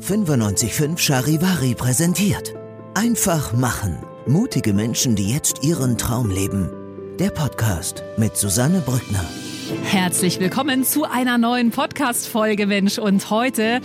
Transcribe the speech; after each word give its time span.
955 0.00 0.96
Charivari 0.96 1.74
präsentiert. 1.74 2.54
Einfach 2.94 3.52
machen. 3.52 3.98
Mutige 4.26 4.72
Menschen, 4.72 5.16
die 5.16 5.28
jetzt 5.28 5.64
ihren 5.64 5.98
Traum 5.98 6.30
leben. 6.30 6.70
Der 7.18 7.30
Podcast 7.30 8.04
mit 8.16 8.36
Susanne 8.36 8.80
Brückner. 8.80 9.24
Herzlich 9.82 10.38
willkommen 10.38 10.84
zu 10.84 11.04
einer 11.04 11.36
neuen 11.36 11.72
Podcast-Folge, 11.72 12.66
Mensch. 12.66 12.98
Und 12.98 13.28
heute 13.30 13.80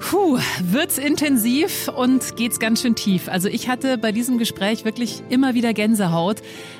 Puh, 0.00 0.38
wird's 0.60 0.98
intensiv 0.98 1.88
und 1.88 2.36
geht's 2.36 2.58
ganz 2.58 2.82
schön 2.82 2.96
tief. 2.96 3.28
Also 3.28 3.48
ich 3.48 3.68
hatte 3.68 3.98
bei 3.98 4.10
diesem 4.10 4.36
Gespräch 4.38 4.84
wirklich 4.84 5.22
immer 5.28 5.54
wieder 5.54 5.74
Gänsehaut, 5.74 6.38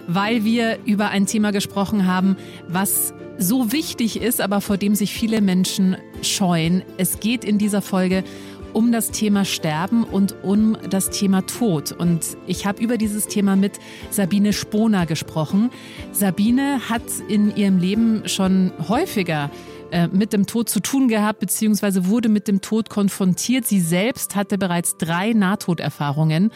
weil 0.09 0.45
wir 0.45 0.79
über 0.87 1.11
ein 1.11 1.27
Thema 1.27 1.53
gesprochen 1.53 2.07
haben, 2.07 2.37
was 2.69 3.15
so 3.39 3.73
wichtig 3.73 4.21
ist, 4.21 4.41
aber 4.41 4.61
vor 4.61 4.77
dem 4.77 4.95
sich 4.95 5.13
viele 5.13 5.41
Menschen 5.41 5.97
scheuen. 6.23 6.83
Es 6.97 7.21
geht 7.21 7.45
in 7.45 7.59
dieser 7.59 7.83
Folge 7.83 8.25
um 8.73 8.93
das 8.93 9.11
Thema 9.11 9.45
Sterben 9.45 10.05
und 10.05 10.35
um 10.43 10.77
das 10.89 11.11
Thema 11.11 11.43
Tod. 11.47 11.93
Und 11.93 12.37
ich 12.47 12.67
habe 12.67 12.83
über 12.83 12.97
dieses 12.97 13.27
Thema 13.27 13.57
mit 13.57 13.79
Sabine 14.11 14.53
Sponer 14.53 15.07
gesprochen. 15.07 15.71
Sabine 16.13 16.89
hat 16.89 17.03
in 17.29 17.55
ihrem 17.55 17.79
Leben 17.79 18.29
schon 18.29 18.73
häufiger 18.89 19.51
äh, 19.93 20.09
mit 20.09 20.33
dem 20.33 20.47
Tod 20.47 20.71
zu 20.71 20.81
tun 20.81 21.07
gehabt, 21.09 21.41
beziehungsweise 21.41 22.07
wurde 22.07 22.31
mit 22.31 22.49
dem 22.49 22.63
Tod 22.63 22.89
konfrontiert. 22.89 23.67
Sie 23.67 23.81
selbst 23.81 24.35
hatte 24.35 24.57
bereits 24.57 24.97
drei 24.97 25.35
Nahtoderfahrungen. 25.35 26.51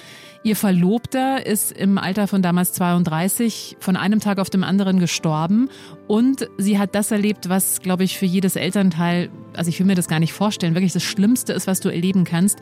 Ihr 0.47 0.55
Verlobter 0.55 1.45
ist 1.45 1.73
im 1.73 1.99
Alter 1.99 2.29
von 2.29 2.41
damals 2.41 2.73
32 2.75 3.79
von 3.81 3.97
einem 3.97 4.21
Tag 4.21 4.39
auf 4.39 4.49
dem 4.49 4.63
anderen 4.63 5.01
gestorben 5.01 5.71
und 6.07 6.49
sie 6.57 6.79
hat 6.79 6.95
das 6.95 7.11
erlebt, 7.11 7.49
was, 7.49 7.81
glaube 7.81 8.05
ich, 8.05 8.17
für 8.17 8.27
jedes 8.27 8.55
Elternteil, 8.55 9.29
also 9.55 9.71
ich 9.71 9.81
will 9.81 9.87
mir 9.87 9.97
das 9.97 10.07
gar 10.07 10.21
nicht 10.21 10.33
vorstellen, 10.33 10.77
wirklich 10.77 10.93
das 10.93 11.03
Schlimmste 11.03 11.53
ist, 11.53 11.67
was 11.67 11.81
du 11.81 11.89
erleben 11.89 12.23
kannst. 12.23 12.61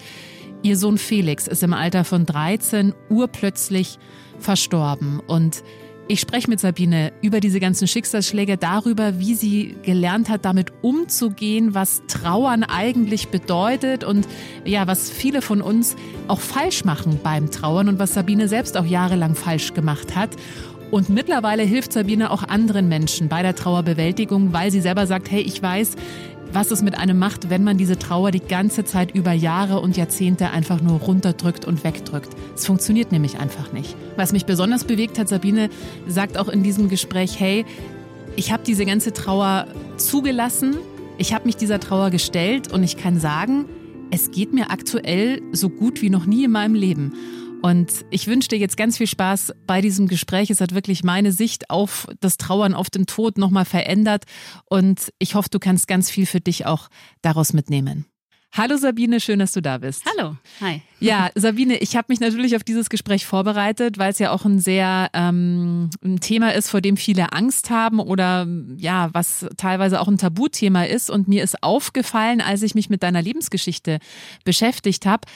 Ihr 0.62 0.78
Sohn 0.78 0.96
Felix 0.96 1.46
ist 1.46 1.62
im 1.62 1.74
Alter 1.74 2.04
von 2.04 2.24
13 2.24 2.94
urplötzlich 3.10 3.98
verstorben 4.38 5.20
und 5.20 5.62
ich 6.06 6.20
spreche 6.20 6.50
mit 6.50 6.60
Sabine 6.60 7.12
über 7.22 7.40
diese 7.40 7.60
ganzen 7.60 7.88
Schicksalsschläge, 7.88 8.58
darüber, 8.58 9.18
wie 9.18 9.34
sie 9.34 9.74
gelernt 9.82 10.28
hat, 10.28 10.44
damit 10.44 10.72
umzugehen, 10.82 11.74
was 11.74 12.02
Trauern 12.08 12.62
eigentlich 12.62 13.28
bedeutet 13.28 14.04
und 14.04 14.28
ja, 14.64 14.86
was 14.86 15.10
viele 15.10 15.40
von 15.40 15.62
uns 15.62 15.96
auch 16.28 16.40
falsch 16.40 16.84
machen 16.84 17.20
beim 17.22 17.50
Trauern 17.50 17.88
und 17.88 17.98
was 17.98 18.12
Sabine 18.12 18.48
selbst 18.48 18.76
auch 18.76 18.84
jahrelang 18.84 19.34
falsch 19.34 19.72
gemacht 19.72 20.14
hat. 20.14 20.30
Und 20.90 21.08
mittlerweile 21.08 21.62
hilft 21.62 21.92
Sabine 21.92 22.30
auch 22.30 22.42
anderen 22.42 22.88
Menschen 22.88 23.28
bei 23.28 23.42
der 23.42 23.56
Trauerbewältigung, 23.56 24.52
weil 24.52 24.70
sie 24.70 24.80
selber 24.80 25.06
sagt, 25.06 25.30
hey, 25.30 25.40
ich 25.40 25.60
weiß, 25.60 25.96
was 26.54 26.70
es 26.70 26.82
mit 26.82 26.96
einem 26.96 27.18
macht, 27.18 27.50
wenn 27.50 27.64
man 27.64 27.76
diese 27.76 27.98
Trauer 27.98 28.30
die 28.30 28.40
ganze 28.40 28.84
Zeit 28.84 29.14
über 29.14 29.32
Jahre 29.32 29.80
und 29.80 29.96
Jahrzehnte 29.96 30.50
einfach 30.50 30.80
nur 30.80 31.00
runterdrückt 31.00 31.64
und 31.64 31.82
wegdrückt. 31.82 32.28
Es 32.54 32.64
funktioniert 32.64 33.10
nämlich 33.10 33.40
einfach 33.40 33.72
nicht. 33.72 33.96
Was 34.16 34.32
mich 34.32 34.46
besonders 34.46 34.84
bewegt 34.84 35.18
hat, 35.18 35.28
Sabine 35.28 35.68
sagt 36.06 36.38
auch 36.38 36.48
in 36.48 36.62
diesem 36.62 36.88
Gespräch, 36.88 37.40
hey, 37.40 37.66
ich 38.36 38.52
habe 38.52 38.62
diese 38.64 38.84
ganze 38.86 39.12
Trauer 39.12 39.66
zugelassen, 39.96 40.76
ich 41.18 41.34
habe 41.34 41.46
mich 41.46 41.56
dieser 41.56 41.80
Trauer 41.80 42.10
gestellt 42.10 42.72
und 42.72 42.84
ich 42.84 42.96
kann 42.96 43.18
sagen, 43.18 43.66
es 44.10 44.30
geht 44.30 44.52
mir 44.52 44.70
aktuell 44.70 45.42
so 45.52 45.68
gut 45.68 46.02
wie 46.02 46.10
noch 46.10 46.26
nie 46.26 46.44
in 46.44 46.52
meinem 46.52 46.76
Leben. 46.76 47.14
Und 47.64 48.04
ich 48.10 48.26
wünsche 48.26 48.48
dir 48.48 48.58
jetzt 48.58 48.76
ganz 48.76 48.98
viel 48.98 49.06
Spaß 49.06 49.54
bei 49.66 49.80
diesem 49.80 50.06
Gespräch. 50.06 50.50
Es 50.50 50.60
hat 50.60 50.74
wirklich 50.74 51.02
meine 51.02 51.32
Sicht 51.32 51.70
auf 51.70 52.06
das 52.20 52.36
Trauern, 52.36 52.74
auf 52.74 52.90
den 52.90 53.06
Tod 53.06 53.38
nochmal 53.38 53.64
verändert. 53.64 54.24
Und 54.66 55.14
ich 55.18 55.34
hoffe, 55.34 55.48
du 55.48 55.58
kannst 55.58 55.88
ganz 55.88 56.10
viel 56.10 56.26
für 56.26 56.40
dich 56.40 56.66
auch 56.66 56.90
daraus 57.22 57.54
mitnehmen. 57.54 58.04
Hallo 58.52 58.76
Sabine, 58.76 59.18
schön, 59.18 59.38
dass 59.38 59.52
du 59.52 59.62
da 59.62 59.78
bist. 59.78 60.02
Hallo, 60.04 60.36
hi. 60.60 60.82
Ja, 61.00 61.30
Sabine, 61.34 61.78
ich 61.78 61.96
habe 61.96 62.06
mich 62.08 62.20
natürlich 62.20 62.54
auf 62.54 62.64
dieses 62.64 62.90
Gespräch 62.90 63.24
vorbereitet, 63.24 63.96
weil 63.96 64.12
es 64.12 64.18
ja 64.18 64.30
auch 64.30 64.44
ein 64.44 64.58
sehr 64.58 65.08
ähm, 65.14 65.88
ein 66.04 66.20
Thema 66.20 66.52
ist, 66.52 66.68
vor 66.68 66.82
dem 66.82 66.98
viele 66.98 67.32
Angst 67.32 67.70
haben 67.70 67.98
oder 67.98 68.46
ja, 68.76 69.08
was 69.14 69.46
teilweise 69.56 70.02
auch 70.02 70.08
ein 70.08 70.18
Tabuthema 70.18 70.84
ist. 70.84 71.10
Und 71.10 71.28
mir 71.28 71.42
ist 71.42 71.62
aufgefallen, 71.62 72.42
als 72.42 72.60
ich 72.60 72.74
mich 72.74 72.90
mit 72.90 73.02
deiner 73.02 73.22
Lebensgeschichte 73.22 74.00
beschäftigt 74.44 75.06
habe, 75.06 75.26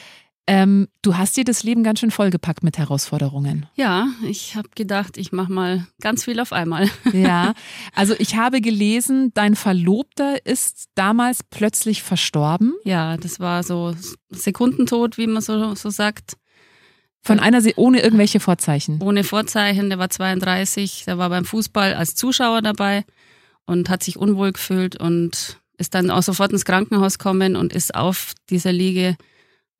ähm, 0.48 0.88
du 1.02 1.18
hast 1.18 1.36
dir 1.36 1.44
das 1.44 1.62
Leben 1.62 1.84
ganz 1.84 2.00
schön 2.00 2.10
vollgepackt 2.10 2.64
mit 2.64 2.78
Herausforderungen. 2.78 3.66
Ja, 3.74 4.08
ich 4.26 4.56
habe 4.56 4.70
gedacht, 4.74 5.18
ich 5.18 5.30
mache 5.30 5.52
mal 5.52 5.86
ganz 6.00 6.24
viel 6.24 6.40
auf 6.40 6.52
einmal. 6.52 6.88
Ja, 7.12 7.54
also 7.94 8.14
ich 8.18 8.36
habe 8.36 8.60
gelesen, 8.60 9.32
dein 9.34 9.56
Verlobter 9.56 10.46
ist 10.46 10.88
damals 10.94 11.40
plötzlich 11.42 12.02
verstorben. 12.02 12.74
Ja, 12.84 13.16
das 13.16 13.40
war 13.40 13.62
so 13.62 13.94
Sekundentod, 14.30 15.18
wie 15.18 15.26
man 15.26 15.42
so, 15.42 15.74
so 15.74 15.90
sagt. 15.90 16.36
Von 17.20 17.40
einer 17.40 17.60
See 17.60 17.74
ohne 17.76 18.00
irgendwelche 18.00 18.40
Vorzeichen. 18.40 19.02
Ohne 19.02 19.24
Vorzeichen, 19.24 19.88
der 19.88 19.98
war 19.98 20.08
32, 20.08 21.04
der 21.06 21.18
war 21.18 21.28
beim 21.28 21.44
Fußball 21.44 21.94
als 21.94 22.14
Zuschauer 22.14 22.62
dabei 22.62 23.04
und 23.66 23.90
hat 23.90 24.02
sich 24.02 24.16
unwohl 24.16 24.52
gefühlt 24.52 24.96
und 24.96 25.58
ist 25.76 25.94
dann 25.94 26.10
auch 26.10 26.22
sofort 26.22 26.52
ins 26.52 26.64
Krankenhaus 26.64 27.18
gekommen 27.18 27.56
und 27.56 27.72
ist 27.72 27.94
auf 27.94 28.32
dieser 28.48 28.72
Liege 28.72 29.16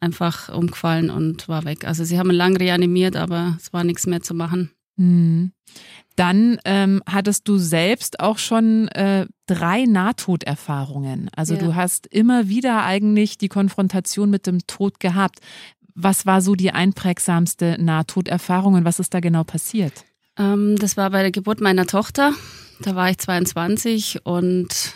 einfach 0.01 0.49
umgefallen 0.49 1.11
und 1.11 1.49
war 1.49 1.65
weg. 1.65 1.85
Also 1.87 2.05
sie 2.05 2.19
haben 2.19 2.31
lang 2.31 2.57
reanimiert, 2.57 3.17
aber 3.17 3.57
es 3.61 3.73
war 3.73 3.85
nichts 3.85 4.07
mehr 4.07 4.21
zu 4.21 4.35
machen. 4.35 4.71
Mhm. 4.97 5.53
Dann 6.17 6.59
ähm, 6.65 7.01
hattest 7.09 7.47
du 7.47 7.59
selbst 7.59 8.19
auch 8.19 8.39
schon 8.39 8.89
äh, 8.89 9.27
drei 9.47 9.85
Nahtoderfahrungen. 9.85 11.31
Also 11.35 11.55
ja. 11.55 11.61
du 11.61 11.75
hast 11.77 12.09
immer 12.09 12.49
wieder 12.49 12.85
eigentlich 12.85 13.39
die 13.39 13.49
Konfrontation 13.49 14.29
mit 14.29 14.47
dem 14.47 14.67
Tod 14.67 14.99
gehabt. 14.99 15.39
Was 15.95 16.27
war 16.27 16.41
so 16.41 16.57
die 16.57 16.73
einprägsamste 16.73 17.77
Nahtoderfahrung 17.79 18.75
und 18.75 18.85
was 18.85 18.99
ist 18.99 19.15
da 19.15 19.21
genau 19.21 19.45
passiert? 19.45 20.05
Ähm, 20.37 20.77
das 20.81 20.97
war 20.97 21.11
bei 21.11 21.23
der 21.23 21.31
Geburt 21.31 21.61
meiner 21.61 21.87
Tochter. 21.87 22.33
Da 22.81 22.97
war 22.97 23.11
ich 23.11 23.19
22 23.19 24.25
und 24.25 24.95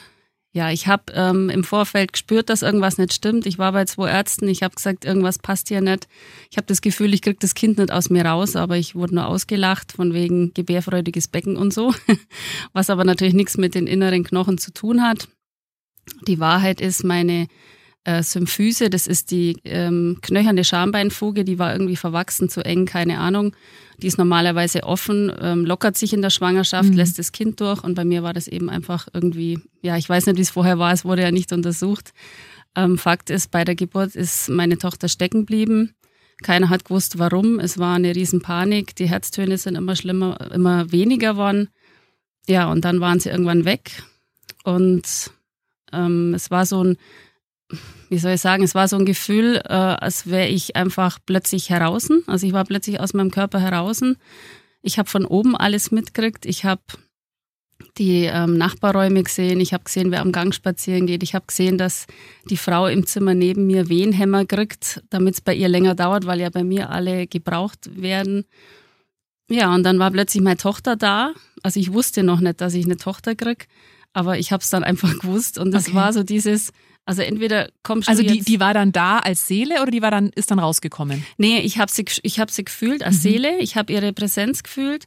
ja, 0.55 0.71
ich 0.71 0.87
habe 0.87 1.05
ähm, 1.15 1.49
im 1.49 1.65
Vorfeld 1.65 2.13
gespürt, 2.13 2.51
dass 2.51 2.61
irgendwas 2.61 2.99
nicht 2.99 3.15
stimmt. 3.15 3.47
Ich 3.47 3.59
war 3.59 3.73
bei 3.73 3.87
zwei 3.87 4.11
Ärzten, 4.11 4.49
ich 4.49 4.63
habe 4.63 4.75
gesagt, 4.75 5.07
irgendwas 5.07 5.39
passt 5.39 5.69
hier 5.69 5.81
nicht. 5.81 6.09
Ich 6.51 6.59
habe 6.59 6.67
das 6.67 6.83
Gefühl, 6.83 7.15
ich 7.15 7.23
krieg 7.23 7.41
das 7.41 7.55
Kind 7.55 7.79
nicht 7.79 7.91
aus 7.91 8.11
mir 8.11 8.27
raus, 8.27 8.55
aber 8.55 8.77
ich 8.77 8.95
wurde 8.95 9.15
nur 9.15 9.27
ausgelacht 9.27 9.93
von 9.93 10.13
wegen 10.13 10.53
gebärfreudiges 10.53 11.29
Becken 11.29 11.57
und 11.57 11.73
so, 11.73 11.95
was 12.75 12.91
aber 12.91 13.05
natürlich 13.05 13.33
nichts 13.33 13.57
mit 13.57 13.75
den 13.75 13.87
inneren 13.87 14.25
Knochen 14.25 14.59
zu 14.59 14.75
tun 14.75 15.03
hat. 15.03 15.27
Die 16.27 16.39
Wahrheit 16.39 16.83
ist, 16.83 17.03
meine 17.03 17.49
äh, 18.05 18.23
Symphyse, 18.23 18.91
das 18.91 19.07
ist 19.07 19.31
die 19.31 19.57
ähm, 19.65 20.19
knöcherne 20.23 20.65
Schambeinfuge, 20.65 21.45
die 21.45 21.59
war 21.59 21.73
irgendwie 21.73 21.97
verwachsen, 21.97 22.49
zu 22.49 22.65
eng, 22.65 22.87
keine 22.87 23.19
Ahnung. 23.19 23.55
Die 23.99 24.09
ist 24.09 24.19
normalerweise 24.19 24.83
offen, 24.83 25.33
ähm, 25.41 25.65
lockert 25.65 25.97
sich 25.97 26.13
in 26.13 26.23
der 26.23 26.31
Schwangerschaft, 26.31 26.91
mhm. 26.91 26.97
lässt 26.97 27.19
das 27.19 27.31
Kind 27.31 27.61
durch 27.61 27.85
und 27.85 27.95
bei 27.95 28.05
mir 28.05 28.23
war 28.23 28.33
das 28.33 28.49
eben 28.49 28.69
einfach 28.71 29.07
irgendwie, 29.13 29.61
ja, 29.83 29.97
ich 29.97 30.09
weiß 30.09 30.27
nicht, 30.27 30.39
wie 30.39 30.43
es 30.43 30.51
vorher 30.51 30.79
war, 30.79 30.93
es 30.93 31.05
wurde 31.05 31.23
ja 31.23 31.31
nicht 31.31 31.53
untersucht. 31.53 32.13
Ähm, 32.75 32.99
Fakt 32.99 33.31
ist, 33.31 33.51
bei 33.51 33.65
der 33.65 33.75
Geburt 33.75 34.17
ist 34.17 34.49
meine 34.49 34.79
Tochter 34.79 35.09
stecken 35.09 35.41
geblieben. 35.41 35.95
Keiner 36.43 36.71
hat 36.71 36.85
gewusst, 36.85 37.19
warum. 37.19 37.61
Es 37.61 37.79
war 37.79 37.95
eine 37.95 38.15
Riesenpanik. 38.15 38.97
Die 38.97 39.09
Herztöne 39.09 39.59
sind 39.59 39.77
immer 39.77 39.95
schlimmer, 39.95 40.51
immer 40.53 40.91
weniger 40.91 41.35
geworden. 41.35 41.69
Ja, 42.49 42.71
und 42.71 42.85
dann 42.85 43.01
waren 43.01 43.21
sie 43.21 43.29
irgendwann 43.29 43.65
weg. 43.65 44.03
Und 44.65 45.31
ähm, 45.93 46.35
es 46.35 46.51
war 46.51 46.67
so 46.67 46.83
ein 46.83 46.97
wie 48.09 48.19
soll 48.19 48.33
ich 48.33 48.41
sagen, 48.41 48.63
es 48.63 48.75
war 48.75 48.89
so 48.89 48.97
ein 48.97 49.07
Gefühl, 49.07 49.61
äh, 49.65 49.73
als 49.73 50.27
wäre 50.27 50.49
ich 50.49 50.77
einfach 50.77 51.19
plötzlich 51.25 51.71
heraus. 51.71 52.09
Also 52.27 52.47
ich 52.47 52.53
war 52.53 52.65
plötzlich 52.65 53.01
aus 53.01 53.15
meinem 53.15 53.31
Körper 53.31 53.61
heraus. 53.61 54.01
Ich 54.83 54.99
habe 54.99 55.09
von 55.09 55.25
oben 55.25 55.57
alles 55.57 55.91
mitgekriegt. 55.91 56.45
Ich 56.45 56.65
habe 56.65 56.83
die 57.99 58.25
ähm, 58.25 58.57
Nachbarräume 58.57 59.23
gesehen. 59.23 59.61
Ich 59.61 59.73
habe 59.73 59.85
gesehen, 59.85 60.11
wer 60.11 60.21
am 60.21 60.33
Gang 60.33 60.55
spazieren 60.55 61.07
geht. 61.07 61.23
Ich 61.23 61.35
habe 61.35 61.47
gesehen, 61.47 61.79
dass 61.79 62.07
die 62.49 62.57
Frau 62.57 62.87
im 62.87 63.07
Zimmer 63.07 63.35
neben 63.35 63.67
mir 63.67 63.89
Wehenhämmer 63.89 64.45
kriegt, 64.45 65.03
damit 65.11 65.35
es 65.35 65.41
bei 65.41 65.55
ihr 65.55 65.69
länger 65.69 65.95
dauert, 65.95 66.27
weil 66.27 66.41
ja 66.41 66.51
bei 66.51 66.65
mir 66.65 66.91
alle 66.91 67.27
gebraucht 67.27 67.91
werden. 68.01 68.45
Ja, 69.49 69.75
und 69.75 69.83
dann 69.83 69.99
war 69.99 70.11
plötzlich 70.11 70.43
meine 70.43 70.57
Tochter 70.57 70.97
da. 70.97 71.35
Also 71.63 71.79
ich 71.79 71.93
wusste 71.93 72.23
noch 72.23 72.41
nicht, 72.41 72.61
dass 72.61 72.75
ich 72.75 72.85
eine 72.85 72.97
Tochter 72.97 73.35
krieg, 73.35 73.69
aber 74.13 74.39
ich 74.39 74.53
habe 74.53 74.63
es 74.63 74.71
dann 74.71 74.85
einfach 74.85 75.19
gewusst. 75.21 75.59
Und 75.59 75.73
das 75.73 75.89
okay. 75.89 75.97
war 75.97 76.13
so 76.13 76.23
dieses, 76.23 76.73
also 77.05 77.23
entweder 77.23 77.69
kommst 77.83 78.09
also 78.09 78.23
du 78.23 78.29
Also 78.29 78.39
die, 78.39 78.45
die 78.45 78.61
war 78.61 78.75
dann 78.75 78.93
da 78.93 79.19
als 79.19 79.47
Seele 79.47 79.83
oder 79.83 79.91
die 79.91 80.03
war 80.03 80.11
dann, 80.11 80.31
ist 80.31 80.51
dann 80.51 80.59
rausgekommen? 80.59 81.25
Nee, 81.37 81.61
ich 81.61 81.79
habe 81.79 81.91
sie, 81.91 82.05
ich 82.23 82.39
hab 82.39 82.51
sie 82.51 82.65
gefühlt 82.65 83.03
als 83.03 83.17
mhm. 83.17 83.21
Seele, 83.21 83.59
ich 83.59 83.77
habe 83.77 83.93
ihre 83.93 84.13
Präsenz 84.13 84.63
gefühlt 84.63 85.07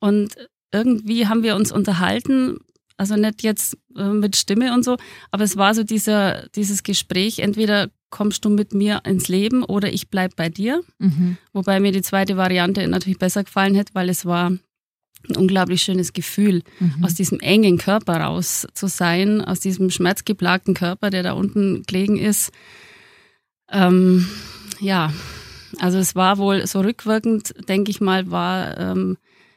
und 0.00 0.34
irgendwie 0.72 1.26
haben 1.26 1.42
wir 1.42 1.54
uns 1.56 1.72
unterhalten, 1.72 2.58
also 2.96 3.14
nicht 3.16 3.42
jetzt 3.42 3.76
äh, 3.96 4.04
mit 4.04 4.36
Stimme 4.36 4.74
und 4.74 4.84
so, 4.84 4.96
aber 5.30 5.44
es 5.44 5.56
war 5.56 5.74
so 5.74 5.84
dieser, 5.84 6.48
dieses 6.48 6.82
Gespräch, 6.82 7.38
entweder 7.38 7.90
kommst 8.10 8.44
du 8.44 8.50
mit 8.50 8.72
mir 8.72 9.02
ins 9.04 9.28
Leben 9.28 9.62
oder 9.64 9.92
ich 9.92 10.08
bleib 10.08 10.36
bei 10.36 10.48
dir. 10.48 10.82
Mhm. 10.98 11.36
Wobei 11.52 11.80
mir 11.80 11.92
die 11.92 12.02
zweite 12.02 12.36
Variante 12.36 12.86
natürlich 12.88 13.18
besser 13.18 13.44
gefallen 13.44 13.74
hätte, 13.74 13.94
weil 13.94 14.08
es 14.08 14.24
war 14.24 14.52
ein 15.28 15.36
unglaublich 15.36 15.82
schönes 15.82 16.12
Gefühl, 16.12 16.62
mhm. 16.78 17.04
aus 17.04 17.14
diesem 17.14 17.40
engen 17.40 17.78
Körper 17.78 18.20
raus 18.20 18.66
zu 18.74 18.88
sein, 18.88 19.40
aus 19.40 19.60
diesem 19.60 19.90
schmerzgeplagten 19.90 20.74
Körper, 20.74 21.10
der 21.10 21.22
da 21.22 21.32
unten 21.32 21.82
gelegen 21.84 22.16
ist. 22.18 22.52
Ähm, 23.70 24.28
ja, 24.80 25.12
also 25.78 25.98
es 25.98 26.14
war 26.14 26.38
wohl 26.38 26.66
so 26.66 26.80
rückwirkend, 26.80 27.54
denke 27.68 27.90
ich 27.90 28.00
mal, 28.00 28.30
war 28.30 28.78
ähm, 28.78 29.16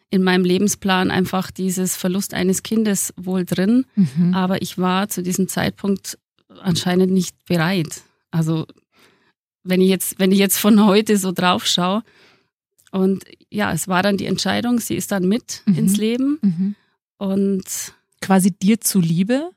in 0.10 0.24
meinem 0.24 0.44
Lebensplan 0.44 1.12
einfach 1.12 1.52
dieses 1.52 1.96
Verlust 1.96 2.34
eines 2.34 2.64
Kindes 2.64 3.14
wohl 3.16 3.46
drin. 3.46 3.86
Mhm. 3.96 4.34
Aber 4.34 4.62
ich 4.62 4.78
war 4.78 5.10
zu 5.10 5.22
diesem 5.22 5.48
Zeitpunkt 5.48 6.18
anscheinend 6.62 7.12
nicht 7.12 7.36
bereit. 7.46 8.02
Also 8.32 8.66
wenn 9.64 9.82
ich 9.82 9.90
jetzt, 9.90 10.20
wenn 10.20 10.32
ich 10.32 10.40
jetzt 10.40 10.58
von 10.58 10.84
heute 10.86 11.18
so 11.18 11.32
drauf 11.32 11.66
schaue, 11.66 12.04
und 12.92 13.24
ja, 13.50 13.72
es 13.72 13.88
war 13.88 14.04
dann 14.04 14.18
die 14.18 14.26
Entscheidung, 14.26 14.80
sie 14.80 14.96
ist 14.96 15.12
dann 15.12 15.28
mit 15.28 15.64
mhm. 15.66 15.76
ins 15.76 15.98
Leben. 15.98 16.40
Mhm. 16.42 16.76
Und 17.18 17.94
quasi 18.22 18.52
dir 18.52 18.80
zuliebe? 18.80 19.52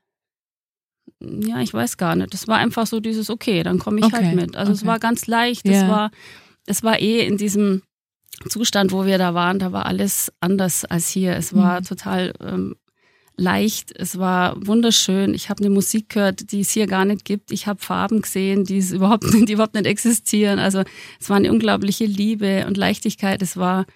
Ja, 1.20 1.60
ich 1.60 1.72
weiß 1.72 1.96
gar 1.96 2.16
nicht. 2.16 2.34
Es 2.34 2.48
war 2.48 2.58
einfach 2.58 2.86
so 2.86 3.00
dieses, 3.00 3.30
okay, 3.30 3.62
dann 3.62 3.78
komme 3.78 3.98
ich 3.98 4.04
halt 4.04 4.14
okay. 4.14 4.26
halt 4.26 4.36
mit. 4.36 4.56
Also 4.56 4.72
okay. 4.72 4.80
es 4.80 4.86
war 4.86 4.98
ganz 4.98 5.26
leicht. 5.26 5.66
Ja. 5.66 5.72
Es 5.72 5.88
war, 5.88 6.10
es 6.66 6.82
war 6.82 6.98
eh 7.00 7.26
in 7.26 7.36
diesem 7.36 7.82
Zustand, 8.48 8.92
wo 8.92 9.06
wir 9.06 9.18
da 9.18 9.34
waren, 9.34 9.58
da 9.58 9.72
war 9.72 9.86
alles 9.86 10.32
anders 10.40 10.84
als 10.84 11.08
hier. 11.08 11.36
Es 11.36 11.54
war 11.54 11.80
mhm. 11.80 11.84
total 11.84 12.32
ähm, 12.40 12.76
leicht, 13.42 13.92
es 13.94 14.18
war 14.18 14.54
wunderschön. 14.66 15.34
Ich 15.34 15.50
habe 15.50 15.62
eine 15.62 15.70
Musik 15.70 16.10
gehört, 16.10 16.52
die 16.52 16.60
es 16.60 16.70
hier 16.70 16.86
gar 16.86 17.04
nicht 17.04 17.24
gibt. 17.24 17.50
Ich 17.50 17.66
habe 17.66 17.82
Farben 17.82 18.22
gesehen, 18.22 18.64
die 18.64 18.78
es 18.78 18.92
überhaupt 18.92 19.24
nicht, 19.34 19.48
die 19.48 19.52
überhaupt 19.54 19.74
nicht 19.74 19.86
existieren. 19.86 20.58
Also 20.58 20.82
es 21.20 21.28
war 21.28 21.36
eine 21.36 21.50
unglaubliche 21.50 22.04
Liebe 22.04 22.64
und 22.66 22.76
Leichtigkeit. 22.76 23.42
Es 23.42 23.56
war, 23.56 23.86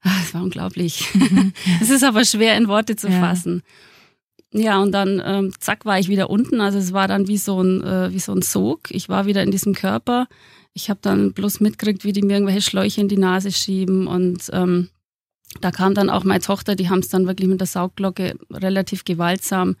ach, 0.00 0.24
es 0.24 0.34
war 0.34 0.42
unglaublich. 0.42 1.14
Mhm. 1.14 1.52
es 1.80 1.90
ist 1.90 2.02
aber 2.02 2.24
schwer 2.24 2.56
in 2.56 2.68
Worte 2.68 2.96
zu 2.96 3.08
ja. 3.08 3.20
fassen. 3.20 3.62
Ja, 4.52 4.80
und 4.80 4.92
dann 4.92 5.22
ähm, 5.24 5.52
zack 5.60 5.84
war 5.84 5.98
ich 5.98 6.08
wieder 6.08 6.30
unten. 6.30 6.60
Also 6.60 6.78
es 6.78 6.92
war 6.92 7.08
dann 7.08 7.28
wie 7.28 7.36
so 7.36 7.62
ein 7.62 7.82
äh, 7.82 8.12
wie 8.12 8.20
so 8.20 8.32
ein 8.32 8.42
Sog. 8.42 8.90
Ich 8.90 9.08
war 9.08 9.26
wieder 9.26 9.42
in 9.42 9.50
diesem 9.50 9.74
Körper. 9.74 10.28
Ich 10.72 10.88
habe 10.88 11.00
dann 11.02 11.32
bloß 11.32 11.60
mitgekriegt, 11.60 12.04
wie 12.04 12.12
die 12.12 12.22
mir 12.22 12.34
irgendwelche 12.34 12.62
Schläuche 12.62 13.00
in 13.00 13.08
die 13.08 13.18
Nase 13.18 13.52
schieben 13.52 14.06
und 14.06 14.48
ähm, 14.52 14.88
da 15.60 15.70
kam 15.70 15.94
dann 15.94 16.10
auch 16.10 16.24
meine 16.24 16.40
Tochter, 16.40 16.74
die 16.74 16.88
haben 16.90 17.00
es 17.00 17.08
dann 17.08 17.26
wirklich 17.26 17.48
mit 17.48 17.60
der 17.60 17.66
Saugglocke 17.66 18.34
relativ 18.50 19.04
gewaltsam 19.04 19.76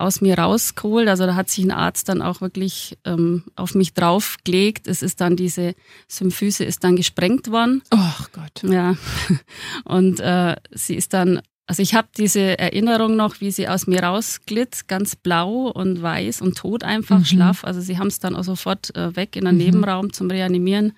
aus 0.00 0.20
mir 0.20 0.38
rausgeholt. 0.38 1.08
Also 1.08 1.26
da 1.26 1.34
hat 1.34 1.50
sich 1.50 1.64
ein 1.64 1.70
Arzt 1.70 2.08
dann 2.08 2.22
auch 2.22 2.40
wirklich 2.40 2.98
ähm, 3.04 3.44
auf 3.54 3.74
mich 3.74 3.92
draufgelegt. 3.92 4.88
Es 4.88 5.02
ist 5.02 5.20
dann 5.20 5.36
diese 5.36 5.74
Symphyse 6.08 6.64
ist 6.64 6.82
dann 6.84 6.96
gesprengt 6.96 7.50
worden. 7.50 7.82
Oh 7.90 8.24
Gott. 8.32 8.62
Ja. 8.62 8.96
Und 9.84 10.20
äh, 10.20 10.56
sie 10.70 10.94
ist 10.94 11.12
dann, 11.12 11.42
also 11.66 11.82
ich 11.82 11.94
habe 11.94 12.08
diese 12.16 12.58
Erinnerung 12.58 13.14
noch, 13.14 13.42
wie 13.42 13.50
sie 13.50 13.68
aus 13.68 13.86
mir 13.86 14.02
rausglitt, 14.02 14.88
ganz 14.88 15.16
blau 15.16 15.68
und 15.68 16.02
weiß 16.02 16.40
und 16.40 16.56
tot 16.56 16.82
einfach, 16.82 17.20
mhm. 17.20 17.24
schlaff. 17.26 17.64
Also 17.64 17.80
sie 17.80 17.98
haben 17.98 18.08
es 18.08 18.18
dann 18.18 18.34
auch 18.34 18.42
sofort 18.42 18.96
äh, 18.96 19.14
weg 19.14 19.36
in 19.36 19.46
einen 19.46 19.58
mhm. 19.58 19.64
Nebenraum 19.64 20.12
zum 20.12 20.30
Reanimieren. 20.30 20.94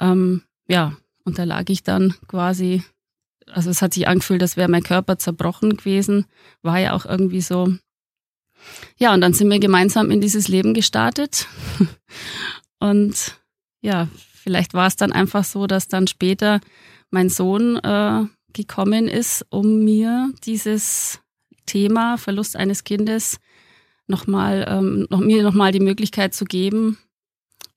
Ähm, 0.00 0.42
ja, 0.66 0.94
und 1.24 1.38
da 1.38 1.44
lag 1.44 1.64
ich 1.68 1.84
dann 1.84 2.14
quasi 2.26 2.82
also 3.52 3.70
es 3.70 3.82
hat 3.82 3.94
sich 3.94 4.08
angefühlt, 4.08 4.42
als 4.42 4.56
wäre 4.56 4.68
mein 4.68 4.82
Körper 4.82 5.18
zerbrochen 5.18 5.76
gewesen. 5.76 6.26
War 6.62 6.78
ja 6.78 6.92
auch 6.92 7.04
irgendwie 7.04 7.40
so. 7.40 7.74
Ja, 8.96 9.14
und 9.14 9.20
dann 9.20 9.32
sind 9.32 9.50
wir 9.50 9.60
gemeinsam 9.60 10.10
in 10.10 10.20
dieses 10.20 10.48
Leben 10.48 10.74
gestartet. 10.74 11.46
Und 12.80 13.36
ja, 13.80 14.08
vielleicht 14.34 14.74
war 14.74 14.86
es 14.86 14.96
dann 14.96 15.12
einfach 15.12 15.44
so, 15.44 15.66
dass 15.66 15.88
dann 15.88 16.06
später 16.06 16.60
mein 17.10 17.28
Sohn 17.28 17.76
äh, 17.76 18.24
gekommen 18.52 19.08
ist, 19.08 19.44
um 19.50 19.84
mir 19.84 20.32
dieses 20.44 21.20
Thema 21.66 22.18
Verlust 22.18 22.56
eines 22.56 22.84
Kindes 22.84 23.38
nochmal, 24.06 24.64
ähm, 24.68 25.06
noch, 25.10 25.20
mir 25.20 25.42
nochmal 25.42 25.72
die 25.72 25.80
Möglichkeit 25.80 26.34
zu 26.34 26.44
geben, 26.44 26.98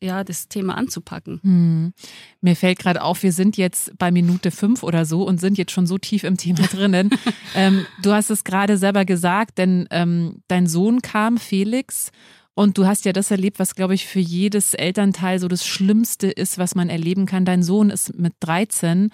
ja, 0.02 0.24
das 0.24 0.48
Thema 0.48 0.76
anzupacken. 0.76 1.40
Hm. 1.44 1.94
Mir 2.42 2.56
fällt 2.56 2.80
gerade 2.80 3.02
auf, 3.04 3.24
wir 3.24 3.32
sind 3.32 3.58
jetzt 3.58 3.98
bei 3.98 4.12
Minute 4.12 4.52
fünf 4.52 4.84
oder 4.84 5.06
so 5.06 5.24
und 5.24 5.40
sind 5.40 5.58
jetzt 5.58 5.72
schon 5.72 5.88
so 5.88 5.98
tief 5.98 6.24
im 6.24 6.38
Thema 6.38 6.68
drinnen. 6.72 7.12
ähm, 7.56 7.86
du 8.02 8.12
hast 8.12 8.30
es 8.30 8.44
gerade 8.44 8.78
selber 8.78 9.06
gesagt, 9.06 9.58
denn 9.58 9.88
ähm, 9.92 10.42
dein 10.48 10.68
Sohn 10.68 11.02
kam, 11.02 11.38
Felix, 11.38 12.12
und 12.54 12.78
du 12.78 12.86
hast 12.86 13.06
ja 13.06 13.14
das 13.14 13.32
erlebt, 13.32 13.60
was, 13.60 13.76
glaube 13.76 13.94
ich, 13.94 14.06
für 14.06 14.20
jedes 14.20 14.74
Elternteil 14.74 15.40
so 15.40 15.48
das 15.48 15.66
Schlimmste 15.66 16.28
ist, 16.28 16.58
was 16.58 16.76
man 16.76 16.90
erleben 16.90 17.26
kann. 17.26 17.46
Dein 17.46 17.64
Sohn 17.64 17.90
ist 17.90 18.18
mit 18.20 18.34
13 18.42 19.10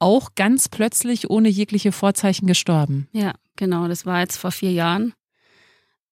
auch 0.00 0.34
ganz 0.34 0.68
plötzlich 0.68 1.30
ohne 1.30 1.48
jegliche 1.48 1.92
Vorzeichen 1.92 2.46
gestorben. 2.46 3.08
Ja, 3.12 3.34
genau. 3.56 3.86
Das 3.86 4.06
war 4.06 4.20
jetzt 4.20 4.38
vor 4.38 4.50
vier 4.50 4.72
Jahren. 4.72 5.12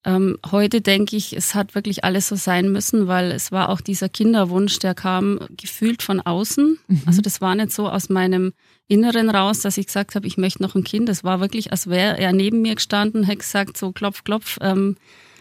Ähm, 0.05 0.39
heute 0.51 0.81
denke 0.81 1.17
ich, 1.17 1.37
es 1.37 1.55
hat 1.55 1.75
wirklich 1.75 2.05
alles 2.05 2.29
so 2.29 2.37
sein 2.37 2.71
müssen, 2.71 3.09
weil 3.09 3.33
es 3.33 3.51
war 3.51 3.69
auch 3.69 3.81
dieser 3.81 4.09
Kinderwunsch, 4.09 4.79
der 4.79 4.95
kam 4.95 5.41
gefühlt 5.57 6.03
von 6.03 6.21
außen. 6.21 6.79
Mhm. 6.87 7.03
Also 7.05 7.21
das 7.21 7.41
war 7.41 7.55
nicht 7.55 7.73
so 7.73 7.89
aus 7.89 8.09
meinem 8.09 8.53
Inneren 8.87 9.29
raus, 9.29 9.61
dass 9.61 9.77
ich 9.77 9.87
gesagt 9.87 10.15
habe, 10.15 10.27
ich 10.27 10.39
möchte 10.39 10.63
noch 10.63 10.77
ein 10.77 10.85
Kind. 10.85 11.09
Es 11.09 11.25
war 11.25 11.41
wirklich, 11.41 11.73
als 11.73 11.89
wäre 11.89 12.17
er 12.19 12.33
neben 12.33 12.63
mir 12.63 12.77
gestanden, 12.77 13.25
hätte 13.25 13.39
gesagt, 13.39 13.77
so 13.77 13.91
klopf, 13.91 14.23
klopf, 14.23 14.59
ähm, 14.61 14.97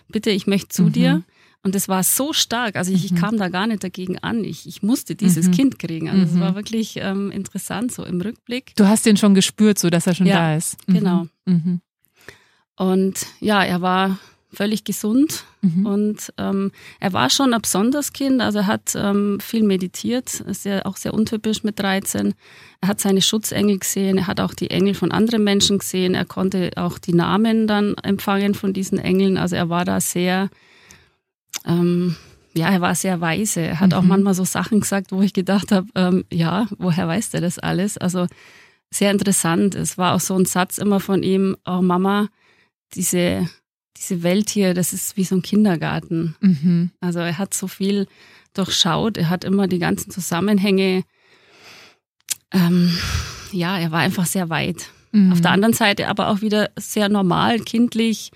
bitte, 0.10 0.32
ich 0.32 0.48
möchte 0.48 0.70
zu 0.70 0.84
mhm. 0.84 0.92
dir. 0.92 1.24
Und 1.64 1.76
es 1.76 1.88
war 1.88 2.02
so 2.04 2.34
stark, 2.34 2.78
also 2.78 2.92
ich, 2.92 3.06
ich, 3.06 3.12
mhm. 3.12 3.18
kam 3.18 3.38
da 3.38 3.50
gar 3.50 3.68
nicht 3.68 3.84
dagegen 3.84 4.18
an. 4.20 4.44
Ich, 4.44 4.68
ich 4.68 4.82
musste 4.82 5.16
dieses 5.16 5.48
mhm. 5.48 5.52
Kind 5.52 5.80
kriegen. 5.80 6.10
Also 6.10 6.24
es 6.24 6.32
mhm. 6.32 6.40
war 6.40 6.56
wirklich 6.56 6.98
ähm, 6.98 7.30
interessant, 7.30 7.92
so 7.92 8.06
im 8.06 8.22
Rückblick. 8.22 8.74
Du 8.76 8.88
hast 8.88 9.06
den 9.06 9.18
schon 9.18 9.34
gespürt, 9.36 9.78
so 9.78 9.90
dass 9.90 10.08
er 10.08 10.16
schon 10.16 10.28
ja, 10.28 10.36
da 10.36 10.56
ist. 10.56 10.78
Genau. 10.88 11.28
Und 12.78 13.26
ja, 13.40 13.64
er 13.64 13.82
war 13.82 14.18
völlig 14.58 14.84
gesund 14.84 15.44
mhm. 15.62 15.86
und 15.86 16.34
ähm, 16.40 16.72
er 17.00 17.14
war 17.14 17.30
schon 17.30 17.54
ein 17.54 17.62
besonderes 17.62 18.12
Kind, 18.12 18.42
also 18.42 18.60
er 18.60 18.68
hat 18.68 18.96
ähm, 18.96 19.38
viel 19.40 19.64
meditiert, 19.64 20.40
ist 20.42 20.66
ja 20.66 20.84
auch 20.86 20.98
sehr 20.98 21.14
untypisch 21.14 21.64
mit 21.64 21.80
13. 21.80 22.34
Er 22.82 22.88
hat 22.88 23.00
seine 23.00 23.22
Schutzengel 23.22 23.78
gesehen, 23.78 24.18
er 24.18 24.28
hat 24.28 24.40
auch 24.40 24.56
die 24.56 24.72
Engel 24.72 24.96
von 24.96 25.12
anderen 25.12 25.44
Menschen 25.44 25.78
gesehen, 25.78 26.16
er 26.16 26.26
konnte 26.26 26.72
auch 26.76 26.98
die 26.98 27.14
Namen 27.14 27.68
dann 27.68 27.94
empfangen 28.02 28.56
von 28.56 28.74
diesen 28.74 28.98
Engeln, 28.98 29.38
also 29.38 29.56
er 29.56 29.70
war 29.70 29.86
da 29.86 30.02
sehr, 30.02 30.50
ähm, 31.64 32.16
ja, 32.56 32.70
er 32.70 32.82
war 32.82 32.96
sehr 32.96 33.22
weise. 33.22 33.62
Er 33.62 33.80
hat 33.80 33.92
mhm. 33.92 33.98
auch 33.98 34.02
manchmal 34.04 34.34
so 34.34 34.44
Sachen 34.44 34.80
gesagt, 34.80 35.12
wo 35.12 35.22
ich 35.22 35.34
gedacht 35.34 35.72
habe, 35.72 35.88
ähm, 35.94 36.26
ja, 36.34 36.66
woher 36.80 37.08
weiß 37.08 37.30
der 37.30 37.42
das 37.42 37.60
alles? 37.60 38.00
Also 38.00 38.26
sehr 38.90 39.12
interessant. 39.12 39.76
Es 39.76 40.00
war 40.00 40.16
auch 40.16 40.20
so 40.20 40.36
ein 40.36 40.46
Satz 40.46 40.80
immer 40.80 41.00
von 41.00 41.22
ihm, 41.22 41.56
oh 41.68 41.84
Mama, 41.84 42.30
diese 42.96 43.48
diese 43.98 44.24
Welt 44.24 44.50
hier, 44.50 44.74
das 44.74 44.94
ist 44.94 45.18
wie 45.18 45.24
so 45.24 45.36
ein 45.36 45.42
Kindergarten. 45.42 46.36
Mhm. 46.40 46.92
Also 47.00 47.20
er 47.20 47.38
hat 47.38 47.54
so 47.54 47.68
viel 47.68 48.08
durchschaut, 48.54 49.18
er 49.18 49.30
hat 49.30 49.44
immer 49.44 49.68
die 49.68 49.80
ganzen 49.80 50.12
Zusammenhänge. 50.12 51.04
Ähm, 52.52 52.98
ja, 53.52 53.78
er 53.78 53.92
war 53.92 54.00
einfach 54.00 54.26
sehr 54.26 54.50
weit. 54.50 54.90
Mhm. 55.12 55.32
Auf 55.32 55.42
der 55.42 55.52
anderen 55.52 55.74
Seite 55.74 56.08
aber 56.08 56.30
auch 56.30 56.42
wieder 56.42 56.70
sehr 56.78 57.10
normal, 57.10 57.60
kindlich. 57.60 58.32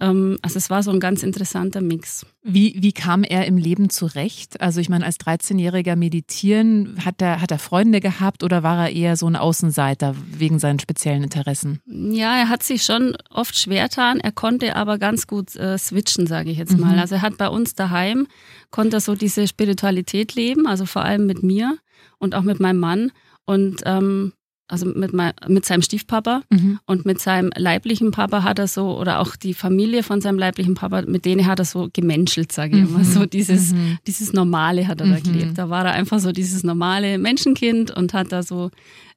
Ähm, 0.00 0.38
also 0.42 0.58
es 0.58 0.70
war 0.70 0.82
so 0.82 0.90
ein 0.90 1.00
ganz 1.00 1.22
interessanter 1.22 1.80
Mix. 1.80 2.26
Wie, 2.42 2.76
wie 2.78 2.92
kam 2.92 3.22
er 3.22 3.46
im 3.46 3.56
Leben 3.56 3.90
zurecht? 3.90 4.60
Also 4.60 4.80
ich 4.80 4.88
meine, 4.88 5.04
als 5.04 5.18
13-Jähriger 5.18 5.96
meditieren, 5.96 7.04
hat 7.04 7.20
er, 7.22 7.40
hat 7.40 7.50
er 7.50 7.58
Freunde 7.58 8.00
gehabt 8.00 8.44
oder 8.44 8.62
war 8.62 8.86
er 8.86 8.92
eher 8.94 9.16
so 9.16 9.26
ein 9.26 9.36
Außenseiter 9.36 10.14
wegen 10.30 10.58
seinen 10.58 10.78
speziellen 10.78 11.22
Interessen? 11.22 11.80
Ja, 11.86 12.36
er 12.36 12.48
hat 12.48 12.62
sich 12.62 12.82
schon 12.82 13.16
oft 13.30 13.58
schwer 13.58 13.88
getan. 13.88 14.20
Er 14.20 14.32
konnte 14.32 14.76
aber 14.76 14.98
ganz 14.98 15.26
gut 15.26 15.56
äh, 15.56 15.78
switchen, 15.78 16.26
sage 16.26 16.50
ich 16.50 16.58
jetzt 16.58 16.78
mal. 16.78 16.92
Mhm. 16.92 16.98
Also 16.98 17.16
er 17.16 17.22
hat 17.22 17.38
bei 17.38 17.48
uns 17.48 17.74
daheim, 17.74 18.26
konnte 18.70 18.98
er 18.98 19.00
so 19.00 19.14
diese 19.14 19.48
Spiritualität 19.48 20.34
leben, 20.34 20.66
also 20.66 20.84
vor 20.84 21.02
allem 21.02 21.26
mit 21.26 21.42
mir 21.42 21.78
und 22.18 22.34
auch 22.34 22.42
mit 22.42 22.60
meinem 22.60 22.80
Mann. 22.80 23.12
Und 23.46 23.82
ähm, 23.86 24.32
also 24.68 24.86
mit, 24.86 25.12
mein, 25.12 25.32
mit 25.46 25.64
seinem 25.64 25.82
Stiefpapa 25.82 26.42
mhm. 26.50 26.80
und 26.86 27.06
mit 27.06 27.20
seinem 27.20 27.50
leiblichen 27.54 28.10
Papa 28.10 28.42
hat 28.42 28.58
er 28.58 28.66
so, 28.66 28.98
oder 28.98 29.20
auch 29.20 29.36
die 29.36 29.54
Familie 29.54 30.02
von 30.02 30.20
seinem 30.20 30.38
leiblichen 30.38 30.74
Papa, 30.74 31.02
mit 31.02 31.24
denen 31.24 31.46
hat 31.46 31.58
er 31.60 31.64
so 31.64 31.88
gemenschelt, 31.92 32.52
sage 32.52 32.76
ich 32.76 32.82
mhm. 32.82 32.88
immer. 32.88 33.04
So 33.04 33.26
dieses, 33.26 33.72
mhm. 33.72 33.98
dieses 34.06 34.32
Normale 34.32 34.88
hat 34.88 35.00
er 35.00 35.06
da 35.06 35.18
mhm. 35.18 35.22
gelebt. 35.22 35.58
Da 35.58 35.70
war 35.70 35.84
er 35.84 35.92
einfach 35.92 36.18
so 36.18 36.32
dieses 36.32 36.64
normale 36.64 37.18
Menschenkind 37.18 37.90
und 37.90 38.12
hat 38.12 38.32
da 38.32 38.42
so 38.42 38.70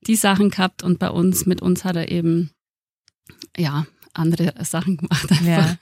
die 0.05 0.15
Sachen 0.15 0.49
gehabt 0.49 0.83
und 0.83 0.99
bei 0.99 1.09
uns, 1.09 1.45
mit 1.45 1.61
uns 1.61 1.83
hat 1.83 1.95
er 1.95 2.11
eben, 2.11 2.51
ja, 3.57 3.85
andere 4.13 4.53
Sachen 4.63 4.97
gemacht. 4.97 5.29
Ja. 5.45 5.75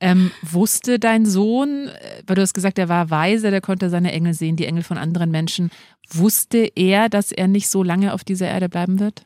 Ähm, 0.00 0.32
wusste 0.42 0.98
dein 0.98 1.26
Sohn, 1.26 1.86
äh, 1.86 2.22
weil 2.26 2.34
du 2.34 2.42
hast 2.42 2.54
gesagt, 2.54 2.78
er 2.78 2.88
war 2.88 3.10
weise, 3.10 3.50
der 3.50 3.60
konnte 3.60 3.88
seine 3.88 4.10
Engel 4.10 4.34
sehen, 4.34 4.56
die 4.56 4.66
Engel 4.66 4.82
von 4.82 4.98
anderen 4.98 5.30
Menschen. 5.30 5.70
Wusste 6.10 6.70
er, 6.74 7.08
dass 7.08 7.30
er 7.30 7.46
nicht 7.46 7.68
so 7.68 7.84
lange 7.84 8.12
auf 8.12 8.24
dieser 8.24 8.48
Erde 8.48 8.68
bleiben 8.68 8.98
wird? 8.98 9.24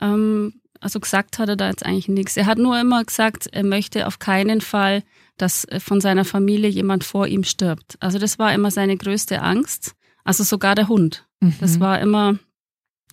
Ähm, 0.00 0.54
also 0.80 0.98
gesagt 0.98 1.38
hat 1.38 1.48
er 1.48 1.56
da 1.56 1.68
jetzt 1.68 1.86
eigentlich 1.86 2.08
nichts. 2.08 2.36
Er 2.36 2.46
hat 2.46 2.58
nur 2.58 2.78
immer 2.80 3.04
gesagt, 3.04 3.46
er 3.52 3.64
möchte 3.64 4.06
auf 4.06 4.18
keinen 4.18 4.60
Fall, 4.60 5.02
dass 5.36 5.64
äh, 5.66 5.80
von 5.80 6.00
seiner 6.00 6.24
Familie 6.24 6.68
jemand 6.68 7.04
vor 7.04 7.26
ihm 7.26 7.44
stirbt. 7.44 7.96
Also 8.00 8.18
das 8.18 8.38
war 8.38 8.52
immer 8.52 8.70
seine 8.70 8.96
größte 8.96 9.40
Angst. 9.40 9.94
Also 10.24 10.42
sogar 10.42 10.74
der 10.74 10.88
Hund. 10.88 11.26
Mhm. 11.40 11.54
Das 11.60 11.78
war 11.78 12.00
immer, 12.00 12.38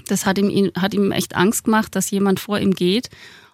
das 0.07 0.25
hat 0.25 0.37
ihm, 0.39 0.71
hat 0.75 0.93
ihm 0.93 1.11
echt 1.11 1.35
Angst 1.35 1.65
gemacht, 1.65 1.95
dass 1.95 2.09
jemand 2.09 2.39
vor 2.39 2.59
ihm 2.59 2.73
geht 2.73 3.09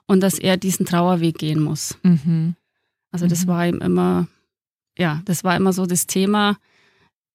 und 0.10 0.22
dass 0.22 0.39
er 0.39 0.58
diesen 0.58 0.88
Trauerweg 0.88 1.38
gehen 1.38 1.62
muss. 1.62 1.96
Mhm. 2.01 2.56
Also 3.12 3.28
das 3.28 3.46
mhm. 3.46 3.50
war 3.50 3.68
ihm 3.68 3.80
immer, 3.80 4.28
ja, 4.98 5.22
das 5.25 5.44
war 5.44 5.56
immer 5.56 5.72
so 5.72 5.86
das 5.86 6.08
Thema. 6.08 6.58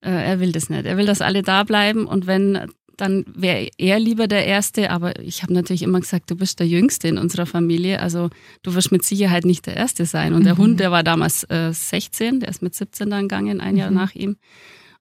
äh, 0.00 0.10
er 0.10 0.40
will 0.40 0.50
das 0.50 0.68
nicht. 0.68 0.84
Er 0.84 0.96
will, 0.96 1.06
dass 1.06 1.20
alle 1.20 1.42
da 1.42 1.62
bleiben 1.62 2.06
und 2.06 2.26
wenn 2.26 2.68
dann 2.96 3.24
wäre 3.26 3.70
er 3.76 3.98
lieber 3.98 4.28
der 4.28 4.46
Erste, 4.46 4.90
aber 4.90 5.18
ich 5.18 5.42
habe 5.42 5.52
natürlich 5.52 5.82
immer 5.82 5.98
gesagt, 5.98 6.30
du 6.30 6.36
bist 6.36 6.60
der 6.60 6.68
Jüngste 6.68 7.08
in 7.08 7.18
unserer 7.18 7.46
Familie, 7.46 8.00
also 8.00 8.30
du 8.62 8.74
wirst 8.74 8.92
mit 8.92 9.04
Sicherheit 9.04 9.44
nicht 9.44 9.66
der 9.66 9.76
Erste 9.76 10.06
sein. 10.06 10.32
Und 10.32 10.44
der 10.44 10.54
mhm. 10.54 10.58
Hund, 10.58 10.80
der 10.80 10.92
war 10.92 11.02
damals 11.02 11.42
äh, 11.50 11.72
16, 11.72 12.38
der 12.38 12.50
ist 12.50 12.62
mit 12.62 12.74
17 12.74 13.10
dann 13.10 13.22
gegangen, 13.22 13.60
ein 13.60 13.76
Jahr 13.76 13.90
mhm. 13.90 13.96
nach 13.96 14.14
ihm. 14.14 14.36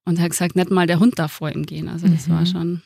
Und 0.05 0.17
er 0.17 0.23
hat 0.23 0.31
gesagt, 0.31 0.55
nicht 0.55 0.71
mal 0.71 0.87
der 0.87 0.99
Hund 0.99 1.19
darf 1.19 1.33
vor 1.33 1.51
ihm 1.51 1.67
gehen. 1.67 1.87
Also 1.87 2.07
das 2.07 2.27
mhm. 2.27 2.31
war 2.31 2.45
schon. 2.47 2.81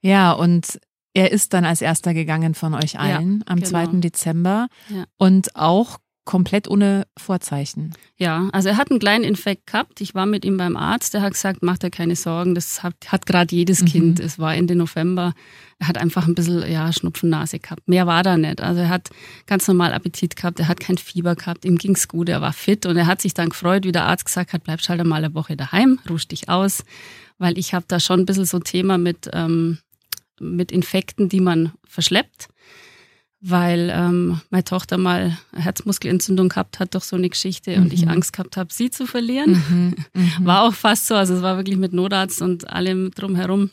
Ja, 0.00 0.30
und 0.30 0.78
er 1.14 1.32
ist 1.32 1.52
dann 1.54 1.64
als 1.64 1.80
erster 1.80 2.14
gegangen 2.14 2.54
von 2.54 2.74
euch 2.74 2.98
allen 2.98 3.38
ja, 3.40 3.46
am 3.46 3.60
genau. 3.60 3.68
2. 3.68 3.86
Dezember. 4.00 4.68
Ja. 4.88 5.04
Und 5.16 5.56
auch 5.56 5.98
komplett 6.28 6.68
ohne 6.68 7.06
Vorzeichen. 7.16 7.94
Ja, 8.18 8.50
also 8.52 8.68
er 8.68 8.76
hat 8.76 8.90
einen 8.90 9.00
kleinen 9.00 9.24
Infekt 9.24 9.66
gehabt. 9.66 10.02
Ich 10.02 10.14
war 10.14 10.26
mit 10.26 10.44
ihm 10.44 10.58
beim 10.58 10.76
Arzt. 10.76 11.14
Der 11.14 11.22
hat 11.22 11.32
gesagt, 11.32 11.62
mach 11.62 11.78
dir 11.78 11.88
keine 11.88 12.16
Sorgen. 12.16 12.54
Das 12.54 12.82
hat, 12.82 12.96
hat 13.06 13.24
gerade 13.24 13.56
jedes 13.56 13.80
mhm. 13.80 13.86
Kind. 13.86 14.20
Es 14.20 14.38
war 14.38 14.54
Ende 14.54 14.76
November. 14.76 15.32
Er 15.78 15.88
hat 15.88 15.96
einfach 15.96 16.28
ein 16.28 16.34
bisschen 16.34 16.70
ja, 16.70 16.92
Schnupfennase 16.92 17.60
gehabt. 17.60 17.88
Mehr 17.88 18.06
war 18.06 18.22
da 18.22 18.36
nicht. 18.36 18.60
Also 18.60 18.82
er 18.82 18.90
hat 18.90 19.08
ganz 19.46 19.66
normal 19.68 19.94
Appetit 19.94 20.36
gehabt. 20.36 20.60
Er 20.60 20.68
hat 20.68 20.80
kein 20.80 20.98
Fieber 20.98 21.34
gehabt. 21.34 21.64
Ihm 21.64 21.78
ging's 21.78 22.08
gut. 22.08 22.28
Er 22.28 22.42
war 22.42 22.52
fit 22.52 22.84
und 22.84 22.98
er 22.98 23.06
hat 23.06 23.22
sich 23.22 23.32
dann 23.32 23.48
gefreut, 23.48 23.86
wie 23.86 23.92
der 23.92 24.04
Arzt 24.04 24.26
gesagt 24.26 24.52
hat, 24.52 24.64
bleib 24.64 24.80
halt 24.86 25.00
einmal 25.00 25.24
eine 25.24 25.34
Woche 25.34 25.56
daheim, 25.56 25.98
ruhst 26.10 26.30
dich 26.30 26.50
aus. 26.50 26.84
Weil 27.38 27.56
ich 27.56 27.72
habe 27.72 27.86
da 27.88 28.00
schon 28.00 28.20
ein 28.20 28.26
bisschen 28.26 28.44
so 28.44 28.58
Thema 28.58 28.98
mit, 28.98 29.30
ähm, 29.32 29.78
mit 30.40 30.72
Infekten, 30.72 31.28
die 31.28 31.40
man 31.40 31.72
verschleppt 31.86 32.48
weil 33.40 33.92
ähm, 33.94 34.40
meine 34.50 34.64
Tochter 34.64 34.98
mal 34.98 35.38
Herzmuskelentzündung 35.54 36.48
gehabt 36.48 36.80
hat 36.80 36.94
durch 36.94 37.04
so 37.04 37.16
eine 37.16 37.28
Geschichte 37.28 37.76
mhm. 37.76 37.84
und 37.84 37.92
ich 37.92 38.02
mhm. 38.04 38.10
Angst 38.10 38.32
gehabt 38.32 38.56
habe, 38.56 38.72
sie 38.72 38.90
zu 38.90 39.06
verlieren. 39.06 39.62
Mhm. 39.70 39.94
Mhm. 40.14 40.32
War 40.46 40.62
auch 40.62 40.74
fast 40.74 41.06
so, 41.06 41.14
also 41.14 41.34
es 41.34 41.42
war 41.42 41.56
wirklich 41.56 41.76
mit 41.76 41.92
Notarzt 41.92 42.42
und 42.42 42.68
allem 42.68 43.10
drumherum. 43.12 43.70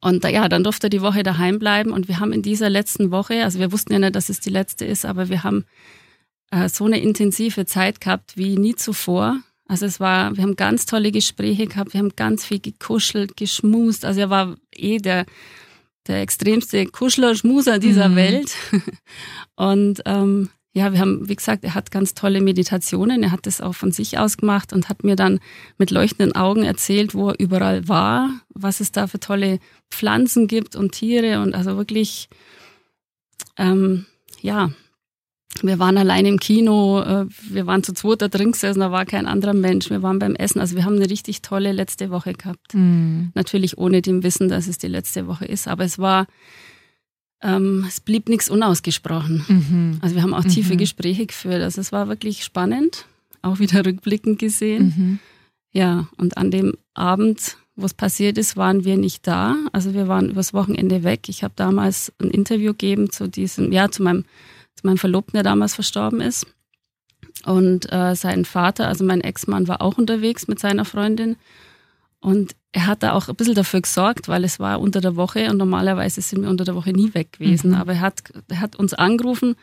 Und 0.00 0.22
ja, 0.24 0.48
dann 0.48 0.64
durfte 0.64 0.86
er 0.86 0.90
die 0.90 1.00
Woche 1.00 1.22
daheim 1.22 1.58
bleiben 1.58 1.90
und 1.90 2.08
wir 2.08 2.20
haben 2.20 2.32
in 2.32 2.42
dieser 2.42 2.68
letzten 2.68 3.10
Woche, 3.10 3.42
also 3.42 3.58
wir 3.58 3.72
wussten 3.72 3.92
ja 3.92 3.98
nicht, 3.98 4.14
dass 4.14 4.28
es 4.28 4.38
die 4.38 4.50
letzte 4.50 4.84
ist, 4.84 5.06
aber 5.06 5.30
wir 5.30 5.42
haben 5.42 5.64
äh, 6.50 6.68
so 6.68 6.84
eine 6.84 7.00
intensive 7.00 7.64
Zeit 7.64 8.02
gehabt 8.02 8.36
wie 8.36 8.56
nie 8.56 8.76
zuvor. 8.76 9.38
Also 9.66 9.86
es 9.86 9.98
war, 9.98 10.36
wir 10.36 10.42
haben 10.42 10.56
ganz 10.56 10.86
tolle 10.86 11.10
Gespräche 11.10 11.66
gehabt, 11.66 11.94
wir 11.94 12.00
haben 12.00 12.14
ganz 12.16 12.44
viel 12.44 12.60
gekuschelt, 12.60 13.36
geschmust. 13.36 14.04
Also 14.04 14.20
er 14.20 14.30
war 14.30 14.56
eh 14.74 14.98
der 14.98 15.24
der 16.06 16.20
extremste 16.20 16.86
Kuschler, 16.86 17.34
Schmuser 17.34 17.78
dieser 17.78 18.10
mhm. 18.10 18.16
Welt. 18.16 18.54
Und 19.56 20.02
ähm, 20.04 20.50
ja, 20.72 20.92
wir 20.92 20.98
haben, 20.98 21.28
wie 21.28 21.36
gesagt, 21.36 21.62
er 21.62 21.74
hat 21.74 21.92
ganz 21.92 22.14
tolle 22.14 22.40
Meditationen. 22.40 23.22
Er 23.22 23.30
hat 23.30 23.46
das 23.46 23.60
auch 23.60 23.74
von 23.74 23.92
sich 23.92 24.18
aus 24.18 24.36
gemacht 24.36 24.72
und 24.72 24.88
hat 24.88 25.04
mir 25.04 25.14
dann 25.14 25.38
mit 25.78 25.92
leuchtenden 25.92 26.34
Augen 26.34 26.64
erzählt, 26.64 27.14
wo 27.14 27.28
er 27.28 27.38
überall 27.38 27.86
war, 27.86 28.30
was 28.48 28.80
es 28.80 28.90
da 28.90 29.06
für 29.06 29.20
tolle 29.20 29.60
Pflanzen 29.88 30.48
gibt 30.48 30.74
und 30.74 30.90
Tiere 30.90 31.40
und 31.40 31.54
also 31.54 31.76
wirklich, 31.76 32.28
ähm, 33.56 34.06
ja, 34.40 34.72
wir 35.62 35.78
waren 35.78 35.96
allein 35.96 36.26
im 36.26 36.38
Kino, 36.38 37.00
äh, 37.00 37.26
wir 37.48 37.66
waren 37.66 37.82
zu 37.82 37.92
zweit 37.92 38.22
da 38.22 38.28
drin 38.28 38.52
gesessen, 38.52 38.80
da 38.80 38.90
war 38.90 39.04
kein 39.04 39.26
anderer 39.26 39.54
Mensch, 39.54 39.90
wir 39.90 40.02
waren 40.02 40.18
beim 40.18 40.34
Essen. 40.34 40.60
Also 40.60 40.76
wir 40.76 40.84
haben 40.84 40.96
eine 40.96 41.08
richtig 41.10 41.42
tolle 41.42 41.72
letzte 41.72 42.10
Woche 42.10 42.32
gehabt. 42.32 42.74
Mhm. 42.74 43.30
Natürlich 43.34 43.78
ohne 43.78 44.02
dem 44.02 44.22
Wissen, 44.22 44.48
dass 44.48 44.66
es 44.66 44.78
die 44.78 44.88
letzte 44.88 45.26
Woche 45.26 45.44
ist, 45.44 45.68
aber 45.68 45.84
es 45.84 45.98
war, 45.98 46.26
ähm, 47.42 47.84
es 47.86 48.00
blieb 48.00 48.28
nichts 48.28 48.50
unausgesprochen. 48.50 49.44
Mhm. 49.46 49.98
Also 50.00 50.16
wir 50.16 50.22
haben 50.22 50.34
auch 50.34 50.44
tiefe 50.44 50.74
mhm. 50.74 50.78
Gespräche 50.78 51.26
geführt. 51.26 51.62
Also 51.62 51.80
es 51.80 51.92
war 51.92 52.08
wirklich 52.08 52.42
spannend, 52.44 53.06
auch 53.42 53.58
wieder 53.58 53.84
rückblickend 53.86 54.38
gesehen. 54.38 54.94
Mhm. 54.96 55.18
Ja, 55.72 56.08
und 56.16 56.36
an 56.36 56.50
dem 56.50 56.74
Abend, 56.94 57.56
wo 57.76 57.84
es 57.84 57.94
passiert 57.94 58.38
ist, 58.38 58.56
waren 58.56 58.84
wir 58.84 58.96
nicht 58.96 59.26
da. 59.26 59.56
Also 59.72 59.92
wir 59.92 60.08
waren 60.08 60.30
übers 60.30 60.54
Wochenende 60.54 61.02
weg. 61.02 61.28
Ich 61.28 61.42
habe 61.42 61.54
damals 61.56 62.12
ein 62.20 62.30
Interview 62.30 62.72
gegeben 62.72 63.10
zu 63.10 63.28
diesem, 63.28 63.72
ja, 63.72 63.90
zu 63.90 64.02
meinem 64.02 64.24
mein 64.84 64.98
Verlobter, 64.98 65.32
der 65.32 65.42
damals 65.42 65.74
verstorben 65.74 66.20
ist. 66.20 66.46
Und 67.44 67.90
äh, 67.92 68.14
sein 68.14 68.44
Vater, 68.44 68.88
also 68.88 69.04
mein 69.04 69.20
Ex-Mann, 69.20 69.68
war 69.68 69.82
auch 69.82 69.98
unterwegs 69.98 70.48
mit 70.48 70.58
seiner 70.58 70.84
Freundin. 70.84 71.36
Und 72.20 72.54
er 72.72 72.86
hat 72.86 73.02
da 73.02 73.12
auch 73.12 73.28
ein 73.28 73.36
bisschen 73.36 73.54
dafür 73.54 73.82
gesorgt, 73.82 74.28
weil 74.28 74.44
es 74.44 74.58
war 74.58 74.80
unter 74.80 75.00
der 75.00 75.16
Woche 75.16 75.50
und 75.50 75.58
normalerweise 75.58 76.20
sind 76.22 76.42
wir 76.42 76.48
unter 76.48 76.64
der 76.64 76.74
Woche 76.74 76.92
nie 76.92 77.12
weg 77.14 77.32
gewesen. 77.32 77.70
Mhm. 77.70 77.76
Aber 77.76 77.92
er 77.92 78.00
hat, 78.00 78.22
er 78.48 78.60
hat 78.60 78.76
uns 78.76 78.94
angerufen, 78.94 79.56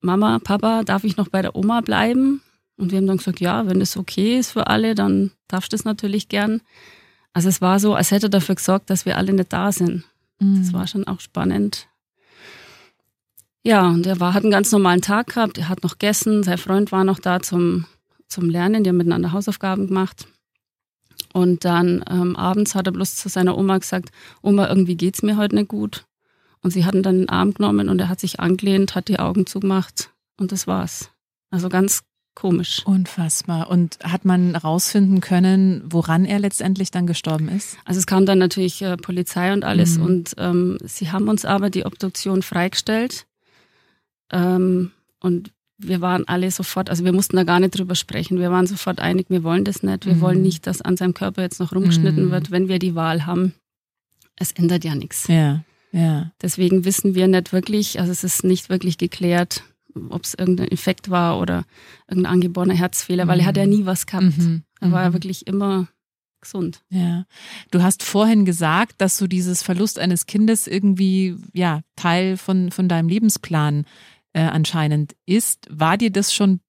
Mama, 0.00 0.38
Papa, 0.38 0.84
darf 0.84 1.04
ich 1.04 1.16
noch 1.16 1.28
bei 1.28 1.42
der 1.42 1.56
Oma 1.56 1.80
bleiben? 1.80 2.40
Und 2.76 2.90
wir 2.90 2.98
haben 2.98 3.06
dann 3.06 3.18
gesagt, 3.18 3.40
ja, 3.40 3.66
wenn 3.66 3.80
das 3.80 3.96
okay 3.96 4.38
ist 4.38 4.52
für 4.52 4.66
alle, 4.66 4.94
dann 4.94 5.32
darfst 5.48 5.72
du 5.72 5.76
das 5.76 5.84
natürlich 5.84 6.28
gern. 6.28 6.60
Also 7.32 7.48
es 7.48 7.60
war 7.60 7.80
so, 7.80 7.94
als 7.94 8.10
hätte 8.10 8.26
er 8.26 8.30
dafür 8.30 8.54
gesorgt, 8.54 8.90
dass 8.90 9.06
wir 9.06 9.16
alle 9.16 9.32
nicht 9.32 9.52
da 9.52 9.72
sind. 9.72 10.04
Mhm. 10.38 10.62
Das 10.62 10.72
war 10.72 10.86
schon 10.86 11.06
auch 11.06 11.20
spannend. 11.20 11.88
Ja, 13.66 13.88
und 13.88 14.06
er 14.06 14.20
war, 14.20 14.34
hat 14.34 14.42
einen 14.42 14.52
ganz 14.52 14.70
normalen 14.72 15.00
Tag 15.00 15.28
gehabt, 15.28 15.56
er 15.56 15.70
hat 15.70 15.82
noch 15.82 15.92
gegessen, 15.92 16.42
sein 16.42 16.58
Freund 16.58 16.92
war 16.92 17.02
noch 17.02 17.18
da 17.18 17.40
zum, 17.40 17.86
zum 18.28 18.50
Lernen, 18.50 18.84
die 18.84 18.90
haben 18.90 18.98
miteinander 18.98 19.32
Hausaufgaben 19.32 19.86
gemacht. 19.86 20.26
Und 21.32 21.64
dann 21.64 22.04
ähm, 22.10 22.36
abends 22.36 22.74
hat 22.74 22.86
er 22.86 22.92
bloß 22.92 23.16
zu 23.16 23.28
seiner 23.28 23.56
Oma 23.56 23.78
gesagt, 23.78 24.10
Oma, 24.42 24.68
irgendwie 24.68 24.96
geht's 24.96 25.22
mir 25.22 25.38
heute 25.38 25.56
nicht 25.56 25.68
gut. 25.68 26.04
Und 26.60 26.72
sie 26.72 26.84
hatten 26.84 27.02
dann 27.02 27.20
den 27.20 27.28
Arm 27.30 27.54
genommen 27.54 27.88
und 27.88 27.98
er 28.00 28.08
hat 28.08 28.20
sich 28.20 28.38
angelehnt, 28.38 28.94
hat 28.94 29.08
die 29.08 29.18
Augen 29.18 29.46
zugemacht 29.46 30.10
und 30.38 30.52
das 30.52 30.66
war's. 30.66 31.10
Also 31.50 31.68
ganz 31.70 32.02
komisch. 32.34 32.82
Unfassbar. 32.84 33.70
Und 33.70 33.98
hat 34.04 34.24
man 34.24 34.56
rausfinden 34.56 35.20
können, 35.20 35.82
woran 35.86 36.24
er 36.26 36.38
letztendlich 36.38 36.90
dann 36.90 37.06
gestorben 37.06 37.48
ist? 37.48 37.78
Also 37.84 37.98
es 37.98 38.06
kam 38.06 38.26
dann 38.26 38.38
natürlich 38.38 38.82
äh, 38.82 38.96
Polizei 38.96 39.52
und 39.52 39.64
alles 39.64 39.98
mhm. 39.98 40.04
und 40.04 40.34
ähm, 40.36 40.78
sie 40.84 41.10
haben 41.10 41.28
uns 41.28 41.44
aber 41.44 41.70
die 41.70 41.86
Obduktion 41.86 42.42
freigestellt 42.42 43.26
ähm, 44.30 44.92
und 45.20 45.52
wir 45.78 46.00
waren 46.00 46.26
alle 46.28 46.50
sofort, 46.50 46.88
also 46.88 47.04
wir 47.04 47.12
mussten 47.12 47.36
da 47.36 47.44
gar 47.44 47.60
nicht 47.60 47.76
drüber 47.78 47.94
sprechen. 47.94 48.38
Wir 48.38 48.50
waren 48.50 48.66
sofort 48.66 49.00
einig, 49.00 49.26
wir 49.28 49.42
wollen 49.42 49.64
das 49.64 49.82
nicht. 49.82 50.06
Wir 50.06 50.14
mhm. 50.14 50.20
wollen 50.20 50.42
nicht, 50.42 50.66
dass 50.66 50.82
an 50.82 50.96
seinem 50.96 51.14
Körper 51.14 51.42
jetzt 51.42 51.60
noch 51.60 51.74
rumgeschnitten 51.74 52.26
mhm. 52.26 52.30
wird, 52.30 52.50
wenn 52.50 52.68
wir 52.68 52.78
die 52.78 52.94
Wahl 52.94 53.26
haben. 53.26 53.54
Es 54.36 54.52
ändert 54.52 54.84
ja 54.84 54.94
nichts. 54.94 55.26
Ja, 55.28 55.64
ja. 55.92 56.32
Deswegen 56.42 56.84
wissen 56.84 57.14
wir 57.14 57.28
nicht 57.28 57.52
wirklich, 57.52 58.00
also 58.00 58.12
es 58.12 58.24
ist 58.24 58.44
nicht 58.44 58.68
wirklich 58.68 58.98
geklärt, 58.98 59.62
ob 60.10 60.24
es 60.24 60.34
irgendein 60.34 60.68
Infekt 60.68 61.10
war 61.10 61.38
oder 61.38 61.64
irgendein 62.08 62.32
angeborener 62.32 62.74
Herzfehler, 62.74 63.24
mhm. 63.24 63.28
weil 63.28 63.40
er 63.40 63.46
hat 63.46 63.56
ja 63.56 63.66
nie 63.66 63.86
was 63.86 64.06
gehabt. 64.06 64.38
Mhm. 64.38 64.62
Er 64.80 64.92
war 64.92 65.02
ja 65.02 65.10
mhm. 65.10 65.14
wirklich 65.14 65.46
immer 65.46 65.88
gesund. 66.40 66.82
Ja. 66.90 67.24
Du 67.70 67.82
hast 67.82 68.02
vorhin 68.02 68.44
gesagt, 68.44 68.94
dass 68.98 69.16
du 69.16 69.26
dieses 69.26 69.62
Verlust 69.62 69.98
eines 69.98 70.26
Kindes 70.26 70.66
irgendwie, 70.66 71.36
ja, 71.52 71.80
Teil 71.96 72.36
von, 72.36 72.70
von 72.70 72.88
deinem 72.88 73.08
Lebensplan 73.08 73.86
äh, 74.34 74.42
anscheinend 74.42 75.14
ist. 75.24 75.66
War 75.70 75.96
dir 75.96 76.10
das 76.10 76.34
schon 76.34 76.60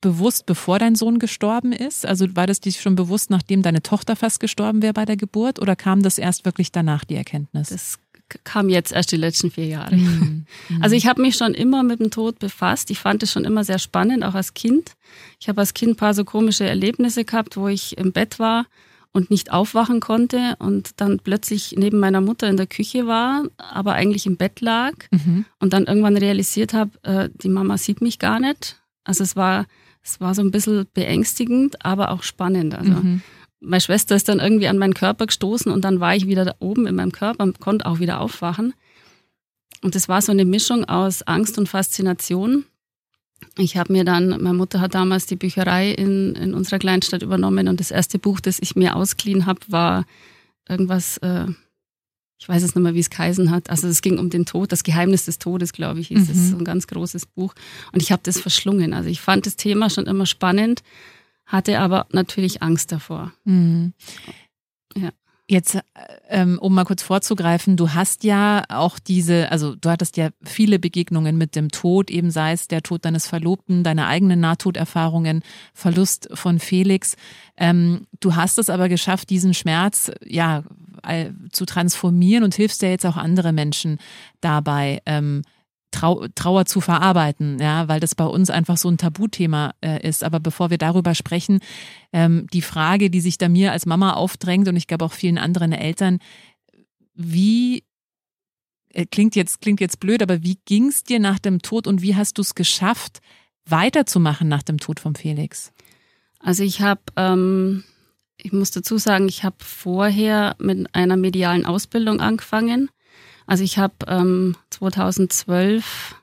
bewusst, 0.00 0.46
bevor 0.46 0.78
dein 0.78 0.94
Sohn 0.94 1.18
gestorben 1.18 1.72
ist? 1.72 2.06
Also 2.06 2.36
war 2.36 2.46
das 2.46 2.60
dir 2.60 2.72
schon 2.72 2.94
bewusst, 2.94 3.30
nachdem 3.30 3.62
deine 3.62 3.82
Tochter 3.82 4.14
fast 4.14 4.38
gestorben 4.38 4.82
wäre 4.82 4.92
bei 4.92 5.04
der 5.04 5.16
Geburt 5.16 5.60
oder 5.60 5.74
kam 5.74 6.02
das 6.02 6.18
erst 6.18 6.44
wirklich 6.44 6.70
danach, 6.70 7.04
die 7.04 7.16
Erkenntnis? 7.16 7.70
Das 7.70 7.98
kam 8.44 8.68
jetzt 8.68 8.92
erst 8.92 9.12
die 9.12 9.16
letzten 9.16 9.50
vier 9.50 9.66
Jahre. 9.66 9.96
Mhm. 10.68 10.82
Also 10.82 10.96
ich 10.96 11.06
habe 11.06 11.22
mich 11.22 11.36
schon 11.36 11.54
immer 11.54 11.82
mit 11.82 12.00
dem 12.00 12.10
Tod 12.10 12.38
befasst. 12.38 12.90
Ich 12.90 12.98
fand 12.98 13.22
es 13.22 13.30
schon 13.30 13.44
immer 13.44 13.62
sehr 13.62 13.78
spannend, 13.78 14.24
auch 14.24 14.34
als 14.34 14.54
Kind. 14.54 14.92
Ich 15.40 15.48
habe 15.48 15.60
als 15.60 15.74
Kind 15.74 15.92
ein 15.92 15.96
paar 15.96 16.14
so 16.14 16.24
komische 16.24 16.64
Erlebnisse 16.64 17.24
gehabt, 17.24 17.56
wo 17.56 17.68
ich 17.68 17.98
im 17.98 18.12
Bett 18.12 18.38
war 18.38 18.66
und 19.16 19.30
nicht 19.30 19.50
aufwachen 19.50 20.00
konnte 20.00 20.56
und 20.58 21.00
dann 21.00 21.18
plötzlich 21.18 21.74
neben 21.78 21.98
meiner 21.98 22.20
Mutter 22.20 22.50
in 22.50 22.58
der 22.58 22.66
Küche 22.66 23.06
war, 23.06 23.44
aber 23.56 23.94
eigentlich 23.94 24.26
im 24.26 24.36
Bett 24.36 24.60
lag 24.60 24.92
mhm. 25.10 25.46
und 25.58 25.72
dann 25.72 25.86
irgendwann 25.86 26.18
realisiert 26.18 26.74
habe, 26.74 26.90
äh, 27.02 27.30
die 27.32 27.48
Mama 27.48 27.78
sieht 27.78 28.02
mich 28.02 28.18
gar 28.18 28.38
nicht. 28.40 28.78
Also 29.04 29.24
es 29.24 29.34
war, 29.34 29.64
es 30.04 30.20
war 30.20 30.34
so 30.34 30.42
ein 30.42 30.50
bisschen 30.50 30.86
beängstigend, 30.92 31.82
aber 31.82 32.10
auch 32.10 32.22
spannend. 32.22 32.74
Also 32.74 32.92
mhm. 32.92 33.22
meine 33.60 33.80
Schwester 33.80 34.14
ist 34.16 34.28
dann 34.28 34.38
irgendwie 34.38 34.68
an 34.68 34.76
meinen 34.76 34.92
Körper 34.92 35.24
gestoßen 35.24 35.72
und 35.72 35.82
dann 35.82 35.98
war 35.98 36.14
ich 36.14 36.26
wieder 36.26 36.44
da 36.44 36.54
oben 36.58 36.86
in 36.86 36.94
meinem 36.94 37.12
Körper 37.12 37.42
und 37.42 37.58
konnte 37.58 37.86
auch 37.86 38.00
wieder 38.00 38.20
aufwachen. 38.20 38.74
Und 39.80 39.96
es 39.96 40.10
war 40.10 40.20
so 40.20 40.30
eine 40.30 40.44
Mischung 40.44 40.84
aus 40.84 41.22
Angst 41.22 41.56
und 41.56 41.70
Faszination 41.70 42.66
ich 43.58 43.76
habe 43.76 43.92
mir 43.92 44.04
dann, 44.04 44.28
meine 44.28 44.54
Mutter 44.54 44.80
hat 44.80 44.94
damals 44.94 45.26
die 45.26 45.36
Bücherei 45.36 45.90
in, 45.90 46.34
in 46.34 46.54
unserer 46.54 46.78
Kleinstadt 46.78 47.22
übernommen 47.22 47.68
und 47.68 47.80
das 47.80 47.90
erste 47.90 48.18
Buch, 48.18 48.40
das 48.40 48.58
ich 48.60 48.76
mir 48.76 48.96
ausgeliehen 48.96 49.46
habe, 49.46 49.60
war 49.68 50.04
irgendwas, 50.68 51.18
äh, 51.18 51.46
ich 52.38 52.48
weiß 52.48 52.62
es 52.62 52.74
nicht 52.74 52.82
mehr, 52.82 52.94
wie 52.94 53.00
es 53.00 53.10
geheißen 53.10 53.50
hat. 53.50 53.70
Also 53.70 53.88
es 53.88 54.02
ging 54.02 54.18
um 54.18 54.28
den 54.28 54.44
Tod, 54.44 54.72
das 54.72 54.84
Geheimnis 54.84 55.24
des 55.24 55.38
Todes, 55.38 55.72
glaube 55.72 56.00
ich, 56.00 56.10
ist 56.10 56.28
mhm. 56.28 56.50
so 56.50 56.58
ein 56.58 56.64
ganz 56.64 56.86
großes 56.86 57.26
Buch. 57.26 57.54
Und 57.92 58.02
ich 58.02 58.12
habe 58.12 58.22
das 58.24 58.38
verschlungen. 58.38 58.92
Also 58.92 59.08
ich 59.08 59.20
fand 59.20 59.46
das 59.46 59.56
Thema 59.56 59.88
schon 59.88 60.06
immer 60.06 60.26
spannend, 60.26 60.82
hatte 61.46 61.78
aber 61.78 62.06
natürlich 62.10 62.62
Angst 62.62 62.92
davor. 62.92 63.32
Mhm. 63.44 63.94
Ja. 64.94 65.10
Jetzt, 65.48 65.78
ähm, 66.28 66.58
um 66.60 66.74
mal 66.74 66.84
kurz 66.84 67.04
vorzugreifen, 67.04 67.76
du 67.76 67.94
hast 67.94 68.24
ja 68.24 68.64
auch 68.68 68.98
diese, 68.98 69.52
also 69.52 69.76
du 69.76 69.90
hattest 69.90 70.16
ja 70.16 70.30
viele 70.42 70.80
Begegnungen 70.80 71.38
mit 71.38 71.54
dem 71.54 71.70
Tod, 71.70 72.10
eben 72.10 72.32
sei 72.32 72.52
es 72.52 72.66
der 72.66 72.82
Tod 72.82 73.04
deines 73.04 73.28
Verlobten, 73.28 73.84
deine 73.84 74.08
eigenen 74.08 74.40
Nahtoderfahrungen, 74.40 75.42
Verlust 75.72 76.28
von 76.34 76.58
Felix. 76.58 77.14
Ähm, 77.56 78.08
du 78.18 78.34
hast 78.34 78.58
es 78.58 78.70
aber 78.70 78.88
geschafft, 78.88 79.30
diesen 79.30 79.54
Schmerz 79.54 80.10
ja 80.24 80.64
zu 81.52 81.66
transformieren 81.66 82.42
und 82.42 82.54
hilfst 82.54 82.82
ja 82.82 82.88
jetzt 82.88 83.06
auch 83.06 83.16
andere 83.16 83.52
Menschen 83.52 83.98
dabei. 84.40 85.02
Ähm, 85.06 85.42
Trau 85.96 86.26
Trauer 86.34 86.66
zu 86.66 86.80
verarbeiten, 86.80 87.58
ja, 87.58 87.88
weil 87.88 88.00
das 88.00 88.14
bei 88.14 88.26
uns 88.26 88.50
einfach 88.50 88.76
so 88.76 88.88
ein 88.88 88.98
Tabuthema 88.98 89.74
äh, 89.80 90.06
ist. 90.06 90.22
Aber 90.22 90.40
bevor 90.40 90.70
wir 90.70 90.78
darüber 90.78 91.14
sprechen, 91.14 91.60
ähm, 92.12 92.46
die 92.52 92.62
Frage, 92.62 93.08
die 93.08 93.20
sich 93.20 93.38
da 93.38 93.48
mir 93.48 93.72
als 93.72 93.86
Mama 93.86 94.12
aufdrängt 94.12 94.68
und 94.68 94.76
ich 94.76 94.86
glaube 94.86 95.04
auch 95.04 95.12
vielen 95.12 95.38
anderen 95.38 95.72
Eltern, 95.72 96.18
wie 97.14 97.84
äh, 98.92 99.06
klingt 99.06 99.36
jetzt 99.36 99.60
klingt 99.62 99.80
jetzt 99.80 99.98
blöd, 100.00 100.22
aber 100.22 100.42
wie 100.42 100.58
ging 100.66 100.88
es 100.88 101.02
dir 101.02 101.18
nach 101.18 101.38
dem 101.38 101.62
Tod 101.62 101.86
und 101.86 102.02
wie 102.02 102.14
hast 102.14 102.36
du 102.36 102.42
es 102.42 102.54
geschafft, 102.54 103.20
weiterzumachen 103.64 104.48
nach 104.48 104.62
dem 104.62 104.78
Tod 104.78 105.00
von 105.00 105.14
Felix? 105.14 105.72
Also 106.40 106.62
ich 106.62 106.82
habe 106.82 107.00
ähm, 107.16 107.84
ich 108.36 108.52
muss 108.52 108.70
dazu 108.70 108.98
sagen, 108.98 109.28
ich 109.28 109.44
habe 109.44 109.56
vorher 109.60 110.56
mit 110.58 110.94
einer 110.94 111.16
medialen 111.16 111.64
Ausbildung 111.64 112.20
angefangen 112.20 112.90
also 113.46 113.64
ich 113.64 113.78
habe 113.78 113.94
ähm, 114.08 114.56
2012 114.70 116.16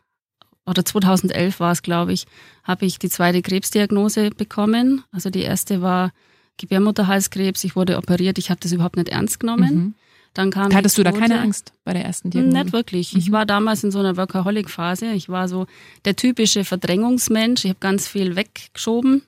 oder 0.66 0.86
2011 0.86 1.60
war 1.60 1.72
es, 1.72 1.82
glaube 1.82 2.14
ich, 2.14 2.26
habe 2.64 2.86
ich 2.86 3.00
die 3.00 3.10
zweite 3.10 3.42
Krebsdiagnose 3.42 4.30
bekommen. 4.30 5.04
Also 5.12 5.30
die 5.30 5.42
erste 5.42 5.82
war 5.82 6.12
Gebärmutterhalskrebs. 6.58 7.64
Ich 7.64 7.76
wurde 7.76 7.98
operiert. 7.98 8.38
Ich 8.38 8.50
habe 8.50 8.60
das 8.62 8.72
überhaupt 8.72 8.96
nicht 8.96 9.10
ernst 9.10 9.40
genommen. 9.40 9.76
Mhm. 9.76 9.96
Dann 10.34 10.50
kam 10.50 10.74
Hattest 10.74 10.98
du 10.98 11.04
da 11.04 11.12
keine 11.12 11.40
Angst 11.42 11.74
bei 11.84 11.94
der 11.94 12.06
ersten 12.06 12.32
Diagnose? 12.32 12.58
Nicht 12.58 12.74
wirklich. 12.74 13.14
Mhm. 13.14 13.20
Ich 13.20 13.32
war 13.32 13.46
damals 13.46 13.84
in 13.84 13.92
so 13.92 14.00
einer 14.00 14.18
Workaholic-Phase. 14.18 15.12
Ich 15.12 15.30
war 15.30 15.48
so 15.48 15.68
der 16.06 16.16
typische 16.16 16.64
Verdrängungsmensch. 16.64 17.66
Ich 17.66 17.70
habe 17.70 17.80
ganz 17.80 18.08
viel 18.08 18.36
weggeschoben 18.36 19.24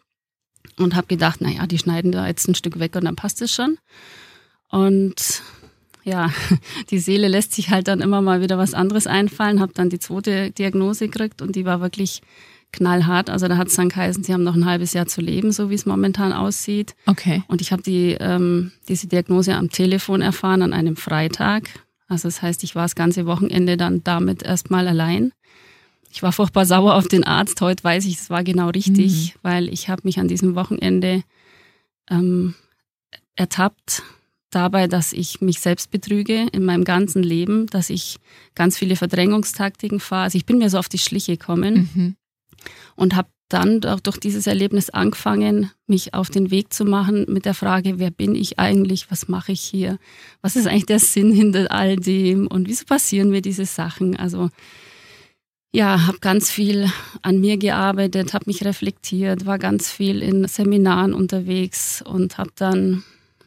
und 0.78 0.96
habe 0.96 1.08
gedacht, 1.08 1.42
naja, 1.42 1.68
die 1.68 1.78
schneiden 1.78 2.12
da 2.12 2.26
jetzt 2.28 2.48
ein 2.48 2.56
Stück 2.56 2.80
weg 2.80 2.96
und 2.96 3.06
dann 3.06 3.16
passt 3.16 3.42
es 3.42 3.54
schon. 3.54 3.78
Und 4.70 5.44
ja, 6.06 6.30
die 6.92 7.00
Seele 7.00 7.28
lässt 7.28 7.54
sich 7.54 7.72
halt 7.72 7.90
dann 7.90 8.00
immer 8.00 8.22
mal 8.22 8.42
wieder 8.42 8.58
was 8.58 8.74
anderes 8.74 9.08
einfallen, 9.08 9.60
habe 9.60 9.74
dann 9.74 9.90
die 9.90 10.00
zweite 10.00 10.52
Diagnose 10.52 11.10
gekriegt 11.10 11.42
und 11.42 11.56
die 11.56 11.66
war 11.66 11.82
wirklich 11.82 12.22
knallhart. 12.72 13.30
Also 13.30 13.48
da 13.48 13.58
hat 13.58 13.68
es 13.68 13.76
dann 13.76 13.90
geheißen, 13.90 14.24
sie 14.24 14.34
haben 14.34 14.44
noch 14.44 14.56
ein 14.56 14.66
halbes 14.66 14.94
Jahr 14.94 15.08
zu 15.08 15.22
leben, 15.22 15.52
so 15.52 15.70
wie 15.70 15.76
es 15.76 15.86
momentan 15.86 16.32
aussieht. 16.32 16.96
Okay. 17.08 17.44
Und 17.48 17.62
ich 17.62 17.72
habe 17.72 17.82
die, 17.82 18.16
ähm, 18.20 18.72
diese 18.88 19.08
Diagnose 19.08 19.56
am 19.56 19.70
Telefon 19.70 20.22
erfahren 20.22 20.62
an 20.62 20.74
einem 20.74 20.96
Freitag. 20.96 21.70
Also 22.08 22.28
das 22.28 22.42
heißt, 22.42 22.64
ich 22.64 22.76
war 22.76 22.84
das 22.84 22.96
ganze 22.96 23.26
Wochenende 23.26 23.78
dann 23.78 24.04
damit 24.04 24.44
erstmal 24.44 24.88
allein. 24.88 25.32
Ich 26.12 26.22
war 26.22 26.32
furchtbar 26.32 26.66
sauer 26.66 26.96
auf 26.96 27.08
den 27.08 27.24
Arzt. 27.24 27.60
Heute 27.62 27.84
weiß 27.84 28.06
ich, 28.06 28.16
es 28.16 28.30
war 28.30 28.44
genau 28.44 28.70
richtig, 28.70 29.34
mhm. 29.34 29.40
weil 29.42 29.70
ich 29.70 29.90
habe 29.90 30.02
mich 30.06 30.20
an 30.20 30.28
diesem 30.28 30.56
Wochenende 30.56 31.24
ähm, 32.10 32.54
ertappt, 33.36 34.04
dabei, 34.56 34.88
dass 34.88 35.14
ich 35.14 35.42
mich 35.42 35.60
selbst 35.60 35.92
betrüge 35.92 36.48
in 36.52 36.64
meinem 36.64 36.84
ganzen 36.84 37.22
Leben, 37.22 37.68
dass 37.68 37.90
ich 37.90 38.18
ganz 38.56 38.78
viele 38.78 38.96
Verdrängungstaktiken 38.96 40.00
fahre. 40.00 40.24
Also 40.24 40.38
ich 40.38 40.46
bin 40.46 40.58
mir 40.58 40.70
so 40.70 40.80
auf 40.80 40.90
die 40.90 40.98
Schliche 40.98 41.38
gekommen 41.38 41.90
mhm. 41.94 42.16
und 42.96 43.16
habe 43.16 43.28
dann 43.50 43.80
durch 43.80 44.18
dieses 44.18 44.48
Erlebnis 44.48 44.90
angefangen, 44.90 45.72
mich 45.86 46.14
auf 46.16 46.30
den 46.30 46.50
Weg 46.50 46.74
zu 46.74 46.84
machen 46.84 47.26
mit 47.30 47.46
der 47.46 47.54
Frage, 47.54 48.00
wer 48.00 48.10
bin 48.10 48.34
ich 48.34 48.58
eigentlich, 48.58 49.12
was 49.12 49.28
mache 49.28 49.52
ich 49.52 49.62
hier, 49.62 50.00
was 50.42 50.56
ist 50.56 50.66
eigentlich 50.66 50.88
der 50.88 51.00
Sinn 51.00 51.32
hinter 51.32 51.72
all 51.72 51.96
dem 51.96 52.48
und 52.48 52.68
wieso 52.68 52.86
passieren 52.86 53.30
mir 53.30 53.42
diese 53.42 53.66
Sachen. 53.66 54.16
Also 54.16 54.50
ja, 55.76 56.08
habe 56.08 56.20
ganz 56.20 56.50
viel 56.50 56.90
an 57.22 57.40
mir 57.40 57.58
gearbeitet, 57.58 58.34
habe 58.34 58.46
mich 58.48 58.64
reflektiert, 58.66 59.46
war 59.46 59.60
ganz 59.60 59.92
viel 59.92 60.22
in 60.22 60.48
Seminaren 60.48 61.14
unterwegs 61.14 62.02
und 62.02 62.38
habe 62.38 62.52
dann 62.56 63.04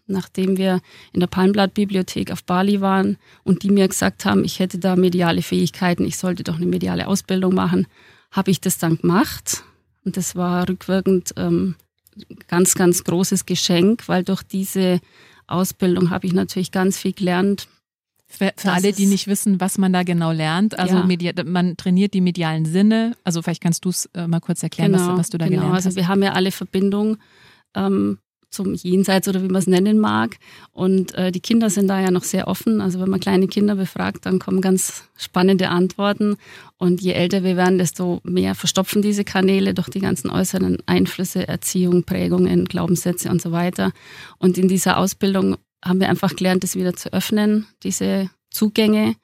nachdem 0.09 0.57
wir 0.57 0.81
in 1.13 1.21
der 1.21 1.27
Palmblatt-Bibliothek 1.27 2.31
auf 2.31 2.45
Bali 2.45 2.81
waren 2.81 3.17
und 3.45 3.63
die 3.63 3.71
mir 3.71 3.89
gesagt 3.89 4.25
haben, 4.25 4.45
ich 4.45 4.59
hätte 4.59 4.79
da 4.79 4.97
mediale 4.97 5.43
Fähigkeiten, 5.43 6.05
ich 6.05 6.17
sollte 6.17 6.45
doch 6.45 6.57
eine 6.57 6.67
mediale 6.67 7.07
Ausbildung 7.07 7.55
machen, 7.55 7.87
habe 8.31 8.51
ich 8.51 8.61
das 8.61 8.79
dann 8.79 8.99
gemacht. 8.99 9.63
Und 10.05 10.17
das 10.17 10.37
war 10.37 10.69
rückwirkend 10.69 11.35
ähm, 11.37 11.75
ganz, 12.47 12.75
ganz 12.75 13.05
großes 13.05 13.47
Geschenk, 13.47 14.09
weil 14.09 14.25
durch 14.25 14.43
diese 14.43 15.01
Ausbildung 15.47 16.11
habe 16.11 16.27
ich 16.27 16.33
natürlich 16.33 16.73
ganz 16.73 16.99
viel 16.99 17.13
gelernt. 17.13 17.69
Für, 18.31 18.53
für 18.57 18.73
alle, 18.73 18.93
die 18.93 19.07
nicht 19.07 19.27
wissen, 19.27 19.59
was 19.59 19.79
man 19.79 19.91
da 19.91 20.03
genau 20.03 20.33
lernt, 20.33 20.79
also 20.79 20.97
ja. 20.97 21.45
man 21.45 21.79
trainiert 21.79 22.13
die 22.13 22.21
medialen 22.21 22.67
Sinne. 22.67 23.17
Also 23.25 23.41
vielleicht 23.41 23.63
kannst 23.63 23.87
du 23.87 23.89
es 23.89 24.05
äh, 24.13 24.27
mal 24.27 24.41
kurz 24.41 24.63
erklären, 24.63 24.93
genau, 24.93 25.13
was, 25.13 25.19
was, 25.19 25.31
du 25.31 25.39
da 25.39 25.47
genau. 25.47 25.61
gelernt 25.63 25.75
also 25.77 25.79
hast. 25.79 25.87
Also 25.87 25.97
wir 25.97 26.09
haben 26.09 26.23
ja 26.23 26.33
alle 26.33 26.51
Verbindung 26.51 27.17
ähm, 27.75 28.19
zum 28.51 28.75
Jenseits 28.75 29.29
oder 29.29 29.43
wie 29.43 29.49
man 29.49 29.61
es 29.61 29.67
nennen 29.67 29.99
mag. 29.99 30.37
Und 30.73 31.15
äh, 31.15 31.31
die 31.31 31.41
Kinder 31.41 31.71
sind 31.71 31.89
da 31.89 32.01
ja 32.01 32.11
noch 32.11 32.25
sehr 32.25 32.49
offen. 32.49 32.81
Also 32.81 33.01
wenn 33.01 33.11
man 33.11 33.21
kleine 33.21 33.47
Kinder 33.47 33.75
befragt, 33.77 34.27
dann 34.27 34.39
kommen 34.39 34.61
ganz 34.61 35.05
spannende 35.17 35.69
Antworten. 35.69 36.37
Und 36.79 37.01
je 37.01 37.13
älter 37.13 37.45
wir 37.45 37.57
werden, 37.57 37.79
desto 37.79 38.21
mehr 38.25 38.55
verstopfen 38.55 39.03
diese 39.03 39.25
Kanäle 39.25 39.75
durch 39.75 39.89
die 39.89 40.01
ganzen 40.01 40.31
äußeren 40.31 40.79
Einflüsse, 40.87 41.47
Erziehung, 41.47 42.05
Prägungen, 42.05 42.65
Glaubenssätze 42.65 43.31
und 43.31 43.43
so 43.43 43.53
weiter. 43.53 43.93
Und 44.39 44.59
in 44.59 44.69
dieser 44.69 44.97
Ausbildung 44.97 45.57
haben 45.85 46.01
wir 46.01 46.09
einfach 46.09 46.35
gelernt, 46.35 46.65
das 46.65 46.75
wieder 46.75 46.95
zu 46.95 47.13
öffnen, 47.13 47.67
diese 47.83 48.31
Zugänge, 48.51 49.15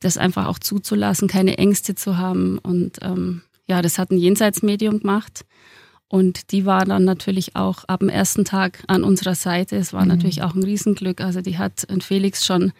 das 0.00 0.16
einfach 0.16 0.46
auch 0.46 0.58
zuzulassen, 0.58 1.28
keine 1.28 1.58
Ängste 1.58 1.94
zu 1.94 2.18
haben. 2.18 2.58
Und 2.58 2.98
ähm, 3.02 3.42
ja, 3.66 3.82
das 3.82 3.98
hat 3.98 4.10
ein 4.10 4.18
Jenseitsmedium 4.18 5.00
gemacht. 5.00 5.44
Und 6.08 6.52
die 6.52 6.64
war 6.64 6.84
dann 6.86 7.04
natürlich 7.04 7.54
auch 7.54 7.84
ab 7.84 8.00
dem 8.00 8.08
ersten 8.08 8.44
Tag 8.44 8.82
an 8.86 9.04
unserer 9.04 9.34
Seite. 9.34 9.76
Es 9.76 9.92
war 9.92 10.02
mhm. 10.02 10.08
natürlich 10.08 10.42
auch 10.42 10.54
ein 10.54 10.64
Riesenglück. 10.64 11.20
Also 11.20 11.42
die 11.42 11.58
hat 11.58 11.86
Felix 12.00 12.46
schon 12.46 12.72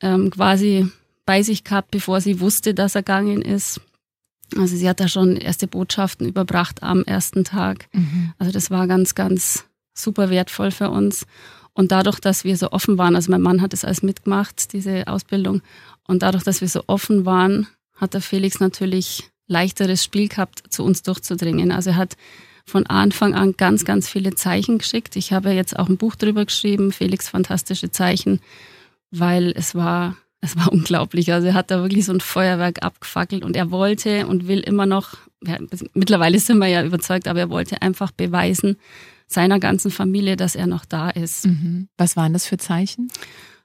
ähm, 0.00 0.30
quasi 0.30 0.86
bei 1.24 1.42
sich 1.42 1.64
gehabt, 1.64 1.90
bevor 1.90 2.20
sie 2.20 2.40
wusste, 2.40 2.74
dass 2.74 2.94
er 2.94 3.02
gegangen 3.02 3.40
ist. 3.40 3.80
Also 4.56 4.76
sie 4.76 4.88
hat 4.88 5.00
da 5.00 5.08
schon 5.08 5.36
erste 5.36 5.66
Botschaften 5.66 6.28
überbracht 6.28 6.82
am 6.82 7.02
ersten 7.04 7.44
Tag. 7.44 7.88
Mhm. 7.92 8.34
Also 8.38 8.52
das 8.52 8.70
war 8.70 8.86
ganz, 8.86 9.14
ganz 9.14 9.64
super 9.94 10.28
wertvoll 10.28 10.70
für 10.70 10.90
uns. 10.90 11.26
Und 11.72 11.90
dadurch, 11.92 12.20
dass 12.20 12.44
wir 12.44 12.56
so 12.56 12.70
offen 12.70 12.98
waren, 12.98 13.16
also 13.16 13.30
mein 13.30 13.42
Mann 13.42 13.62
hat 13.62 13.72
das 13.72 13.84
alles 13.84 14.02
mitgemacht, 14.02 14.72
diese 14.72 15.08
Ausbildung. 15.08 15.62
Und 16.06 16.22
dadurch, 16.22 16.44
dass 16.44 16.60
wir 16.60 16.68
so 16.68 16.84
offen 16.86 17.24
waren, 17.24 17.66
hat 17.96 18.14
der 18.14 18.20
Felix 18.20 18.60
natürlich 18.60 19.30
leichteres 19.46 20.02
Spiel 20.02 20.28
gehabt, 20.28 20.62
zu 20.72 20.84
uns 20.84 21.02
durchzudringen. 21.02 21.72
Also 21.72 21.90
er 21.90 21.96
hat 21.96 22.16
von 22.66 22.86
Anfang 22.86 23.34
an 23.34 23.54
ganz, 23.56 23.84
ganz 23.84 24.08
viele 24.08 24.34
Zeichen 24.34 24.78
geschickt. 24.78 25.16
Ich 25.16 25.32
habe 25.32 25.50
jetzt 25.50 25.78
auch 25.78 25.88
ein 25.88 25.98
Buch 25.98 26.16
drüber 26.16 26.44
geschrieben, 26.44 26.92
Felix 26.92 27.28
fantastische 27.28 27.90
Zeichen, 27.90 28.40
weil 29.10 29.52
es 29.54 29.74
war, 29.74 30.16
es 30.40 30.56
war 30.56 30.72
unglaublich. 30.72 31.32
Also 31.32 31.48
er 31.48 31.54
hat 31.54 31.70
da 31.70 31.82
wirklich 31.82 32.06
so 32.06 32.12
ein 32.12 32.20
Feuerwerk 32.20 32.82
abgefackelt 32.82 33.44
und 33.44 33.56
er 33.56 33.70
wollte 33.70 34.26
und 34.26 34.48
will 34.48 34.60
immer 34.60 34.86
noch, 34.86 35.16
ja, 35.44 35.58
mittlerweile 35.92 36.38
sind 36.38 36.58
wir 36.58 36.68
ja 36.68 36.84
überzeugt, 36.84 37.28
aber 37.28 37.40
er 37.40 37.50
wollte 37.50 37.82
einfach 37.82 38.10
beweisen 38.12 38.76
seiner 39.26 39.58
ganzen 39.58 39.90
Familie, 39.90 40.36
dass 40.36 40.54
er 40.54 40.66
noch 40.66 40.84
da 40.84 41.10
ist. 41.10 41.46
Mhm. 41.46 41.88
Was 41.96 42.16
waren 42.16 42.32
das 42.32 42.46
für 42.46 42.56
Zeichen? 42.56 43.10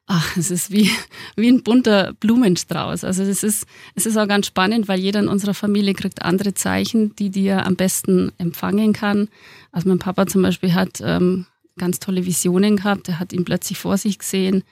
Ach, 0.09 0.35
es 0.35 0.49
ist 0.49 0.71
wie, 0.71 0.89
wie 1.35 1.49
ein 1.49 1.63
bunter 1.63 2.13
Blumenstrauß. 2.19 3.03
Also 3.03 3.23
es 3.23 3.43
ist, 3.43 3.65
es 3.95 4.05
ist 4.07 4.17
auch 4.17 4.27
ganz 4.27 4.47
spannend, 4.47 4.87
weil 4.87 4.99
jeder 4.99 5.19
in 5.19 5.27
unserer 5.27 5.53
Familie 5.53 5.93
kriegt 5.93 6.23
andere 6.23 6.55
Zeichen, 6.55 7.15
die 7.15 7.31
er 7.45 7.65
am 7.65 7.75
besten 7.75 8.31
empfangen 8.39 8.91
kann. 8.91 9.29
Also 9.71 9.87
mein 9.87 9.99
Papa 9.99 10.25
zum 10.25 10.41
Beispiel 10.41 10.73
hat 10.73 10.99
ähm, 11.01 11.45
ganz 11.77 11.99
tolle 11.99 12.25
Visionen 12.25 12.77
gehabt. 12.77 13.07
Er 13.07 13.19
hat 13.19 13.31
ihn 13.31 13.45
plötzlich 13.45 13.77
vor 13.77 13.97
sich 13.97 14.17
gesehen. 14.17 14.63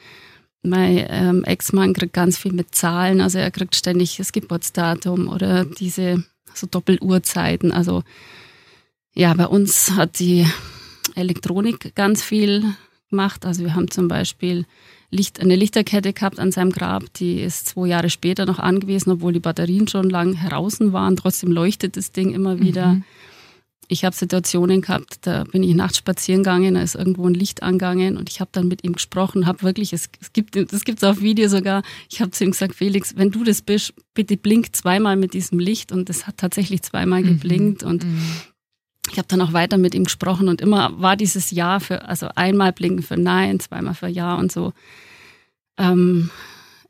Mein 0.63 1.05
ähm, 1.07 1.43
Ex-Mann 1.43 1.93
kriegt 1.93 2.13
ganz 2.13 2.37
viel 2.37 2.51
mit 2.51 2.73
Zahlen. 2.73 3.21
Also 3.21 3.37
er 3.37 3.51
kriegt 3.51 3.75
ständig 3.75 4.17
das 4.17 4.31
Geburtsdatum 4.31 5.27
oder 5.27 5.65
diese 5.65 6.23
so 6.55 6.65
Doppeluhrzeiten. 6.65 7.71
Also 7.71 8.03
ja, 9.13 9.35
bei 9.35 9.45
uns 9.45 9.91
hat 9.91 10.17
die 10.17 10.47
Elektronik 11.13 11.93
ganz 11.93 12.23
viel 12.23 12.73
gemacht. 13.11 13.45
Also 13.45 13.63
wir 13.63 13.75
haben 13.75 13.91
zum 13.91 14.07
Beispiel 14.07 14.65
Licht, 15.09 15.39
eine 15.39 15.55
Lichterkette 15.55 16.11
gehabt 16.13 16.39
an 16.39 16.51
seinem 16.51 16.71
Grab. 16.71 17.13
Die 17.13 17.41
ist 17.41 17.67
zwei 17.67 17.87
Jahre 17.87 18.09
später 18.09 18.45
noch 18.45 18.59
angewiesen, 18.59 19.11
obwohl 19.11 19.33
die 19.33 19.39
Batterien 19.39 19.87
schon 19.87 20.09
lang 20.09 20.33
heraus 20.33 20.79
waren. 20.79 21.15
Trotzdem 21.15 21.51
leuchtet 21.51 21.95
das 21.95 22.11
Ding 22.11 22.33
immer 22.33 22.59
wieder. 22.59 22.87
Mhm. 22.95 23.03
Ich 23.89 24.03
habe 24.03 24.13
Situationen 24.13 24.81
gehabt, 24.81 25.19
da 25.21 25.45
bin 25.45 25.63
ich 25.63 25.73
nachts 25.73 25.99
spazieren 25.99 26.43
gegangen, 26.43 26.73
da 26.73 26.81
ist 26.81 26.95
irgendwo 26.95 27.25
ein 27.25 27.33
Licht 27.33 27.63
angegangen 27.63 28.17
und 28.17 28.29
ich 28.29 28.41
habe 28.41 28.49
dann 28.51 28.67
mit 28.67 28.83
ihm 28.83 28.93
gesprochen, 28.93 29.45
habe 29.45 29.61
wirklich, 29.63 29.93
es, 29.93 30.09
es 30.19 30.33
gibt 30.33 30.57
es 30.57 30.83
gibt's 30.83 31.05
auf 31.05 31.21
Video 31.21 31.47
sogar, 31.47 31.83
ich 32.09 32.19
habe 32.19 32.31
zu 32.31 32.43
ihm 32.43 32.51
gesagt, 32.51 32.75
Felix, 32.75 33.15
wenn 33.15 33.31
du 33.31 33.45
das 33.45 33.61
bist, 33.61 33.93
bitte 34.13 34.35
blink 34.35 34.75
zweimal 34.75 35.15
mit 35.15 35.33
diesem 35.33 35.59
Licht 35.59 35.93
und 35.93 36.09
es 36.09 36.27
hat 36.27 36.35
tatsächlich 36.35 36.81
zweimal 36.81 37.21
mhm. 37.21 37.27
geblinkt 37.27 37.83
und 37.83 38.03
mhm. 38.03 38.19
Ich 39.11 39.17
habe 39.17 39.27
dann 39.27 39.41
auch 39.41 39.53
weiter 39.53 39.77
mit 39.77 39.95
ihm 39.95 40.05
gesprochen 40.05 40.49
und 40.49 40.61
immer 40.61 40.99
war 41.01 41.15
dieses 41.15 41.51
Ja 41.51 41.79
für, 41.79 42.05
also 42.05 42.27
einmal 42.35 42.73
blinken 42.73 43.03
für 43.03 43.17
Nein, 43.17 43.59
zweimal 43.59 43.93
für 43.93 44.07
Ja 44.07 44.35
und 44.35 44.51
so. 44.51 44.73
Ähm, 45.77 46.29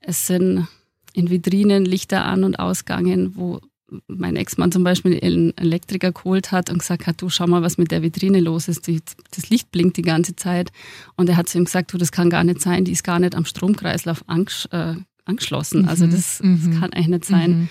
es 0.02 0.28
sind 0.28 0.68
in 1.14 1.30
Vitrinen 1.30 1.86
Lichter 1.86 2.26
an 2.26 2.44
und 2.44 2.60
ausgegangen, 2.60 3.36
wo 3.36 3.60
mein 4.08 4.36
Ex-Mann 4.36 4.72
zum 4.72 4.84
Beispiel 4.84 5.20
einen 5.24 5.58
Elektriker 5.58 6.12
geholt 6.12 6.52
hat 6.52 6.70
und 6.70 6.80
gesagt 6.80 7.08
hat, 7.08 7.22
du 7.22 7.30
schau 7.30 7.48
mal, 7.48 7.62
was 7.62 7.78
mit 7.78 7.92
der 7.92 8.02
Vitrine 8.02 8.40
los 8.40 8.68
ist. 8.68 8.88
Die, 8.88 9.02
das 9.32 9.50
Licht 9.50 9.72
blinkt 9.72 9.98
die 9.98 10.02
ganze 10.02 10.36
Zeit. 10.36 10.72
Und 11.16 11.30
er 11.30 11.38
hat 11.38 11.48
zu 11.48 11.58
ihm 11.58 11.66
gesagt, 11.66 11.94
du, 11.94 11.98
das 11.98 12.12
kann 12.12 12.30
gar 12.30 12.44
nicht 12.44 12.62
sein, 12.62 12.84
die 12.84 12.92
ist 12.92 13.04
gar 13.04 13.20
nicht 13.20 13.36
am 13.36 13.46
Stromkreislauf 13.46 14.26
äh, 14.28 14.96
angeschlossen. 15.26 15.88
Also 15.88 16.06
das, 16.06 16.40
das 16.40 16.44
mhm. 16.44 16.80
kann 16.80 16.94
eigentlich 16.94 17.08
nicht 17.08 17.26
sein. 17.26 17.52
Mhm. 17.52 17.70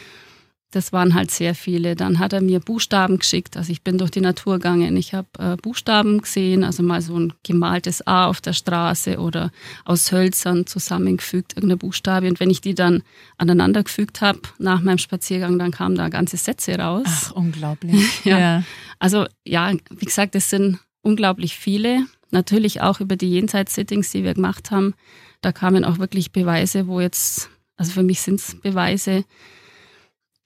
Das 0.73 0.93
waren 0.93 1.15
halt 1.15 1.31
sehr 1.31 1.55
viele. 1.55 1.95
Dann 1.95 2.19
hat 2.19 2.33
er 2.33 2.41
mir 2.41 2.59
Buchstaben 2.59 3.19
geschickt. 3.19 3.57
Also 3.57 3.71
ich 3.71 3.83
bin 3.83 3.99
durch 3.99 4.11
die 4.11 4.21
Natur 4.21 4.55
gegangen. 4.55 4.97
Ich 4.97 5.15
habe 5.15 5.29
äh, 5.39 5.57
Buchstaben 5.57 6.21
gesehen, 6.21 6.65
also 6.65 6.83
mal 6.83 7.01
so 7.01 7.19
ein 7.19 7.33
gemaltes 7.45 8.07
A 8.07 8.27
auf 8.27 8.41
der 8.41 8.53
Straße 8.53 9.19
oder 9.19 9.53
aus 9.85 10.11
Hölzern 10.11 10.67
zusammengefügt, 10.67 11.53
irgendeine 11.53 11.77
Buchstabe. 11.77 12.29
Und 12.29 12.41
wenn 12.41 12.51
ich 12.51 12.61
die 12.61 12.75
dann 12.75 13.05
aneinander 13.39 13.85
gefügt 13.85 14.21
habe 14.21 14.41
nach 14.59 14.83
meinem 14.83 14.99
Spaziergang, 14.99 15.59
dann 15.59 15.71
kamen 15.71 15.95
da 15.95 16.09
ganze 16.09 16.37
Sätze 16.37 16.77
raus. 16.77 17.07
Ach, 17.07 17.33
unglaublich. 17.33 18.05
ja. 18.25 18.39
ja. 18.39 18.65
Also 18.99 19.27
ja, 19.45 19.73
wie 19.91 20.05
gesagt, 20.05 20.35
es 20.35 20.51
sind 20.51 20.79
unglaublich 21.03 21.57
viele. 21.57 22.07
Natürlich 22.33 22.81
auch 22.81 23.01
über 23.01 23.17
die 23.17 23.31
Jenseits-Sittings, 23.31 24.11
die 24.11 24.25
wir 24.25 24.35
gemacht 24.35 24.73
haben. 24.73 24.95
Da 25.41 25.53
kamen 25.53 25.85
auch 25.85 25.99
wirklich 25.99 26.33
Beweise, 26.33 26.89
wo 26.89 27.01
jetzt, 27.01 27.51
also 27.77 27.93
für 27.93 28.03
mich 28.03 28.21
sind 28.21 28.41
es 28.41 28.61
Beweise, 28.61 29.25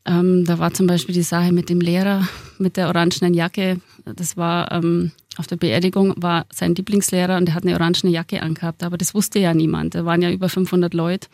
ähm, 0.07 0.45
da 0.45 0.59
war 0.59 0.73
zum 0.73 0.87
Beispiel 0.87 1.15
die 1.15 1.23
Sache 1.23 1.53
mit 1.53 1.69
dem 1.69 1.81
Lehrer 1.81 2.27
mit 2.59 2.77
der 2.77 2.89
orangenen 2.89 3.35
Jacke. 3.35 3.81
Das 4.05 4.37
war 4.37 4.73
ähm, 4.73 5.13
auf 5.37 5.47
der 5.47 5.57
Beerdigung 5.57 6.15
war 6.17 6.47
sein 6.53 6.75
Lieblingslehrer 6.75 7.37
und 7.37 7.47
der 7.47 7.55
hat 7.55 7.65
eine 7.65 7.75
orangene 7.75 8.13
Jacke 8.13 8.43
angehabt, 8.43 8.83
aber 8.83 8.99
das 8.99 9.15
wusste 9.15 9.39
ja 9.39 9.55
niemand. 9.55 9.95
Da 9.95 10.05
waren 10.05 10.23
ja 10.23 10.31
über 10.31 10.49
500 10.49 10.95
Leute. 10.95 11.29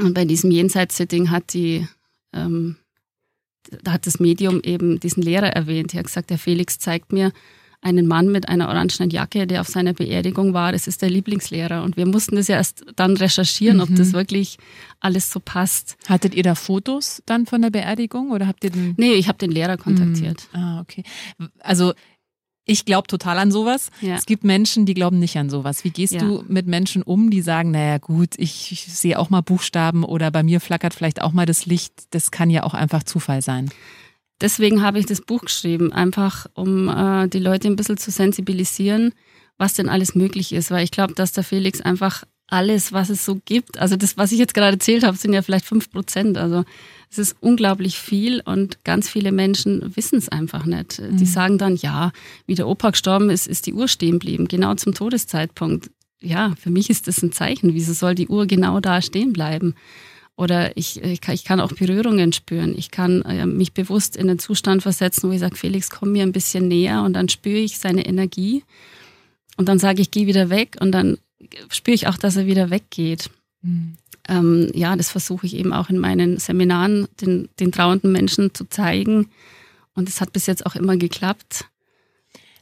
Und 0.00 0.14
bei 0.14 0.24
diesem 0.24 0.50
Jenseits-Sitting 0.50 1.30
hat 1.30 1.52
die 1.52 1.86
ähm, 2.32 2.76
da 3.82 3.92
hat 3.92 4.06
das 4.06 4.20
Medium 4.20 4.60
eben 4.62 5.00
diesen 5.00 5.22
Lehrer 5.22 5.48
erwähnt. 5.48 5.94
Er 5.94 6.00
hat 6.00 6.06
gesagt, 6.06 6.30
der 6.30 6.38
Felix 6.38 6.78
zeigt 6.78 7.12
mir, 7.12 7.32
einen 7.84 8.06
Mann 8.06 8.32
mit 8.32 8.48
einer 8.48 8.68
orangenen 8.68 9.10
Jacke, 9.10 9.46
der 9.46 9.60
auf 9.60 9.68
seiner 9.68 9.92
Beerdigung 9.92 10.54
war. 10.54 10.72
Das 10.72 10.86
ist 10.86 11.02
der 11.02 11.10
Lieblingslehrer. 11.10 11.82
Und 11.82 11.96
wir 11.96 12.06
mussten 12.06 12.36
das 12.36 12.48
ja 12.48 12.56
erst 12.56 12.84
dann 12.96 13.16
recherchieren, 13.16 13.76
mhm. 13.76 13.82
ob 13.82 13.94
das 13.94 14.12
wirklich 14.12 14.56
alles 15.00 15.30
so 15.30 15.38
passt. 15.38 15.96
Hattet 16.08 16.34
ihr 16.34 16.42
da 16.42 16.54
Fotos 16.54 17.22
dann 17.26 17.46
von 17.46 17.60
der 17.60 17.70
Beerdigung 17.70 18.30
oder 18.30 18.46
habt 18.46 18.64
ihr 18.64 18.70
den? 18.70 18.94
Nee, 18.96 19.12
ich 19.12 19.28
habe 19.28 19.38
den 19.38 19.50
Lehrer 19.50 19.76
kontaktiert. 19.76 20.48
Mhm. 20.52 20.58
Ah, 20.58 20.80
okay. 20.80 21.04
Also 21.60 21.92
ich 22.64 22.86
glaube 22.86 23.06
total 23.06 23.38
an 23.38 23.52
sowas. 23.52 23.90
Ja. 24.00 24.14
Es 24.14 24.24
gibt 24.24 24.44
Menschen, 24.44 24.86
die 24.86 24.94
glauben 24.94 25.18
nicht 25.18 25.36
an 25.36 25.50
sowas. 25.50 25.84
Wie 25.84 25.90
gehst 25.90 26.14
ja. 26.14 26.20
du 26.20 26.42
mit 26.48 26.66
Menschen 26.66 27.02
um, 27.02 27.28
die 27.28 27.42
sagen, 27.42 27.70
naja 27.70 27.98
gut, 27.98 28.30
ich, 28.38 28.72
ich 28.72 28.86
sehe 28.86 29.18
auch 29.18 29.28
mal 29.28 29.42
Buchstaben 29.42 30.04
oder 30.04 30.30
bei 30.30 30.42
mir 30.42 30.60
flackert 30.60 30.94
vielleicht 30.94 31.20
auch 31.20 31.32
mal 31.32 31.44
das 31.44 31.66
Licht. 31.66 31.92
Das 32.10 32.30
kann 32.30 32.48
ja 32.48 32.62
auch 32.62 32.72
einfach 32.72 33.02
Zufall 33.02 33.42
sein 33.42 33.70
deswegen 34.40 34.82
habe 34.82 34.98
ich 34.98 35.06
das 35.06 35.20
Buch 35.20 35.42
geschrieben, 35.42 35.92
einfach 35.92 36.46
um 36.54 36.88
äh, 36.88 37.28
die 37.28 37.38
Leute 37.38 37.68
ein 37.68 37.76
bisschen 37.76 37.96
zu 37.96 38.10
sensibilisieren, 38.10 39.12
was 39.58 39.74
denn 39.74 39.88
alles 39.88 40.14
möglich 40.14 40.52
ist. 40.52 40.70
Weil 40.70 40.84
ich 40.84 40.90
glaube, 40.90 41.14
dass 41.14 41.32
der 41.32 41.44
Felix 41.44 41.80
einfach 41.80 42.24
alles, 42.46 42.92
was 42.92 43.08
es 43.08 43.24
so 43.24 43.40
gibt, 43.44 43.78
also 43.78 43.96
das, 43.96 44.16
was 44.16 44.30
ich 44.30 44.38
jetzt 44.38 44.54
gerade 44.54 44.76
erzählt 44.76 45.02
habe, 45.02 45.16
sind 45.16 45.32
ja 45.32 45.42
vielleicht 45.42 45.64
fünf 45.64 45.90
Prozent. 45.90 46.36
Also 46.36 46.64
es 47.10 47.18
ist 47.18 47.36
unglaublich 47.40 47.98
viel 47.98 48.42
und 48.44 48.84
ganz 48.84 49.08
viele 49.08 49.32
Menschen 49.32 49.96
wissen 49.96 50.18
es 50.18 50.28
einfach 50.28 50.64
nicht. 50.66 51.00
Mhm. 51.00 51.16
Die 51.16 51.26
sagen 51.26 51.58
dann, 51.58 51.76
ja, 51.76 52.12
wie 52.46 52.54
der 52.54 52.68
Opa 52.68 52.90
gestorben 52.90 53.30
ist, 53.30 53.46
ist 53.46 53.66
die 53.66 53.72
Uhr 53.72 53.88
stehen 53.88 54.18
geblieben, 54.18 54.46
genau 54.46 54.74
zum 54.74 54.94
Todeszeitpunkt. 54.94 55.90
Ja, 56.20 56.54
für 56.60 56.70
mich 56.70 56.90
ist 56.90 57.06
das 57.06 57.22
ein 57.22 57.32
Zeichen. 57.32 57.74
Wieso 57.74 57.92
soll 57.92 58.14
die 58.14 58.28
Uhr 58.28 58.46
genau 58.46 58.80
da 58.80 59.00
stehen 59.02 59.32
bleiben? 59.32 59.74
Oder 60.36 60.76
ich, 60.76 61.00
ich, 61.02 61.20
kann, 61.20 61.34
ich 61.34 61.44
kann 61.44 61.60
auch 61.60 61.72
Berührungen 61.72 62.32
spüren. 62.32 62.74
Ich 62.76 62.90
kann 62.90 63.22
äh, 63.22 63.46
mich 63.46 63.72
bewusst 63.72 64.16
in 64.16 64.26
den 64.26 64.38
Zustand 64.38 64.82
versetzen, 64.82 65.28
wo 65.28 65.32
ich 65.32 65.40
sage, 65.40 65.56
Felix, 65.56 65.90
komm 65.90 66.12
mir 66.12 66.22
ein 66.22 66.32
bisschen 66.32 66.66
näher 66.66 67.02
und 67.02 67.12
dann 67.12 67.28
spüre 67.28 67.58
ich 67.58 67.78
seine 67.78 68.04
Energie. 68.04 68.64
Und 69.56 69.68
dann 69.68 69.78
sage 69.78 70.02
ich, 70.02 70.10
geh 70.10 70.26
wieder 70.26 70.50
weg 70.50 70.76
und 70.80 70.90
dann 70.92 71.18
spüre 71.68 71.94
ich 71.94 72.08
auch, 72.08 72.16
dass 72.16 72.36
er 72.36 72.46
wieder 72.46 72.70
weggeht. 72.70 73.30
Mhm. 73.62 73.96
Ähm, 74.28 74.70
ja, 74.74 74.96
das 74.96 75.10
versuche 75.10 75.46
ich 75.46 75.54
eben 75.54 75.72
auch 75.72 75.90
in 75.90 75.98
meinen 75.98 76.38
Seminaren 76.38 77.06
den, 77.20 77.48
den 77.60 77.70
trauernden 77.70 78.10
Menschen 78.10 78.54
zu 78.54 78.68
zeigen. 78.68 79.28
Und 79.94 80.08
es 80.08 80.20
hat 80.20 80.32
bis 80.32 80.46
jetzt 80.46 80.66
auch 80.66 80.74
immer 80.74 80.96
geklappt. 80.96 81.66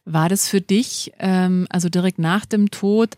War 0.05 0.29
das 0.29 0.49
für 0.49 0.61
dich, 0.61 1.13
ähm, 1.21 1.67
also 1.71 1.89
direkt 1.89 2.19
nach 2.19 2.45
dem 2.45 2.71
Tod, 2.71 3.17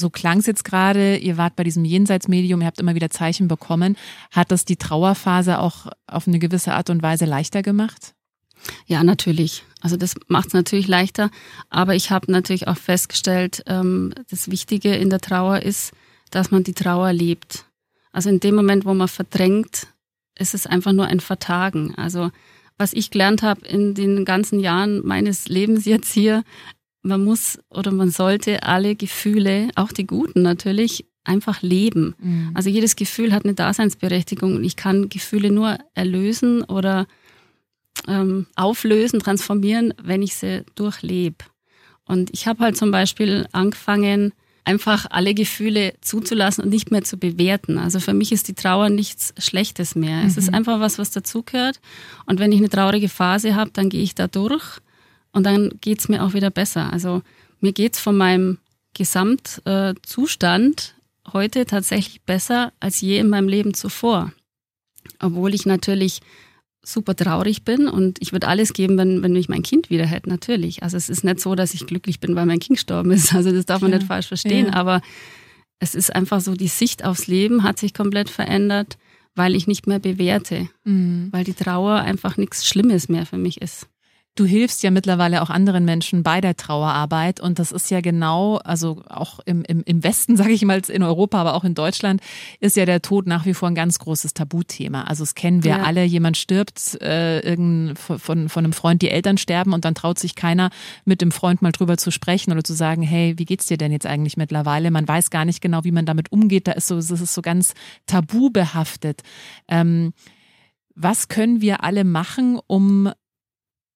so 0.00 0.10
klang 0.10 0.38
es 0.38 0.46
jetzt 0.46 0.64
gerade, 0.64 1.16
ihr 1.16 1.36
wart 1.36 1.54
bei 1.56 1.64
diesem 1.64 1.84
Jenseitsmedium, 1.84 2.60
ihr 2.60 2.66
habt 2.66 2.80
immer 2.80 2.94
wieder 2.94 3.10
Zeichen 3.10 3.46
bekommen. 3.46 3.96
Hat 4.30 4.50
das 4.50 4.64
die 4.64 4.76
Trauerphase 4.76 5.58
auch 5.58 5.86
auf 6.06 6.26
eine 6.26 6.38
gewisse 6.38 6.74
Art 6.74 6.90
und 6.90 7.02
Weise 7.02 7.26
leichter 7.26 7.62
gemacht? 7.62 8.14
Ja, 8.86 9.04
natürlich. 9.04 9.64
Also 9.80 9.96
das 9.96 10.14
macht 10.28 10.48
es 10.48 10.54
natürlich 10.54 10.88
leichter. 10.88 11.30
Aber 11.68 11.94
ich 11.94 12.10
habe 12.10 12.30
natürlich 12.30 12.68
auch 12.68 12.76
festgestellt, 12.76 13.62
ähm, 13.66 14.12
das 14.30 14.50
Wichtige 14.50 14.94
in 14.94 15.10
der 15.10 15.20
Trauer 15.20 15.60
ist, 15.60 15.92
dass 16.30 16.50
man 16.50 16.64
die 16.64 16.74
Trauer 16.74 17.12
lebt. 17.12 17.64
Also 18.12 18.28
in 18.28 18.40
dem 18.40 18.54
Moment, 18.54 18.84
wo 18.84 18.94
man 18.94 19.08
verdrängt, 19.08 19.86
ist 20.38 20.54
es 20.54 20.66
einfach 20.66 20.92
nur 20.92 21.06
ein 21.06 21.20
Vertagen. 21.20 21.94
Also 21.94 22.30
was 22.76 22.92
ich 22.92 23.10
gelernt 23.10 23.42
habe 23.42 23.66
in 23.66 23.94
den 23.94 24.24
ganzen 24.24 24.58
Jahren 24.58 25.06
meines 25.06 25.48
Lebens 25.48 25.84
jetzt 25.84 26.12
hier, 26.12 26.44
man 27.02 27.24
muss 27.24 27.58
oder 27.70 27.92
man 27.92 28.10
sollte 28.10 28.62
alle 28.62 28.94
Gefühle, 28.94 29.68
auch 29.74 29.92
die 29.92 30.06
guten 30.06 30.42
natürlich, 30.42 31.06
einfach 31.24 31.62
leben. 31.62 32.14
Mhm. 32.18 32.50
Also 32.54 32.70
jedes 32.70 32.96
Gefühl 32.96 33.32
hat 33.32 33.44
eine 33.44 33.54
Daseinsberechtigung 33.54 34.56
und 34.56 34.64
ich 34.64 34.76
kann 34.76 35.08
Gefühle 35.08 35.50
nur 35.50 35.78
erlösen 35.94 36.62
oder 36.62 37.06
ähm, 38.08 38.46
auflösen, 38.56 39.20
transformieren, 39.20 39.94
wenn 40.02 40.22
ich 40.22 40.34
sie 40.34 40.64
durchlebe. 40.74 41.44
Und 42.04 42.30
ich 42.32 42.46
habe 42.46 42.64
halt 42.64 42.76
zum 42.76 42.90
Beispiel 42.90 43.46
angefangen, 43.52 44.32
einfach 44.64 45.06
alle 45.10 45.34
Gefühle 45.34 45.94
zuzulassen 46.00 46.64
und 46.64 46.70
nicht 46.70 46.90
mehr 46.90 47.02
zu 47.02 47.16
bewerten. 47.16 47.78
Also 47.78 48.00
für 48.00 48.14
mich 48.14 48.32
ist 48.32 48.48
die 48.48 48.54
Trauer 48.54 48.88
nichts 48.88 49.34
Schlechtes 49.38 49.94
mehr. 49.94 50.22
Mhm. 50.22 50.26
Es 50.26 50.36
ist 50.36 50.48
mhm. 50.48 50.54
einfach 50.54 50.80
was, 50.80 50.98
was 50.98 51.10
dazugehört. 51.10 51.80
Und 52.26 52.40
wenn 52.40 52.52
ich 52.52 52.58
eine 52.58 52.68
traurige 52.68 53.08
Phase 53.08 53.54
habe, 53.54 53.70
dann 53.72 53.88
gehe 53.88 54.02
ich 54.02 54.14
da 54.14 54.26
durch 54.26 54.80
und 55.32 55.44
dann 55.44 55.70
geht's 55.80 56.08
mir 56.08 56.24
auch 56.24 56.34
wieder 56.34 56.50
besser. 56.50 56.92
Also 56.92 57.22
mir 57.60 57.72
geht's 57.72 58.00
von 58.00 58.16
meinem 58.16 58.58
Gesamtzustand 58.94 60.94
äh, 60.96 61.32
heute 61.32 61.66
tatsächlich 61.66 62.22
besser 62.22 62.72
als 62.80 63.00
je 63.00 63.18
in 63.18 63.28
meinem 63.28 63.48
Leben 63.48 63.74
zuvor. 63.74 64.32
Obwohl 65.20 65.54
ich 65.54 65.66
natürlich 65.66 66.20
super 66.82 67.14
traurig 67.14 67.64
bin 67.64 67.88
und 67.88 68.18
ich 68.20 68.32
würde 68.32 68.48
alles 68.48 68.72
geben, 68.72 68.96
wenn, 68.96 69.22
wenn 69.22 69.36
ich 69.36 69.48
mein 69.48 69.62
Kind 69.62 69.90
wieder 69.90 70.06
hätte, 70.06 70.28
natürlich. 70.28 70.82
Also 70.82 70.96
es 70.96 71.10
ist 71.10 71.24
nicht 71.24 71.40
so, 71.40 71.54
dass 71.54 71.74
ich 71.74 71.86
glücklich 71.86 72.20
bin, 72.20 72.34
weil 72.34 72.46
mein 72.46 72.58
Kind 72.58 72.78
gestorben 72.78 73.10
ist. 73.10 73.34
Also 73.34 73.52
das 73.52 73.66
darf 73.66 73.82
man 73.82 73.92
ja. 73.92 73.98
nicht 73.98 74.08
falsch 74.08 74.28
verstehen. 74.28 74.66
Ja. 74.66 74.74
Aber 74.74 75.02
es 75.78 75.94
ist 75.94 76.14
einfach 76.14 76.40
so, 76.40 76.54
die 76.54 76.68
Sicht 76.68 77.04
aufs 77.04 77.26
Leben 77.26 77.62
hat 77.62 77.78
sich 77.78 77.94
komplett 77.94 78.30
verändert, 78.30 78.98
weil 79.34 79.54
ich 79.54 79.66
nicht 79.66 79.86
mehr 79.86 79.98
bewerte. 79.98 80.68
Mhm. 80.84 81.28
Weil 81.30 81.44
die 81.44 81.54
Trauer 81.54 81.96
einfach 81.96 82.36
nichts 82.36 82.66
Schlimmes 82.66 83.08
mehr 83.08 83.26
für 83.26 83.38
mich 83.38 83.60
ist. 83.60 83.86
Du 84.36 84.44
hilfst 84.44 84.82
ja 84.84 84.92
mittlerweile 84.92 85.42
auch 85.42 85.50
anderen 85.50 85.84
Menschen 85.84 86.22
bei 86.22 86.40
der 86.40 86.56
Trauerarbeit 86.56 87.40
und 87.40 87.58
das 87.58 87.72
ist 87.72 87.90
ja 87.90 88.00
genau, 88.00 88.58
also 88.58 89.02
auch 89.08 89.40
im, 89.44 89.62
im, 89.64 89.82
im 89.84 90.04
Westen, 90.04 90.36
sage 90.38 90.52
ich 90.52 90.64
mal, 90.64 90.80
in 90.88 91.02
Europa, 91.02 91.40
aber 91.40 91.54
auch 91.54 91.64
in 91.64 91.74
Deutschland, 91.74 92.20
ist 92.60 92.76
ja 92.76 92.86
der 92.86 93.02
Tod 93.02 93.26
nach 93.26 93.44
wie 93.44 93.54
vor 93.54 93.68
ein 93.68 93.74
ganz 93.74 93.98
großes 93.98 94.32
Tabuthema. 94.34 95.02
Also 95.02 95.24
es 95.24 95.34
kennen 95.34 95.64
wir 95.64 95.72
ja. 95.72 95.82
alle, 95.82 96.04
jemand 96.04 96.36
stirbt 96.36 97.00
äh, 97.02 97.40
irgend, 97.40 97.98
von, 97.98 98.48
von 98.48 98.64
einem 98.64 98.72
Freund, 98.72 99.02
die 99.02 99.10
Eltern 99.10 99.36
sterben 99.36 99.72
und 99.72 99.84
dann 99.84 99.96
traut 99.96 100.18
sich 100.18 100.36
keiner 100.36 100.70
mit 101.04 101.20
dem 101.20 101.32
Freund 101.32 101.60
mal 101.60 101.72
drüber 101.72 101.96
zu 101.96 102.12
sprechen 102.12 102.52
oder 102.52 102.62
zu 102.62 102.72
sagen, 102.72 103.02
hey, 103.02 103.34
wie 103.36 103.44
geht's 103.44 103.66
dir 103.66 103.78
denn 103.78 103.90
jetzt 103.90 104.06
eigentlich 104.06 104.36
mittlerweile? 104.36 104.92
Man 104.92 105.08
weiß 105.08 105.30
gar 105.30 105.44
nicht 105.44 105.60
genau, 105.60 105.82
wie 105.82 105.92
man 105.92 106.06
damit 106.06 106.30
umgeht. 106.30 106.68
Da 106.68 106.72
ist 106.72 106.86
so, 106.86 106.96
das 106.96 107.10
ist 107.10 107.34
so 107.34 107.42
ganz 107.42 107.74
tabu 108.06 108.50
behaftet. 108.50 109.22
Ähm, 109.68 110.12
was 110.94 111.28
können 111.28 111.60
wir 111.60 111.82
alle 111.82 112.04
machen, 112.04 112.60
um 112.66 113.10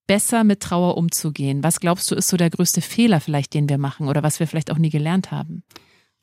besser 0.07 0.43
mit 0.43 0.61
Trauer 0.61 0.97
umzugehen? 0.97 1.63
Was 1.63 1.79
glaubst 1.79 2.09
du, 2.11 2.15
ist 2.15 2.27
so 2.27 2.37
der 2.37 2.49
größte 2.49 2.81
Fehler 2.81 3.19
vielleicht, 3.19 3.53
den 3.53 3.69
wir 3.69 3.77
machen 3.77 4.07
oder 4.07 4.23
was 4.23 4.39
wir 4.39 4.47
vielleicht 4.47 4.71
auch 4.71 4.77
nie 4.77 4.89
gelernt 4.89 5.31
haben? 5.31 5.63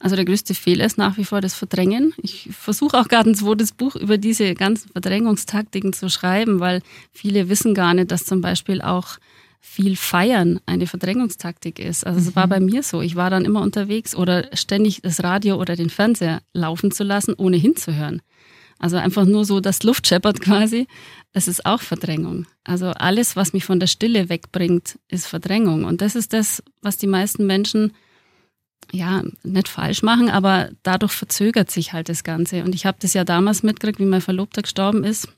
Also 0.02 0.16
der 0.16 0.24
größte 0.24 0.54
Fehler 0.54 0.84
ist 0.84 0.98
nach 0.98 1.16
wie 1.16 1.24
vor 1.24 1.40
das 1.40 1.54
Verdrängen. 1.54 2.12
Ich 2.20 2.48
versuche 2.50 2.98
auch 2.98 3.06
gerade 3.06 3.30
ein 3.30 3.34
zweites 3.36 3.70
Buch 3.70 3.94
über 3.94 4.18
diese 4.18 4.54
ganzen 4.54 4.90
Verdrängungstaktiken 4.90 5.92
zu 5.92 6.10
schreiben, 6.10 6.58
weil 6.58 6.82
viele 7.12 7.48
wissen 7.48 7.72
gar 7.72 7.94
nicht, 7.94 8.10
dass 8.10 8.24
zum 8.24 8.40
Beispiel 8.40 8.82
auch 8.82 9.18
viel 9.60 9.94
Feiern 9.94 10.58
eine 10.66 10.88
Verdrängungstaktik 10.88 11.78
ist. 11.78 12.04
Also 12.04 12.18
es 12.18 12.26
mhm. 12.26 12.34
war 12.34 12.48
bei 12.48 12.58
mir 12.58 12.82
so. 12.82 13.00
Ich 13.00 13.14
war 13.14 13.30
dann 13.30 13.44
immer 13.44 13.62
unterwegs 13.62 14.16
oder 14.16 14.48
ständig 14.54 15.02
das 15.02 15.22
Radio 15.22 15.54
oder 15.54 15.76
den 15.76 15.88
Fernseher 15.88 16.42
laufen 16.52 16.90
zu 16.90 17.04
lassen, 17.04 17.34
ohne 17.38 17.56
hinzuhören. 17.56 18.22
Also 18.82 18.96
einfach 18.96 19.24
nur 19.24 19.44
so 19.44 19.60
das 19.60 19.84
Luft 19.84 20.08
scheppert 20.08 20.40
quasi. 20.40 20.88
Das 21.32 21.46
ist 21.46 21.64
auch 21.64 21.80
Verdrängung. 21.80 22.46
Also 22.64 22.88
alles, 22.88 23.36
was 23.36 23.52
mich 23.52 23.64
von 23.64 23.78
der 23.78 23.86
Stille 23.86 24.28
wegbringt, 24.28 24.98
ist 25.08 25.26
Verdrängung. 25.26 25.84
Und 25.84 26.00
das 26.00 26.16
ist 26.16 26.32
das, 26.32 26.62
was 26.82 26.98
die 26.98 27.06
meisten 27.06 27.46
Menschen 27.46 27.92
ja, 28.90 29.22
nicht 29.44 29.68
falsch 29.68 30.02
machen, 30.02 30.28
aber 30.28 30.70
dadurch 30.82 31.12
verzögert 31.12 31.70
sich 31.70 31.92
halt 31.92 32.08
das 32.08 32.24
Ganze. 32.24 32.64
Und 32.64 32.74
ich 32.74 32.84
habe 32.84 32.98
das 33.00 33.14
ja 33.14 33.24
damals 33.24 33.62
mitgekriegt, 33.62 34.00
wie 34.00 34.04
mein 34.04 34.20
Verlobter 34.20 34.62
gestorben 34.62 35.04
ist. 35.04 35.28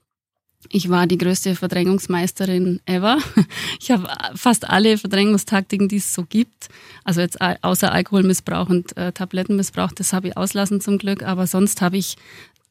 Ich 0.71 0.89
war 0.89 1.07
die 1.07 1.19
größte 1.19 1.55
Verdrängungsmeisterin 1.55 2.81
ever. 2.87 3.19
Ich 3.81 3.91
habe 3.91 4.09
fast 4.35 4.69
alle 4.71 4.97
Verdrängungstaktiken, 4.97 5.89
die 5.89 5.99
es 5.99 6.15
so 6.15 6.25
gibt. 6.25 6.69
Also 7.05 7.21
jetzt 7.21 7.39
außer 7.41 7.93
Alkoholmissbrauch 7.93 8.71
und 8.71 8.97
äh, 8.97 9.13
Tablettenmissbrauch, 9.13 9.93
das 9.93 10.15
habe 10.15 10.29
ich 10.29 10.37
auslassen 10.39 10.81
zum 10.81 10.97
Glück. 10.97 11.23
Aber 11.23 11.47
sonst 11.47 11.83
habe 11.83 11.99
ich 11.99 12.17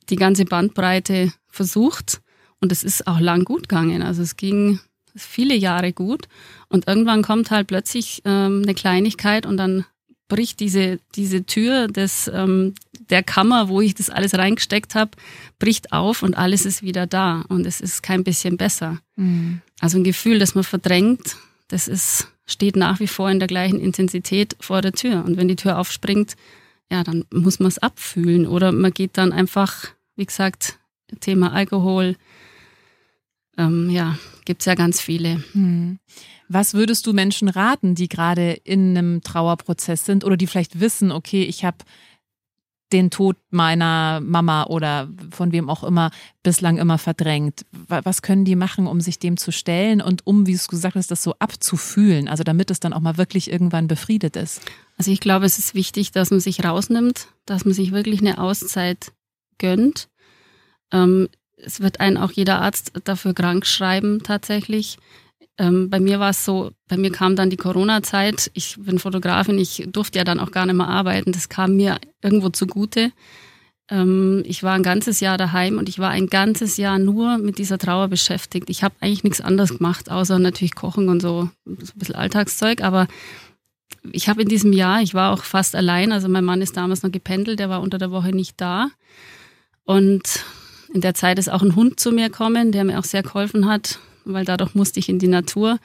die 0.09 0.15
ganze 0.15 0.45
Bandbreite 0.45 1.31
versucht 1.47 2.21
und 2.59 2.71
es 2.71 2.83
ist 2.83 3.07
auch 3.07 3.19
lang 3.19 3.43
gut 3.43 3.69
gegangen. 3.69 4.01
Also 4.01 4.21
es 4.21 4.37
ging 4.37 4.79
viele 5.15 5.55
Jahre 5.55 5.93
gut 5.93 6.27
und 6.69 6.87
irgendwann 6.87 7.21
kommt 7.21 7.51
halt 7.51 7.67
plötzlich 7.67 8.21
ähm, 8.25 8.61
eine 8.63 8.73
Kleinigkeit 8.73 9.45
und 9.45 9.57
dann 9.57 9.85
bricht 10.27 10.59
diese, 10.59 10.99
diese 11.15 11.45
Tür 11.45 11.87
des, 11.87 12.31
ähm, 12.33 12.73
der 13.09 13.21
Kammer, 13.21 13.67
wo 13.67 13.81
ich 13.81 13.93
das 13.93 14.09
alles 14.09 14.33
reingesteckt 14.35 14.95
habe, 14.95 15.11
bricht 15.59 15.91
auf 15.91 16.23
und 16.23 16.35
alles 16.35 16.65
ist 16.65 16.81
wieder 16.81 17.05
da 17.05 17.43
und 17.49 17.67
es 17.67 17.81
ist 17.81 18.01
kein 18.01 18.23
bisschen 18.23 18.57
besser. 18.57 18.99
Mhm. 19.15 19.61
Also 19.79 19.97
ein 19.97 20.03
Gefühl, 20.03 20.39
das 20.39 20.55
man 20.55 20.63
verdrängt, 20.63 21.37
das 21.67 21.87
ist, 21.87 22.27
steht 22.45 22.75
nach 22.75 22.99
wie 22.99 23.07
vor 23.07 23.29
in 23.29 23.39
der 23.39 23.47
gleichen 23.47 23.79
Intensität 23.79 24.55
vor 24.59 24.81
der 24.81 24.93
Tür. 24.93 25.23
Und 25.25 25.37
wenn 25.37 25.47
die 25.47 25.55
Tür 25.55 25.77
aufspringt, 25.77 26.35
ja, 26.93 27.03
dann 27.03 27.25
muss 27.33 27.59
man 27.59 27.69
es 27.69 27.79
abfühlen 27.79 28.45
oder 28.45 28.71
man 28.71 28.91
geht 28.91 29.17
dann 29.17 29.33
einfach, 29.33 29.87
wie 30.15 30.27
gesagt, 30.27 30.77
Thema 31.21 31.51
Alkohol, 31.51 32.15
ähm, 33.57 33.89
ja, 33.89 34.19
gibt's 34.45 34.65
ja 34.65 34.75
ganz 34.75 35.01
viele. 35.01 35.43
Mhm. 35.55 35.97
Was 36.49 36.75
würdest 36.75 37.07
du 37.07 37.13
Menschen 37.13 37.49
raten, 37.49 37.95
die 37.95 38.07
gerade 38.07 38.51
in 38.63 38.95
einem 38.95 39.23
Trauerprozess 39.23 40.05
sind 40.05 40.23
oder 40.23 40.37
die 40.37 40.45
vielleicht 40.45 40.79
wissen, 40.79 41.11
okay, 41.11 41.41
ich 41.41 41.65
habe 41.65 41.77
den 42.93 43.09
Tod 43.09 43.35
meiner 43.49 44.21
Mama 44.21 44.65
oder 44.65 45.09
von 45.31 45.51
wem 45.51 45.69
auch 45.69 45.83
immer 45.83 46.11
bislang 46.43 46.77
immer 46.77 46.97
verdrängt. 46.97 47.65
Was 47.87 48.21
können 48.21 48.45
die 48.45 48.55
machen, 48.55 48.85
um 48.87 49.01
sich 49.01 49.19
dem 49.19 49.37
zu 49.37 49.51
stellen 49.51 50.01
und 50.01 50.25
um, 50.25 50.45
wie 50.45 50.51
du 50.51 50.57
es 50.57 50.67
gesagt 50.67 50.95
hast, 50.95 51.09
das 51.09 51.23
so 51.23 51.33
abzufühlen, 51.39 52.27
also 52.27 52.43
damit 52.43 52.69
es 52.69 52.79
dann 52.79 52.93
auch 52.93 53.01
mal 53.01 53.17
wirklich 53.17 53.51
irgendwann 53.51 53.87
befriedet 53.87 54.35
ist? 54.35 54.61
Also 54.97 55.11
ich 55.11 55.19
glaube, 55.19 55.45
es 55.45 55.57
ist 55.57 55.73
wichtig, 55.73 56.11
dass 56.11 56.29
man 56.29 56.39
sich 56.39 56.63
rausnimmt, 56.63 57.27
dass 57.45 57.65
man 57.65 57.73
sich 57.73 57.91
wirklich 57.91 58.21
eine 58.21 58.37
Auszeit 58.37 59.11
gönnt. 59.57 60.07
Ähm, 60.91 61.29
es 61.57 61.81
wird 61.81 61.99
einen 61.99 62.17
auch 62.17 62.31
jeder 62.31 62.61
Arzt 62.61 62.91
dafür 63.05 63.33
krank 63.33 63.65
schreiben 63.65 64.21
tatsächlich. 64.23 64.97
Ähm, 65.57 65.89
bei 65.89 65.99
mir 65.99 66.19
war 66.19 66.31
es 66.31 66.45
so, 66.45 66.71
bei 66.87 66.97
mir 66.97 67.11
kam 67.11 67.35
dann 67.35 67.49
die 67.49 67.57
Corona-Zeit. 67.57 68.49
Ich 68.53 68.75
bin 68.79 68.97
Fotografin, 68.97 69.59
ich 69.59 69.87
durfte 69.91 70.17
ja 70.17 70.23
dann 70.23 70.39
auch 70.39 70.51
gar 70.51 70.65
nicht 70.65 70.75
mehr 70.75 70.87
arbeiten. 70.87 71.31
Das 71.31 71.49
kam 71.49 71.75
mir 71.75 71.99
irgendwo 72.21 72.49
zugute. 72.49 73.11
Ähm, 73.89 74.43
ich 74.47 74.63
war 74.63 74.73
ein 74.73 74.83
ganzes 74.83 75.19
Jahr 75.19 75.37
daheim 75.37 75.77
und 75.77 75.89
ich 75.89 75.99
war 75.99 76.09
ein 76.09 76.27
ganzes 76.27 76.77
Jahr 76.77 76.97
nur 76.97 77.37
mit 77.37 77.59
dieser 77.59 77.77
Trauer 77.77 78.07
beschäftigt. 78.07 78.69
Ich 78.69 78.83
habe 78.83 78.95
eigentlich 78.99 79.23
nichts 79.23 79.41
anderes 79.41 79.77
gemacht, 79.77 80.09
außer 80.09 80.39
natürlich 80.39 80.73
kochen 80.73 81.09
und 81.09 81.21
so, 81.21 81.49
so 81.65 81.93
ein 81.93 81.99
bisschen 81.99 82.15
Alltagszeug. 82.15 82.81
Aber 82.81 83.07
ich 84.11 84.29
habe 84.29 84.41
in 84.41 84.47
diesem 84.47 84.73
Jahr, 84.73 85.01
ich 85.01 85.13
war 85.13 85.31
auch 85.31 85.43
fast 85.43 85.75
allein. 85.75 86.11
Also 86.11 86.29
mein 86.29 86.45
Mann 86.45 86.63
ist 86.63 86.77
damals 86.77 87.03
noch 87.03 87.11
gependelt, 87.11 87.59
der 87.59 87.69
war 87.69 87.81
unter 87.81 87.99
der 87.99 88.09
Woche 88.09 88.29
nicht 88.29 88.59
da. 88.59 88.89
Und 89.83 90.23
in 90.93 91.01
der 91.01 91.13
Zeit 91.13 91.37
ist 91.37 91.51
auch 91.51 91.61
ein 91.61 91.75
Hund 91.75 91.99
zu 91.99 92.11
mir 92.11 92.29
gekommen, 92.29 92.71
der 92.71 92.85
mir 92.85 92.97
auch 92.97 93.03
sehr 93.03 93.21
geholfen 93.21 93.67
hat 93.67 93.99
weil 94.25 94.45
dadurch 94.45 94.75
musste 94.75 94.99
ich 94.99 95.09
in 95.09 95.19
die 95.19 95.27
Natur. 95.27 95.79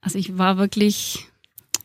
Also 0.00 0.18
ich 0.18 0.38
war 0.38 0.58
wirklich 0.58 1.28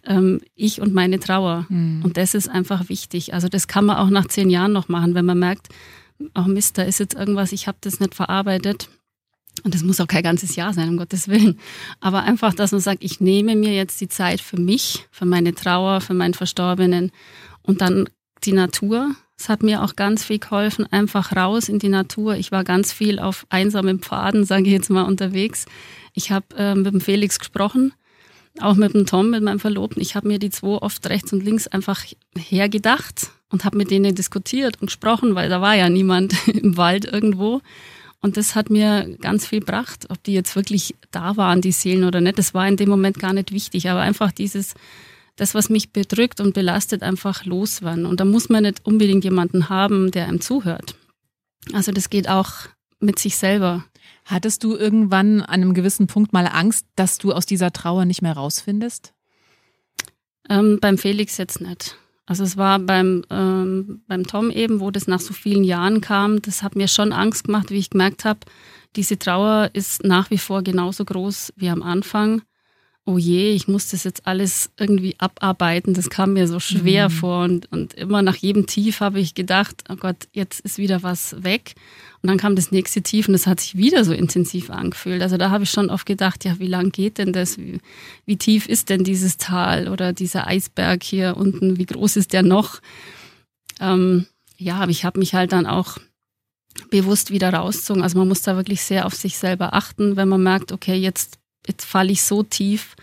ähm, 0.06 0.42
ich 0.56 0.82
und 0.82 0.94
meine 0.94 1.20
Trauer. 1.20 1.66
Mhm. 1.70 2.02
Und 2.04 2.18
das 2.18 2.34
ist 2.34 2.50
einfach 2.50 2.90
wichtig. 2.90 3.34
Also 3.34 3.48
das 3.48 3.68
kann 3.68 3.86
man 3.86 3.98
auch 3.98 4.10
nach 4.10 4.28
zehn 4.28 4.50
Jahren 4.50 4.74
noch 4.74 4.90
machen, 4.90 5.16
wenn 5.16 5.26
man 5.26 5.40
merkt, 5.40 5.70
oh 6.36 6.44
Mist, 6.44 6.78
da 6.78 6.84
ist 6.84 7.00
jetzt 7.00 7.16
irgendwas, 7.16 7.52
ich 7.52 7.68
habe 7.68 7.78
das 7.82 8.00
nicht 8.00 8.16
verarbeitet. 8.16 8.90
Und 9.64 9.76
das 9.76 9.84
muss 9.84 10.02
auch 10.02 10.08
kein 10.08 10.24
ganzes 10.24 10.56
Jahr 10.56 10.74
sein, 10.74 10.90
um 10.90 10.98
Gottes 10.98 11.28
Willen. 11.28 11.60
Aber 12.00 12.24
einfach, 12.24 12.54
dass 12.54 12.72
man 12.72 12.82
sagt, 12.82 13.04
ich 13.04 13.22
nehme 13.22 13.56
mir 13.56 13.74
jetzt 13.74 14.02
die 14.02 14.08
Zeit 14.08 14.42
für 14.42 14.60
mich, 14.60 15.06
für 15.12 15.26
meine 15.26 15.54
Trauer, 15.54 16.02
für 16.02 16.16
meinen 16.16 16.34
Verstorbenen 16.34 17.12
und 17.62 17.82
dann 17.82 18.10
die 18.44 18.54
Natur. 18.54 19.16
Es 19.38 19.50
hat 19.50 19.64
mir 19.64 19.84
auch 19.84 19.96
ganz 19.96 20.24
viel 20.24 20.40
geholfen, 20.40 20.86
einfach 20.92 21.36
raus 21.36 21.70
in 21.70 21.80
die 21.80 21.90
Natur. 21.90 22.36
Ich 22.36 22.52
war 22.52 22.64
ganz 22.64 22.94
viel 22.94 23.20
auf 23.20 23.46
einsamen 23.50 24.00
Pfaden, 24.00 24.46
sage 24.46 24.64
ich 24.66 24.72
jetzt 24.72 24.90
mal, 24.90 25.04
unterwegs. 25.04 25.66
Ich 26.14 26.32
habe 26.32 26.46
äh, 26.56 26.76
mit 26.76 26.94
dem 26.94 27.02
Felix 27.02 27.40
gesprochen, 27.40 27.94
auch 28.60 28.76
mit 28.76 28.94
dem 28.94 29.06
Tom, 29.06 29.32
mit 29.32 29.44
meinem 29.44 29.60
Verlobten. 29.60 30.02
Ich 30.02 30.16
habe 30.16 30.28
mir 30.28 30.40
die 30.40 30.52
zwei 30.52 30.78
oft 30.78 31.08
rechts 31.10 31.34
und 31.34 31.44
links 31.44 31.68
einfach 31.68 32.06
hergedacht 32.38 33.32
und 33.50 33.66
habe 33.66 33.78
mit 33.78 33.92
denen 33.92 34.16
diskutiert 34.16 34.80
und 34.80 34.88
gesprochen, 34.88 35.36
weil 35.36 35.50
da 35.50 35.62
war 35.62 35.76
ja 35.76 35.90
niemand 35.90 36.36
im 36.48 36.78
Wald 36.78 37.06
irgendwo. 37.06 37.62
Und 38.22 38.38
das 38.38 38.56
hat 38.56 38.70
mir 38.70 39.18
ganz 39.20 39.46
viel 39.46 39.60
gebracht, 39.60 40.06
ob 40.10 40.24
die 40.24 40.34
jetzt 40.34 40.56
wirklich 40.56 40.96
da 41.12 41.36
waren, 41.36 41.60
die 41.60 41.74
Seelen 41.74 42.06
oder 42.06 42.22
nicht. 42.22 42.38
Das 42.38 42.54
war 42.54 42.66
in 42.68 42.78
dem 42.78 42.88
Moment 42.88 43.20
gar 43.20 43.34
nicht 43.34 43.52
wichtig, 43.52 43.90
aber 43.90 44.00
einfach 44.00 44.32
dieses 44.32 44.76
das, 45.36 45.56
was 45.56 45.70
mich 45.70 45.92
bedrückt 45.92 46.40
und 46.40 46.54
belastet, 46.54 47.04
einfach 47.04 47.46
loswerden. 47.46 48.06
Und 48.06 48.20
da 48.20 48.26
muss 48.26 48.50
man 48.50 48.64
nicht 48.64 48.86
unbedingt 48.86 49.24
jemanden 49.24 49.70
haben, 49.70 50.12
der 50.12 50.28
einem 50.28 50.42
zuhört. 50.42 50.96
Also 51.72 51.92
das 51.92 52.10
geht 52.10 52.30
auch 52.30 52.52
mit 53.00 53.20
sich 53.20 53.38
selber. 53.38 53.86
Hattest 54.26 54.64
du 54.64 54.76
irgendwann 54.76 55.42
an 55.42 55.62
einem 55.62 55.74
gewissen 55.74 56.08
Punkt 56.08 56.34
mal 56.34 56.48
Angst, 56.48 56.86
dass 56.96 57.18
du 57.18 57.34
aus 57.34 57.46
dieser 57.46 57.74
Trauer 57.74 58.06
nicht 58.06 58.22
mehr 58.22 58.34
rausfindest? 58.34 59.14
Ähm, 60.50 60.80
beim 60.82 60.98
Felix 60.98 61.38
jetzt 61.38 61.62
nicht. 61.62 61.98
Also 62.26 62.44
es 62.44 62.56
war 62.56 62.80
beim, 62.80 63.26
ähm, 63.30 64.04
beim 64.08 64.26
Tom 64.26 64.50
eben, 64.50 64.80
wo 64.80 64.92
das 64.92 65.08
nach 65.08 65.20
so 65.20 65.34
vielen 65.34 65.64
Jahren 65.64 66.00
kam, 66.00 66.42
das 66.42 66.64
hat 66.64 66.76
mir 66.76 66.88
schon 66.88 67.12
Angst 67.12 67.46
gemacht, 67.46 67.70
wie 67.70 67.78
ich 67.78 67.90
gemerkt 67.90 68.24
habe, 68.24 68.40
diese 68.96 69.20
Trauer 69.20 69.72
ist 69.74 70.04
nach 70.04 70.30
wie 70.30 70.38
vor 70.38 70.62
genauso 70.62 71.04
groß 71.04 71.54
wie 71.58 71.70
am 71.70 71.82
Anfang 71.82 72.44
oh 73.06 73.18
je, 73.18 73.52
ich 73.52 73.68
muss 73.68 73.90
das 73.90 74.06
jetzt 74.06 74.26
alles 74.26 74.72
irgendwie 74.78 75.16
abarbeiten. 75.18 75.94
Das 75.94 76.10
kam 76.10 76.34
mir 76.34 76.48
so 76.48 76.60
schwer 76.60 77.10
mhm. 77.10 77.14
vor 77.14 77.44
und, 77.44 77.72
und 77.72 77.94
immer 77.96 78.22
nach 78.22 78.38
jedem 78.38 78.66
Tief 78.66 79.02
habe 79.02 79.20
ich 79.20 79.36
gedacht, 79.36 79.84
oh 79.90 79.96
Gott, 79.96 80.28
jetzt 80.32 80.62
ist 80.62 80.78
wieder 80.78 81.04
was 81.04 81.44
weg. 81.44 81.76
Und 82.22 82.30
dann 82.30 82.38
kam 82.38 82.56
das 82.56 82.72
nächste 82.72 83.02
Tief 83.02 83.28
und 83.28 83.34
das 83.34 83.46
hat 83.46 83.60
sich 83.60 83.76
wieder 83.76 84.06
so 84.06 84.14
intensiv 84.14 84.70
angefühlt. 84.70 85.22
Also 85.22 85.36
da 85.36 85.50
habe 85.50 85.66
ich 85.66 85.70
schon 85.70 85.90
oft 85.90 86.06
gedacht, 86.06 86.46
ja, 86.46 86.58
wie 86.60 86.68
lang 86.68 86.92
geht 86.92 87.18
denn 87.18 87.34
das? 87.34 87.58
Wie, 87.58 87.82
wie 88.26 88.38
tief 88.38 88.70
ist 88.70 88.90
denn 88.90 89.04
dieses 89.04 89.38
Tal 89.38 89.90
oder 89.90 90.14
dieser 90.14 90.48
Eisberg 90.48 91.04
hier 91.04 91.36
unten? 91.36 91.78
Wie 91.78 91.86
groß 91.86 92.16
ist 92.16 92.32
der 92.32 92.44
noch? 92.44 92.80
Ähm, 93.82 94.28
ja, 94.58 94.76
aber 94.76 94.92
ich 94.92 95.04
habe 95.04 95.20
mich 95.20 95.34
halt 95.34 95.52
dann 95.52 95.66
auch 95.66 95.98
bewusst 96.90 97.32
wieder 97.32 97.54
rausgezogen. 97.54 98.02
Also 98.02 98.18
man 98.18 98.30
muss 98.30 98.44
da 98.44 98.56
wirklich 98.56 98.82
sehr 98.82 99.06
auf 99.06 99.14
sich 99.14 99.38
selber 99.38 99.74
achten, 99.74 100.16
wenn 100.16 100.30
man 100.30 100.42
merkt, 100.42 100.72
okay, 100.72 100.96
jetzt 100.96 101.40
jetzt 101.68 101.86
falle 101.86 102.12
ich 102.12 102.24
so 102.24 102.44
tief. 102.44 102.96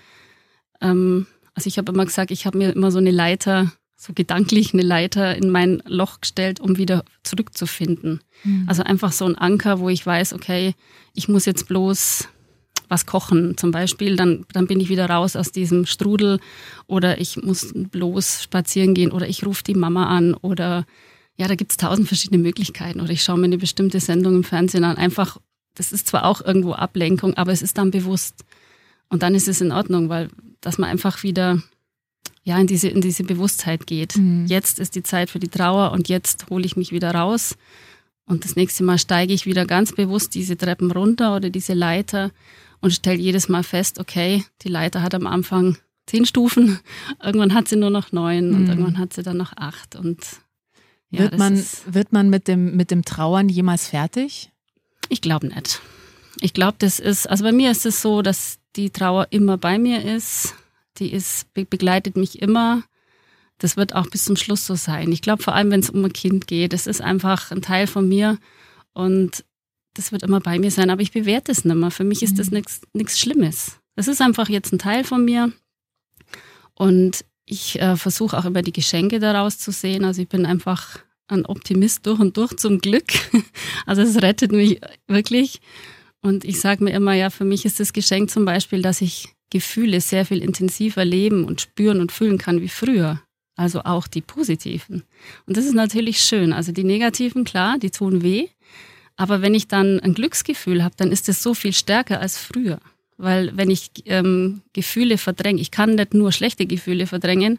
Ähm, 0.81 1.27
also 1.55 1.69
ich 1.69 1.79
habe 1.79 1.93
immer 1.93 2.05
gesagt, 2.05 2.31
ich 2.31 2.47
habe 2.47 2.59
mir 2.59 2.73
immer 2.73 2.91
so 2.91 2.99
eine 2.99 3.11
Leiter, 3.11 3.73
so 3.97 4.13
gedanklich 4.15 4.73
eine 4.73 4.83
Leiter 4.83 5.37
in 5.37 5.51
mein 5.51 5.83
Loch 5.87 6.21
gestellt, 6.21 6.61
um 6.61 6.79
wieder 6.79 7.05
zurückzufinden. 7.23 8.23
Mhm. 8.45 8.65
Also 8.67 8.83
einfach 8.83 9.13
so 9.13 9.27
ein 9.27 9.37
Anker, 9.37 9.81
wo 9.81 9.89
ich 9.89 10.05
weiß, 10.07 10.33
okay, 10.33 10.75
ich 11.15 11.29
muss 11.29 11.45
jetzt 11.45 11.69
bloß 11.69 12.29
was 12.89 13.07
kochen 13.07 13.57
zum 13.57 13.71
Beispiel, 13.71 14.17
dann, 14.17 14.45
dann 14.53 14.67
bin 14.67 14.81
ich 14.81 14.89
wieder 14.89 15.09
raus 15.09 15.37
aus 15.37 15.53
diesem 15.53 15.87
Strudel 15.87 16.41
oder 16.89 17.21
ich 17.21 17.37
muss 17.37 17.73
bloß 17.73 18.43
spazieren 18.43 18.95
gehen 18.95 19.13
oder 19.13 19.29
ich 19.29 19.47
rufe 19.47 19.63
die 19.63 19.75
Mama 19.75 20.07
an 20.07 20.35
oder 20.35 20.85
ja, 21.37 21.47
da 21.47 21.55
gibt 21.55 21.71
es 21.71 21.77
tausend 21.77 22.09
verschiedene 22.09 22.43
Möglichkeiten 22.43 23.01
oder 23.01 23.11
ich 23.11 23.23
schaue 23.23 23.39
mir 23.39 23.45
eine 23.45 23.59
bestimmte 23.59 24.01
Sendung 24.01 24.35
im 24.35 24.45
Fernsehen 24.45 24.85
an, 24.85 24.97
einfach 24.97 25.39
das 25.75 25.93
ist 25.93 26.09
zwar 26.09 26.25
auch 26.25 26.41
irgendwo 26.41 26.73
Ablenkung, 26.73 27.35
aber 27.35 27.53
es 27.53 27.63
ist 27.63 27.79
dann 27.79 27.91
bewusst. 27.91 28.45
Und 29.09 29.23
dann 29.23 29.35
ist 29.35 29.49
es 29.49 29.61
in 29.61 29.73
Ordnung, 29.73 30.09
weil 30.09 30.29
dass 30.61 30.79
man 30.79 30.91
einfach 30.91 31.23
wieder 31.23 31.63
ja 32.45 32.59
in 32.59 32.67
diese 32.67 32.89
in 32.89 33.01
diese 33.01 33.25
Bewusstheit 33.25 33.87
geht. 33.87 34.17
Mhm. 34.17 34.47
Jetzt 34.47 34.79
ist 34.79 34.95
die 34.95 35.03
Zeit 35.03 35.31
für 35.31 35.39
die 35.39 35.49
Trauer 35.49 35.93
und 35.93 36.09
jetzt 36.09 36.49
hole 36.51 36.65
ich 36.65 36.77
mich 36.77 36.93
wieder 36.93 37.15
raus 37.15 37.57
und 38.31 38.45
das 38.45 38.57
nächste 38.57 38.85
Mal 38.85 38.99
steige 38.99 39.33
ich 39.33 39.45
wieder 39.45 39.67
ganz 39.67 39.93
bewusst 39.93 40.35
diese 40.35 40.57
Treppen 40.57 40.91
runter 40.93 41.35
oder 41.35 41.51
diese 41.51 41.75
Leiter 41.75 42.31
und 42.81 42.93
stelle 42.93 43.19
jedes 43.19 43.49
Mal 43.49 43.65
fest, 43.65 43.99
okay, 43.99 44.45
die 44.63 44.69
Leiter 44.69 45.03
hat 45.03 45.15
am 45.15 45.27
Anfang 45.27 45.77
zehn 46.07 46.25
Stufen, 46.25 46.79
irgendwann 47.23 47.55
hat 47.55 47.69
sie 47.69 47.77
nur 47.77 47.91
noch 47.91 48.13
neun 48.13 48.51
mhm. 48.51 48.55
und 48.55 48.69
irgendwann 48.69 48.99
hat 48.99 49.13
sie 49.13 49.23
dann 49.23 49.37
noch 49.37 49.53
acht 49.57 49.97
und 49.97 50.19
ja, 51.11 51.23
wird 51.23 51.39
man 51.39 51.65
wird 51.87 52.13
man 52.13 52.31
mit 52.31 52.47
dem 52.47 52.77
mit 52.77 52.93
dem 52.93 53.05
Trauern 53.05 53.49
jemals 53.49 53.89
fertig? 53.89 54.50
Ich 55.11 55.21
glaube 55.21 55.49
nicht. 55.49 55.83
Ich 56.41 56.55
glaube, 56.55 56.77
das 56.79 57.01
ist, 57.01 57.29
also 57.29 57.45
bei 57.45 57.53
mir 57.53 57.71
ist 57.71 57.85
es 57.85 58.01
so, 58.01 58.23
dass 58.23 58.59
die 58.77 58.91
Trauer 58.91 59.27
immer 59.31 59.59
bei 59.59 59.79
mir 59.79 60.03
ist. 60.03 60.55
Die 60.99 61.13
ist, 61.13 61.53
begleitet 61.53 62.17
mich 62.17 62.41
immer. 62.41 62.85
Das 63.59 63.77
wird 63.77 63.95
auch 63.95 64.07
bis 64.07 64.25
zum 64.25 64.37
Schluss 64.37 64.65
so 64.65 64.77
sein. 64.77 65.13
Ich 65.13 65.21
glaube, 65.21 65.43
vor 65.43 65.55
allem, 65.55 65.71
wenn 65.71 65.81
es 65.81 65.91
um 65.91 66.05
ein 66.05 66.13
Kind 66.13 66.47
geht, 66.47 66.73
es 66.73 66.87
ist 66.87 67.03
einfach 67.03 67.51
ein 67.51 67.61
Teil 67.61 67.87
von 67.89 68.09
mir. 68.09 68.39
Und 68.95 69.45
das 69.95 70.13
wird 70.13 70.23
immer 70.23 70.41
bei 70.41 70.59
mir 70.59 70.71
sein, 70.71 70.91
aber 70.91 71.03
ich 71.03 71.13
bewerte 71.13 71.51
es 71.51 71.65
nicht 71.65 71.75
mehr. 71.75 71.91
Für 71.91 72.05
mich 72.05 72.23
ist 72.23 72.39
das 72.39 72.51
mhm. 72.51 72.63
nichts 72.93 73.19
Schlimmes. 73.19 73.81
Das 73.97 74.07
ist 74.07 74.23
einfach 74.23 74.49
jetzt 74.49 74.73
ein 74.73 74.79
Teil 74.79 75.03
von 75.03 75.25
mir. 75.25 75.53
Und 76.75 77.25
ich 77.45 77.81
äh, 77.81 77.97
versuche 77.97 78.39
auch 78.39 78.45
immer 78.45 78.63
die 78.63 78.73
Geschenke 78.73 79.19
daraus 79.19 79.59
zu 79.59 79.73
sehen. 79.73 80.05
Also 80.05 80.23
ich 80.23 80.29
bin 80.29 80.47
einfach 80.47 81.01
ein 81.31 81.47
Optimist 81.47 82.07
durch 82.07 82.21
und 82.21 82.37
durch 82.37 82.57
zum 82.57 82.81
Glück. 82.81 83.13
Also 83.87 84.03
es 84.03 84.23
rettet 84.23 84.53
mich 84.53 84.81
wirklich. 85.09 85.61
Und 86.23 86.45
ich 86.45 86.61
sage 86.61 86.85
mir 86.85 86.93
immer, 86.93 87.15
ja, 87.15 87.31
für 87.31 87.45
mich 87.45 87.65
ist 87.65 87.81
das 87.81 87.93
Geschenk 87.93 88.31
zum 88.31 88.45
Beispiel, 88.45 88.83
dass 88.83 89.01
ich 89.01 89.29
Gefühle 89.49 90.01
sehr 90.01 90.25
viel 90.27 90.43
intensiver 90.43 91.05
leben 91.05 91.45
und 91.45 91.61
spüren 91.61 92.01
und 92.01 92.13
fühlen 92.13 92.39
kann 92.39 92.61
wie 92.61 92.69
früher. 92.69 93.21
Also 93.57 93.83
auch 93.83 94.07
die 94.07 94.21
positiven. 94.21 95.03
Und 95.47 95.57
das 95.57 95.65
ist 95.65 95.75
natürlich 95.75 96.21
schön. 96.21 96.53
Also 96.53 96.73
die 96.73 96.85
negativen, 96.85 97.45
klar, 97.45 97.79
die 97.79 97.91
tun 97.91 98.23
weh. 98.23 98.49
Aber 99.17 99.43
wenn 99.43 99.55
ich 99.55 99.67
dann 99.67 100.01
ein 100.01 100.15
Glücksgefühl 100.15 100.83
habe, 100.85 100.95
dann 100.97 101.11
ist 101.11 101.29
es 101.29 101.43
so 101.43 101.53
viel 101.53 101.73
stärker 101.73 102.21
als 102.21 102.39
früher. 102.39 102.81
Weil 103.19 103.55
wenn 103.57 103.71
ich 103.71 103.91
ähm, 104.07 104.63
Gefühle 104.73 105.19
verdränge, 105.19 105.61
ich 105.61 105.71
kann 105.71 105.95
nicht 105.95 106.15
nur 106.15 106.33
schlechte 106.33 106.65
Gefühle 106.65 107.07
verdrängen, 107.07 107.59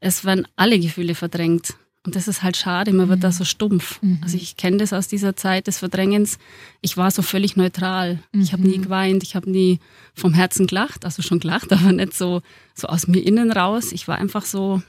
es 0.00 0.24
werden 0.24 0.46
alle 0.56 0.78
Gefühle 0.78 1.14
verdrängt. 1.14 1.74
Und 2.04 2.16
das 2.16 2.28
ist 2.28 2.42
halt 2.42 2.56
schade, 2.56 2.92
man 2.92 3.08
wird 3.08 3.24
da 3.24 3.28
mhm. 3.28 3.32
so 3.32 3.44
stumpf. 3.44 4.00
Mhm. 4.02 4.18
Also 4.22 4.36
ich 4.36 4.56
kenne 4.56 4.76
das 4.76 4.92
aus 4.92 5.08
dieser 5.08 5.36
Zeit 5.36 5.66
des 5.66 5.78
Verdrängens. 5.78 6.38
Ich 6.82 6.98
war 6.98 7.10
so 7.10 7.22
völlig 7.22 7.56
neutral. 7.56 8.18
Mhm. 8.32 8.42
Ich 8.42 8.52
habe 8.52 8.62
nie 8.62 8.78
geweint, 8.78 9.22
ich 9.22 9.34
habe 9.34 9.50
nie 9.50 9.80
vom 10.14 10.34
Herzen 10.34 10.66
gelacht, 10.66 11.06
also 11.06 11.22
schon 11.22 11.40
gelacht, 11.40 11.72
aber 11.72 11.92
nicht 11.92 12.12
so, 12.12 12.42
so 12.74 12.88
aus 12.88 13.06
mir 13.06 13.20
innen 13.20 13.50
raus. 13.50 13.90
Ich 13.92 14.06
war 14.06 14.18
einfach 14.18 14.44
so 14.44 14.82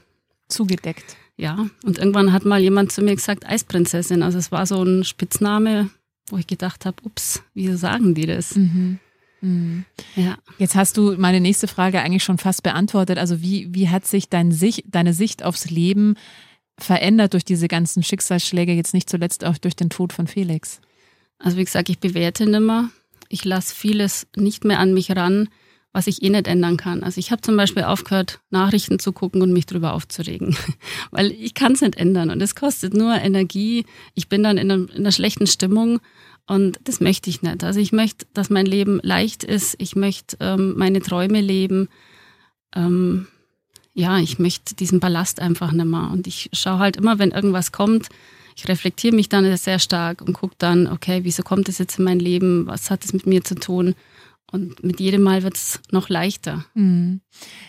zugedeckt. 0.50 1.16
Ja, 1.38 1.68
und 1.84 1.98
irgendwann 1.98 2.32
hat 2.32 2.46
mal 2.46 2.60
jemand 2.60 2.92
zu 2.92 3.02
mir 3.02 3.16
gesagt, 3.16 3.46
Eisprinzessin. 3.46 4.22
Also 4.22 4.38
es 4.38 4.52
war 4.52 4.66
so 4.66 4.84
ein 4.84 5.04
Spitzname, 5.04 5.90
wo 6.30 6.38
ich 6.38 6.48
gedacht 6.48 6.86
habe, 6.86 6.98
ups, 7.04 7.44
wieso 7.54 7.78
sagen 7.78 8.14
die 8.14 8.26
das? 8.26 8.56
Mhm. 8.56 9.00
Mhm. 9.42 9.86
Ja. 10.16 10.38
Jetzt 10.58 10.76
hast 10.76 10.98
du 10.98 11.16
meine 11.18 11.40
nächste 11.40 11.68
Frage 11.68 12.02
eigentlich 12.02 12.24
schon 12.24 12.38
fast 12.38 12.64
beantwortet. 12.64 13.18
Also 13.18 13.42
wie, 13.42 13.74
wie 13.74 13.90
hat 13.90 14.06
sich 14.06 14.30
dein 14.30 14.52
Sicht, 14.52 14.86
deine 14.88 15.14
Sicht 15.14 15.44
aufs 15.44 15.70
Leben 15.70 16.16
verändert 16.78 17.34
durch 17.34 17.46
diese 17.46 17.68
ganzen 17.68 18.04
Schicksalsschläge, 18.04 18.74
jetzt 18.74 18.94
nicht 18.94 19.10
zuletzt 19.10 19.46
auch 19.46 19.58
durch 19.58 19.76
den 19.76 19.90
Tod 19.90 20.14
von 20.14 20.28
Felix? 20.28 20.82
Also 21.40 21.58
wie 21.58 21.66
gesagt, 21.66 21.90
ich 21.90 22.00
bewerte 22.00 22.46
nimmer. 22.46 22.90
Ich 23.30 23.46
lasse 23.46 23.74
vieles 23.74 24.28
nicht 24.36 24.66
mehr 24.66 24.80
an 24.80 24.94
mich 24.94 25.16
ran, 25.16 25.50
was 25.94 26.08
ich 26.08 26.22
eh 26.22 26.30
nicht 26.30 26.48
ändern 26.48 26.78
kann. 26.78 27.04
Also 27.04 27.20
ich 27.20 27.32
habe 27.32 27.42
zum 27.42 27.58
Beispiel 27.58 27.84
aufgehört, 27.84 28.40
Nachrichten 28.50 29.00
zu 29.00 29.14
gucken 29.14 29.42
und 29.42 29.54
mich 29.54 29.66
darüber 29.66 29.94
aufzuregen, 29.94 30.56
weil 31.12 31.32
ich 31.32 31.54
kann 31.54 31.74
es 31.74 31.82
nicht 31.82 31.96
ändern 31.96 32.30
und 32.30 32.42
es 32.42 32.56
kostet 32.56 32.94
nur 32.94 33.16
Energie. 33.16 33.86
Ich 34.14 34.30
bin 34.30 34.44
dann 34.44 34.58
in 34.58 34.72
einer, 34.72 34.90
in 34.90 34.98
einer 34.98 35.12
schlechten 35.12 35.48
Stimmung 35.48 36.00
und 36.48 36.80
das 36.84 37.00
möchte 37.00 37.30
ich 37.30 37.42
nicht. 37.42 37.64
Also 37.64 37.80
ich 37.80 37.92
möchte, 37.92 38.28
dass 38.34 38.50
mein 38.50 38.66
Leben 38.66 39.00
leicht 39.02 39.44
ist. 39.44 39.76
Ich 39.80 39.96
möchte 39.96 40.38
ähm, 40.40 40.76
meine 40.78 41.02
Träume 41.02 41.42
leben. 41.42 41.90
Ähm, 42.76 43.28
ja, 43.96 44.20
ich 44.20 44.38
möchte 44.40 44.76
diesen 44.76 45.00
Ballast 45.00 45.40
einfach 45.40 45.72
nicht 45.72 45.86
mehr. 45.86 46.10
Und 46.12 46.28
ich 46.28 46.50
schaue 46.54 46.80
halt 46.80 46.98
immer, 46.98 47.18
wenn 47.18 47.32
irgendwas 47.32 47.72
kommt, 47.72 48.10
ich 48.58 48.68
reflektiere 48.68 49.16
mich 49.16 49.30
dann 49.30 49.58
sehr 49.58 49.80
stark 49.80 50.22
und 50.22 50.34
gucke 50.34 50.56
dann, 50.58 50.88
okay, 50.88 51.22
wieso 51.24 51.44
kommt 51.44 51.68
das 51.68 51.78
jetzt 51.78 51.98
in 51.98 52.06
mein 52.06 52.20
Leben? 52.20 52.68
Was 52.68 52.92
hat 52.92 53.04
es 53.04 53.14
mit 53.14 53.26
mir 53.26 53.44
zu 53.44 53.56
tun? 53.56 53.96
Und 54.56 54.82
mit 54.86 55.02
jedem 55.02 55.22
Mal 55.22 55.44
wird 55.44 55.56
es 55.56 55.82
noch 55.92 56.08
leichter. 56.08 56.64
Mhm. 56.76 57.20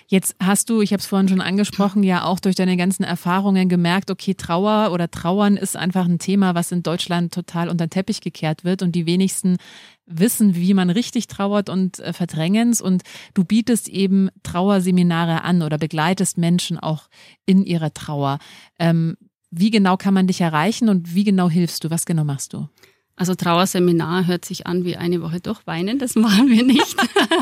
Jetzt 0.07 0.37
hast 0.41 0.71
du, 0.71 0.81
ich 0.83 0.93
habe 0.93 1.01
es 1.01 1.07
vorhin 1.07 1.29
schon 1.29 1.41
angesprochen, 1.41 2.05
ja 2.05 2.25
auch 2.25 2.39
durch 2.39 2.55
deine 2.55 2.77
ganzen 2.77 3.03
Erfahrungen 3.03 3.69
gemerkt, 3.69 4.09
okay, 4.09 4.35
Trauer 4.35 4.93
oder 4.93 5.11
Trauern 5.11 5.57
ist 5.57 5.77
einfach 5.77 6.05
ein 6.05 6.21
Thema, 6.21 6.55
was 6.55 6.71
in 6.71 6.85
Deutschland 6.85 7.35
total 7.35 7.69
unter 7.69 7.87
den 7.87 7.91
Teppich 7.91 8.21
gekehrt 8.21 8.63
wird 8.63 8.83
und 8.83 8.93
die 8.93 9.05
wenigsten 9.05 9.57
wissen, 10.07 10.55
wie 10.55 10.75
man 10.75 10.91
richtig 10.91 11.27
trauert 11.27 11.69
und 11.69 11.99
äh, 11.99 12.13
es. 12.71 12.81
Und 12.81 13.03
du 13.35 13.43
bietest 13.43 13.89
eben 13.89 14.29
Trauerseminare 14.45 15.43
an 15.43 15.63
oder 15.63 15.79
begleitest 15.79 16.39
Menschen 16.39 16.79
auch 16.79 17.09
in 17.47 17.65
ihrer 17.65 17.93
Trauer. 17.93 18.39
Ähm, 18.79 19.17
wie 19.51 19.71
genau 19.71 19.97
kann 19.97 20.15
man 20.15 20.29
dich 20.29 20.41
erreichen 20.41 20.89
und 20.89 21.17
wie 21.17 21.25
genau 21.25 21.51
hilfst 21.51 21.83
du? 21.83 21.91
Was 21.91 22.07
genau 22.07 22.23
machst 22.23 22.53
du? 22.53 22.69
Also 23.19 23.35
Trauerseminar 23.35 24.27
hört 24.27 24.45
sich 24.45 24.67
an 24.67 24.85
wie 24.85 24.97
eine 24.97 25.23
Woche 25.23 25.41
durchweinen, 25.41 25.99
das 25.99 26.15
machen 26.17 26.51
wir 26.51 26.63
nicht. 26.63 26.97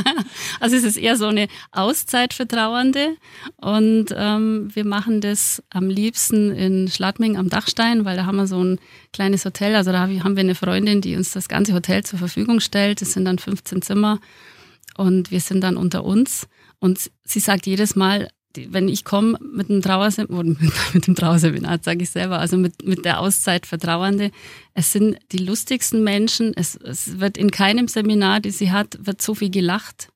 also 0.61 0.77
es 0.77 0.85
ist 0.85 0.97
eher 0.97 1.17
so 1.17 1.27
eine 1.27 1.49
Auszeit 1.73 2.33
für 2.33 2.47
Trauernde 2.47 3.17
und 3.57 4.07
ähm, 4.17 4.71
wir 4.73 4.85
machen 4.85 5.21
das 5.21 5.63
am 5.71 5.89
liebsten 5.89 6.53
in 6.53 6.89
Schladming 6.89 7.37
am 7.37 7.49
Dachstein, 7.49 8.05
weil 8.05 8.17
da 8.17 8.25
haben 8.25 8.37
wir 8.37 8.47
so 8.47 8.63
ein 8.63 8.79
kleines 9.13 9.45
Hotel, 9.45 9.75
also 9.75 9.91
da 9.91 10.03
haben 10.03 10.37
wir 10.37 10.45
eine 10.45 10.55
Freundin, 10.55 11.01
die 11.01 11.17
uns 11.17 11.33
das 11.33 11.49
ganze 11.49 11.75
Hotel 11.75 12.05
zur 12.05 12.21
Verfügung 12.21 12.61
stellt. 12.61 13.01
Das 13.01 13.13
sind 13.13 13.25
dann 13.25 13.39
15 13.39 13.83
Zimmer 13.83 14.21
und 14.97 15.33
wir 15.33 15.41
sind 15.41 15.61
dann 15.61 15.77
unter 15.77 16.05
uns 16.05 16.47
und 16.79 17.11
sie 17.25 17.41
sagt 17.41 17.67
jedes 17.67 17.97
Mal, 17.97 18.29
wenn 18.69 18.89
ich 18.89 19.05
komme 19.05 19.39
mit 19.55 19.69
dem 19.69 19.83
Trauerseminar, 19.83 20.57
mit 20.93 21.07
dem 21.07 21.15
Trauerseminar, 21.15 21.79
sage 21.83 22.03
ich 22.03 22.11
selber, 22.11 22.39
also 22.39 22.57
mit, 22.57 22.87
mit 22.87 23.05
der 23.05 23.21
Auszeit 23.21 23.67
für 23.67 23.79
Trauernde, 23.79 24.31
es 24.75 24.93
sind 24.93 25.19
die 25.33 25.39
lustigsten 25.39 26.03
Menschen. 26.03 26.53
Es, 26.55 26.77
es 26.77 27.21
wird 27.21 27.37
in 27.37 27.51
keinem 27.51 27.89
Seminar, 27.89 28.41
die 28.41 28.51
sie 28.51 28.73
hat, 28.73 28.99
wird 29.01 29.23
so 29.23 29.35
viel 29.35 29.51
gelacht, 29.51 30.09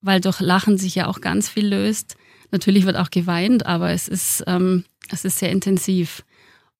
weil 0.00 0.20
durch 0.20 0.40
Lachen 0.40 0.78
sich 0.78 0.94
ja 0.94 1.06
auch 1.06 1.20
ganz 1.20 1.48
viel 1.48 1.66
löst. 1.66 2.16
Natürlich 2.50 2.86
wird 2.86 2.96
auch 2.96 3.10
geweint, 3.10 3.66
aber 3.66 3.90
es 3.90 4.08
ist, 4.08 4.44
ähm, 4.46 4.84
es 5.10 5.24
ist 5.24 5.38
sehr 5.38 5.50
intensiv. 5.50 6.24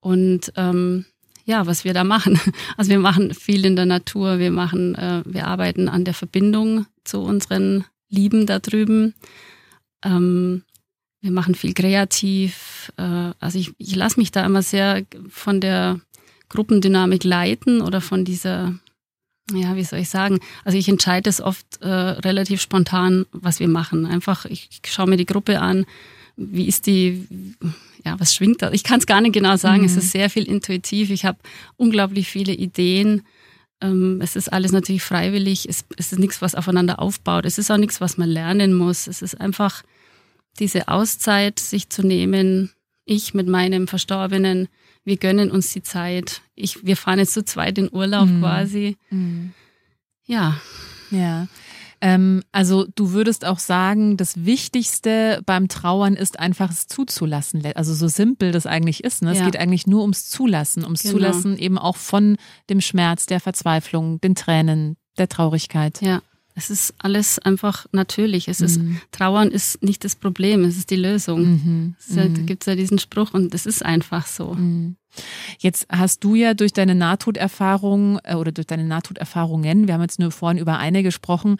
Und 0.00 0.52
ähm, 0.56 1.06
ja, 1.44 1.66
was 1.66 1.84
wir 1.84 1.94
da 1.94 2.04
machen. 2.04 2.38
Also 2.76 2.90
wir 2.90 2.98
machen 2.98 3.34
viel 3.34 3.64
in 3.64 3.76
der 3.76 3.86
Natur, 3.86 4.38
wir 4.38 4.50
machen, 4.50 4.94
äh, 4.94 5.22
wir 5.24 5.46
arbeiten 5.46 5.88
an 5.88 6.04
der 6.04 6.14
Verbindung 6.14 6.86
zu 7.04 7.20
unseren 7.20 7.84
Lieben 8.08 8.46
da 8.46 8.58
drüben. 8.58 9.14
Ähm, 10.04 10.62
wir 11.24 11.30
machen 11.30 11.54
viel 11.54 11.72
kreativ. 11.72 12.92
Äh, 12.98 13.32
also 13.40 13.58
ich, 13.58 13.72
ich 13.78 13.96
lasse 13.96 14.20
mich 14.20 14.30
da 14.30 14.44
immer 14.44 14.62
sehr 14.62 15.04
von 15.30 15.60
der 15.60 15.98
Gruppendynamik 16.50 17.24
leiten 17.24 17.80
oder 17.80 18.02
von 18.02 18.26
dieser, 18.26 18.74
ja, 19.50 19.74
wie 19.74 19.84
soll 19.84 20.00
ich 20.00 20.10
sagen? 20.10 20.38
Also 20.64 20.76
ich 20.76 20.86
entscheide 20.86 21.30
es 21.30 21.40
oft 21.40 21.80
äh, 21.80 21.88
relativ 21.88 22.60
spontan, 22.60 23.24
was 23.32 23.58
wir 23.58 23.68
machen. 23.68 24.04
Einfach, 24.04 24.44
ich, 24.44 24.68
ich 24.70 24.92
schaue 24.92 25.08
mir 25.08 25.16
die 25.16 25.24
Gruppe 25.24 25.60
an, 25.60 25.86
wie 26.36 26.66
ist 26.66 26.86
die, 26.86 27.26
ja, 28.04 28.20
was 28.20 28.34
schwingt 28.34 28.60
da? 28.60 28.70
Ich 28.72 28.84
kann 28.84 28.98
es 28.98 29.06
gar 29.06 29.22
nicht 29.22 29.32
genau 29.32 29.56
sagen. 29.56 29.80
Mhm. 29.80 29.86
Es 29.86 29.96
ist 29.96 30.10
sehr 30.10 30.28
viel 30.28 30.44
intuitiv. 30.44 31.08
Ich 31.08 31.24
habe 31.24 31.38
unglaublich 31.78 32.28
viele 32.28 32.52
Ideen. 32.52 33.22
Ähm, 33.80 34.20
es 34.20 34.36
ist 34.36 34.52
alles 34.52 34.72
natürlich 34.72 35.02
freiwillig. 35.02 35.66
Es, 35.70 35.86
es 35.96 36.12
ist 36.12 36.18
nichts, 36.18 36.42
was 36.42 36.54
aufeinander 36.54 36.98
aufbaut. 36.98 37.46
Es 37.46 37.56
ist 37.56 37.70
auch 37.70 37.78
nichts, 37.78 38.02
was 38.02 38.18
man 38.18 38.28
lernen 38.28 38.74
muss. 38.74 39.06
Es 39.06 39.22
ist 39.22 39.40
einfach 39.40 39.84
diese 40.58 40.88
Auszeit 40.88 41.58
sich 41.58 41.90
zu 41.90 42.02
nehmen. 42.02 42.72
Ich 43.04 43.34
mit 43.34 43.48
meinem 43.48 43.86
Verstorbenen, 43.86 44.68
wir 45.04 45.16
gönnen 45.16 45.50
uns 45.50 45.72
die 45.72 45.82
Zeit. 45.82 46.42
Ich, 46.54 46.84
wir 46.86 46.96
fahren 46.96 47.18
jetzt 47.18 47.34
zu 47.34 47.44
zweit 47.44 47.78
in 47.78 47.92
Urlaub 47.92 48.28
mhm. 48.28 48.40
quasi. 48.40 48.96
Mhm. 49.10 49.52
Ja. 50.26 50.58
Ja. 51.10 51.46
Ähm, 52.00 52.42
also 52.52 52.86
du 52.94 53.12
würdest 53.12 53.44
auch 53.44 53.58
sagen, 53.58 54.16
das 54.16 54.44
Wichtigste 54.44 55.40
beim 55.46 55.68
Trauern 55.68 56.14
ist 56.14 56.38
einfach 56.38 56.70
es 56.70 56.86
zuzulassen. 56.86 57.62
Also 57.74 57.94
so 57.94 58.08
simpel 58.08 58.52
das 58.52 58.66
eigentlich 58.66 59.04
ist. 59.04 59.22
Ne? 59.22 59.32
Es 59.32 59.38
ja. 59.38 59.46
geht 59.46 59.56
eigentlich 59.56 59.86
nur 59.86 60.02
ums 60.02 60.28
Zulassen, 60.28 60.84
ums 60.84 61.02
genau. 61.02 61.14
Zulassen 61.14 61.58
eben 61.58 61.78
auch 61.78 61.96
von 61.96 62.36
dem 62.68 62.80
Schmerz, 62.80 63.26
der 63.26 63.40
Verzweiflung, 63.40 64.20
den 64.20 64.34
Tränen, 64.34 64.96
der 65.18 65.28
Traurigkeit. 65.28 66.00
Ja. 66.02 66.20
Es 66.56 66.70
ist 66.70 66.94
alles 66.98 67.40
einfach 67.40 67.86
natürlich. 67.90 68.46
Es 68.48 68.60
ist, 68.60 68.78
mhm. 68.78 69.00
Trauern 69.10 69.50
ist 69.50 69.82
nicht 69.82 70.04
das 70.04 70.14
Problem, 70.14 70.64
es 70.64 70.76
ist 70.76 70.90
die 70.90 70.96
Lösung. 70.96 71.42
Mhm. 71.42 71.94
Ja, 72.10 72.22
da 72.24 72.28
mhm. 72.28 72.46
gibt 72.46 72.62
es 72.62 72.66
ja 72.66 72.76
diesen 72.76 72.98
Spruch 72.98 73.34
und 73.34 73.52
es 73.54 73.66
ist 73.66 73.84
einfach 73.84 74.26
so. 74.26 74.54
Mhm. 74.54 74.96
Jetzt 75.58 75.86
hast 75.90 76.22
du 76.22 76.34
ja 76.34 76.54
durch 76.54 76.72
deine 76.72 76.94
Nahtoderfahrung 76.94 78.18
äh, 78.22 78.34
oder 78.34 78.52
durch 78.52 78.66
deine 78.66 78.84
Nahtoderfahrungen, 78.84 79.86
wir 79.88 79.94
haben 79.94 80.02
jetzt 80.02 80.18
nur 80.18 80.30
vorhin 80.30 80.58
über 80.58 80.78
eine 80.78 81.02
gesprochen, 81.02 81.56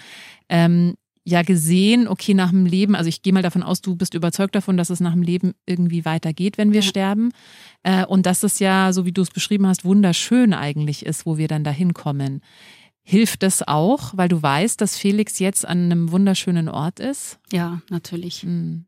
ähm, 0.49 0.95
ja 1.25 1.43
gesehen, 1.43 2.07
okay, 2.07 2.35
nach 2.35 2.51
dem 2.51 2.67
Leben, 2.67 2.95
also 2.95 3.09
ich 3.09 3.23
gehe 3.23 3.33
mal 3.33 3.43
davon 3.43 3.63
aus, 3.63 3.81
du 3.81 3.97
bist 3.97 4.15
überzeugt 4.15 4.55
davon, 4.55 4.77
dass 4.77 4.91
es 4.91 5.01
nach 5.01 5.15
dem 5.15 5.23
Leben 5.23 5.55
irgendwie 5.65 6.05
weitergeht, 6.05 6.59
wenn 6.59 6.73
wir 6.73 6.83
ja. 6.83 6.87
sterben. 6.87 7.33
Äh, 7.83 8.05
und 8.05 8.27
dass 8.27 8.43
es 8.43 8.59
ja, 8.59 8.93
so 8.93 9.07
wie 9.07 9.13
du 9.13 9.23
es 9.23 9.31
beschrieben 9.31 9.67
hast, 9.67 9.85
wunderschön 9.85 10.53
eigentlich 10.53 11.07
ist, 11.07 11.25
wo 11.25 11.39
wir 11.39 11.49
dann 11.49 11.65
dahin 11.65 11.95
kommen. 11.95 12.43
Hilft 13.07 13.43
das 13.43 13.63
auch, 13.63 14.17
weil 14.17 14.29
du 14.29 14.43
weißt, 14.43 14.81
dass 14.81 14.97
Felix 14.97 15.39
jetzt 15.39 15.69
an 15.69 15.93
einem 15.93 16.11
wunderschönen 16.11 16.71
Ort 16.71 17.01
ist? 17.01 17.39
Ja, 17.53 17.83
natürlich. 17.91 18.45
Mhm. 18.45 18.87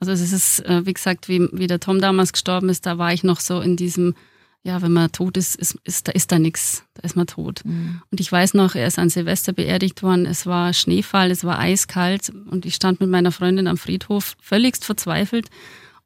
Also 0.00 0.10
es 0.10 0.32
ist, 0.32 0.58
äh, 0.66 0.84
wie 0.84 0.92
gesagt, 0.92 1.28
wie, 1.28 1.48
wie 1.52 1.68
der 1.68 1.78
Tom 1.78 2.00
damals 2.00 2.32
gestorben 2.32 2.68
ist, 2.68 2.84
da 2.84 2.98
war 2.98 3.12
ich 3.12 3.22
noch 3.22 3.38
so 3.38 3.60
in 3.60 3.76
diesem, 3.76 4.16
ja, 4.64 4.82
wenn 4.82 4.92
man 4.92 5.12
tot 5.12 5.36
ist, 5.36 5.54
ist, 5.54 5.78
ist 5.84 6.08
da 6.08 6.12
ist 6.12 6.32
da 6.32 6.40
nichts, 6.40 6.84
da 6.94 7.04
ist 7.04 7.14
man 7.14 7.28
tot. 7.28 7.60
Mhm. 7.64 8.02
Und 8.10 8.20
ich 8.20 8.30
weiß 8.30 8.54
noch, 8.54 8.74
er 8.74 8.88
ist 8.88 8.98
an 8.98 9.08
Silvester 9.08 9.52
beerdigt 9.52 10.02
worden, 10.02 10.26
es 10.26 10.46
war 10.46 10.72
Schneefall, 10.72 11.30
es 11.30 11.44
war 11.44 11.60
eiskalt 11.60 12.32
und 12.50 12.66
ich 12.66 12.74
stand 12.74 12.98
mit 12.98 13.08
meiner 13.08 13.30
Freundin 13.30 13.68
am 13.68 13.76
Friedhof, 13.76 14.36
völligst 14.40 14.84
verzweifelt. 14.84 15.48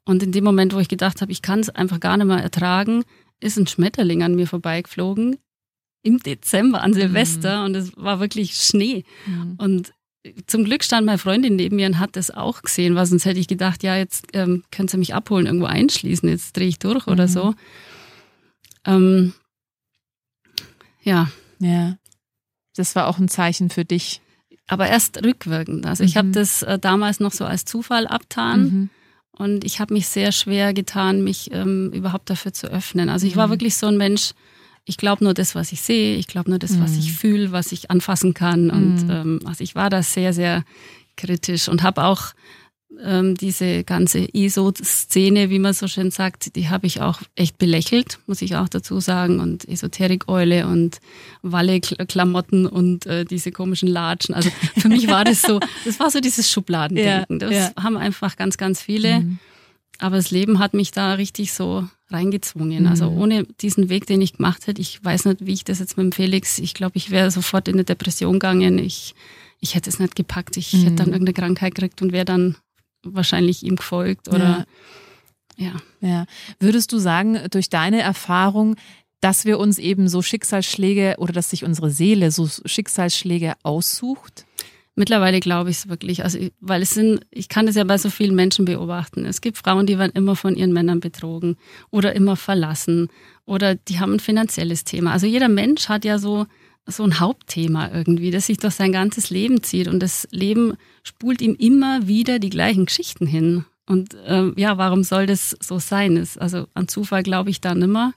Und 0.05 0.21
in 0.21 0.31
dem 0.31 0.43
Moment, 0.43 0.75
wo 0.75 0.79
ich 0.79 0.87
gedacht 0.87 1.19
habe, 1.21 1.31
ich 1.31 1.41
kann 1.41 1.61
es 1.61 1.69
einfach 1.69 1.99
gar 1.99 2.15
nicht 2.15 2.27
mehr 2.27 2.43
ertragen, 2.43 3.03
ist 3.39 3.57
ein 3.57 3.67
Schmetterling 3.67 4.21
an 4.21 4.35
mir 4.35 4.47
vorbeigeflogen 4.47 5.37
im 6.01 6.19
Dezember 6.19 6.81
an 6.81 6.93
Silvester 6.93 7.59
mhm. 7.59 7.65
und 7.65 7.75
es 7.75 7.97
war 7.97 8.19
wirklich 8.19 8.53
Schnee. 8.55 9.03
Mhm. 9.25 9.55
Und 9.57 9.93
zum 10.47 10.65
Glück 10.65 10.83
stand 10.83 11.05
meine 11.05 11.17
Freundin 11.17 11.55
neben 11.55 11.77
mir 11.77 11.87
und 11.87 11.99
hat 11.99 12.15
das 12.15 12.31
auch 12.31 12.61
gesehen, 12.61 12.95
weil 12.95 13.05
sonst 13.05 13.25
hätte 13.25 13.39
ich 13.39 13.47
gedacht, 13.47 13.83
ja, 13.83 13.95
jetzt 13.95 14.27
ähm, 14.33 14.63
können 14.71 14.87
sie 14.87 14.97
mich 14.97 15.13
abholen, 15.13 15.45
irgendwo 15.45 15.65
einschließen, 15.65 16.27
jetzt 16.27 16.57
drehe 16.57 16.67
ich 16.67 16.79
durch 16.79 17.07
oder 17.07 17.27
mhm. 17.27 17.31
so. 17.31 17.53
Ähm, 18.85 19.33
ja. 21.01 21.29
Ja. 21.59 21.97
Das 22.75 22.95
war 22.95 23.07
auch 23.07 23.17
ein 23.17 23.27
Zeichen 23.29 23.69
für 23.69 23.85
dich. 23.85 24.21
Aber 24.67 24.87
erst 24.87 25.23
rückwirkend. 25.23 25.85
Also 25.85 26.03
ich 26.03 26.15
habe 26.15 26.29
mhm. 26.29 26.33
das 26.33 26.61
äh, 26.61 26.77
damals 26.77 27.19
noch 27.19 27.31
so 27.31 27.45
als 27.45 27.65
Zufall 27.65 28.05
abtan. 28.05 28.61
Mhm. 28.61 28.89
Und 29.31 29.63
ich 29.63 29.79
habe 29.79 29.93
mich 29.93 30.07
sehr 30.07 30.31
schwer 30.31 30.73
getan, 30.73 31.23
mich 31.23 31.49
ähm, 31.51 31.91
überhaupt 31.93 32.29
dafür 32.29 32.53
zu 32.53 32.67
öffnen. 32.67 33.09
Also 33.09 33.25
ich 33.25 33.35
war 33.35 33.47
mhm. 33.47 33.51
wirklich 33.51 33.77
so 33.77 33.87
ein 33.87 33.97
Mensch, 33.97 34.33
ich 34.85 34.97
glaube 34.97 35.23
nur 35.23 35.33
das, 35.33 35.55
was 35.55 35.71
ich 35.71 35.81
sehe, 35.81 36.17
ich 36.17 36.27
glaube 36.27 36.49
nur 36.49 36.59
das, 36.59 36.79
was 36.79 36.97
ich 36.97 37.11
mhm. 37.11 37.15
fühle, 37.15 37.51
was 37.51 37.71
ich 37.71 37.91
anfassen 37.91 38.33
kann. 38.33 38.69
Und 38.69 39.03
mhm. 39.03 39.09
ähm, 39.09 39.39
also 39.45 39.63
ich 39.63 39.75
war 39.75 39.89
da 39.89 40.01
sehr, 40.03 40.33
sehr 40.33 40.63
kritisch 41.15 41.67
und 41.67 41.83
habe 41.83 42.03
auch 42.03 42.33
ähm, 43.03 43.35
diese 43.35 43.83
ganze 43.83 44.27
ESO-Szene, 44.33 45.49
wie 45.49 45.59
man 45.59 45.73
so 45.73 45.87
schön 45.87 46.11
sagt, 46.11 46.55
die 46.55 46.69
habe 46.69 46.87
ich 46.87 47.01
auch 47.01 47.21
echt 47.35 47.57
belächelt, 47.57 48.19
muss 48.25 48.41
ich 48.41 48.55
auch 48.55 48.67
dazu 48.67 48.99
sagen. 48.99 49.39
Und 49.39 49.67
Esoterik-Eule 49.67 50.67
und 50.67 50.99
Walle-Klamotten 51.41 52.65
und 52.65 53.05
äh, 53.05 53.25
diese 53.25 53.51
komischen 53.51 53.89
Latschen. 53.89 54.33
Also 54.35 54.49
für 54.77 54.89
mich 54.89 55.07
war 55.07 55.23
das 55.23 55.41
so, 55.41 55.59
das 55.85 55.99
war 55.99 56.09
so 56.09 56.19
dieses 56.19 56.49
Schubladendenken. 56.51 57.39
das 57.39 57.53
ja. 57.53 57.71
haben 57.81 57.97
einfach 57.97 58.35
ganz, 58.35 58.57
ganz 58.57 58.81
viele. 58.81 59.21
Mhm. 59.21 59.39
Aber 59.99 60.15
das 60.15 60.31
Leben 60.31 60.59
hat 60.59 60.73
mich 60.73 60.91
da 60.91 61.13
richtig 61.13 61.53
so 61.53 61.87
reingezwungen. 62.09 62.87
Also 62.87 63.05
mhm. 63.05 63.09
Also 63.09 63.23
ohne 63.23 63.43
diesen 63.61 63.89
Weg, 63.89 64.07
den 64.07 64.21
ich 64.21 64.33
gemacht 64.33 64.67
hätte, 64.67 64.81
ich 64.81 65.03
weiß 65.03 65.25
nicht, 65.25 65.45
wie 65.45 65.53
ich 65.53 65.63
das 65.63 65.79
jetzt 65.79 65.97
mit 65.97 66.05
dem 66.05 66.11
Felix, 66.11 66.57
ich 66.59 66.73
glaube, 66.73 66.97
ich 66.97 67.11
wäre 67.11 67.31
sofort 67.31 67.67
in 67.67 67.75
eine 67.75 67.83
Depression 67.83 68.33
gegangen. 68.33 68.79
Ich, 68.79 69.13
ich 69.59 69.75
hätte 69.75 69.89
es 69.89 69.99
nicht 69.99 70.15
gepackt. 70.15 70.57
Ich 70.57 70.73
mhm. 70.73 70.83
hätte 70.83 70.95
dann 70.95 71.07
irgendeine 71.07 71.33
Krankheit 71.33 71.75
gekriegt 71.75 72.01
und 72.01 72.11
wäre 72.11 72.25
dann 72.25 72.55
wahrscheinlich 73.03 73.63
ihm 73.63 73.75
gefolgt 73.75 74.27
oder 74.27 74.65
ja. 75.57 75.71
ja. 76.01 76.07
Ja. 76.07 76.25
Würdest 76.59 76.91
du 76.91 76.97
sagen, 76.97 77.39
durch 77.51 77.69
deine 77.69 78.01
Erfahrung, 78.01 78.75
dass 79.21 79.45
wir 79.45 79.59
uns 79.59 79.77
eben 79.77 80.07
so 80.07 80.21
Schicksalsschläge 80.21 81.15
oder 81.17 81.33
dass 81.33 81.49
sich 81.49 81.63
unsere 81.65 81.91
Seele 81.91 82.31
so 82.31 82.47
Schicksalsschläge 82.65 83.53
aussucht? 83.63 84.45
Mittlerweile 84.99 85.39
glaube 85.39 85.69
ich 85.69 85.77
es 85.77 85.87
wirklich, 85.87 86.25
also 86.25 86.37
weil 86.59 86.81
es 86.81 86.89
sind, 86.89 87.21
ich 87.31 87.47
kann 87.47 87.65
das 87.65 87.75
ja 87.75 87.85
bei 87.85 87.97
so 87.97 88.09
vielen 88.09 88.35
Menschen 88.35 88.65
beobachten. 88.65 89.23
Es 89.23 89.39
gibt 89.39 89.57
Frauen, 89.57 89.85
die 89.85 89.97
werden 89.97 90.11
immer 90.13 90.35
von 90.35 90.57
ihren 90.57 90.73
Männern 90.73 90.99
betrogen 90.99 91.55
oder 91.89 92.13
immer 92.17 92.35
verlassen 92.35 93.07
oder 93.45 93.75
die 93.75 94.01
haben 94.01 94.15
ein 94.15 94.19
finanzielles 94.19 94.83
Thema. 94.83 95.13
Also 95.13 95.25
jeder 95.25 95.47
Mensch 95.47 95.87
hat 95.87 96.03
ja 96.03 96.19
so 96.19 96.47
so 96.85 97.03
ein 97.03 97.21
Hauptthema 97.21 97.89
irgendwie, 97.93 98.29
das 98.29 98.47
sich 98.47 98.57
durch 98.57 98.73
sein 98.73 98.91
ganzes 98.91 99.29
Leben 99.29 99.63
zieht 99.63 99.87
und 99.87 100.01
das 100.01 100.27
Leben 100.31 100.73
spult 101.03 101.41
ihm 101.41 101.55
immer 101.55 102.05
wieder 102.07 102.39
die 102.39 102.49
gleichen 102.49 102.85
Geschichten 102.85 103.25
hin. 103.25 103.63
Und 103.85 104.15
äh, 104.25 104.51
ja, 104.57 104.77
warum 104.77 105.03
soll 105.03 105.27
das 105.27 105.55
so 105.61 105.79
sein? 105.79 106.17
Ist, 106.17 106.41
also 106.41 106.67
an 106.73 106.89
Zufall 106.89 107.23
glaube 107.23 107.51
ich 107.51 107.61
da 107.61 107.73
nimmer. 107.73 108.11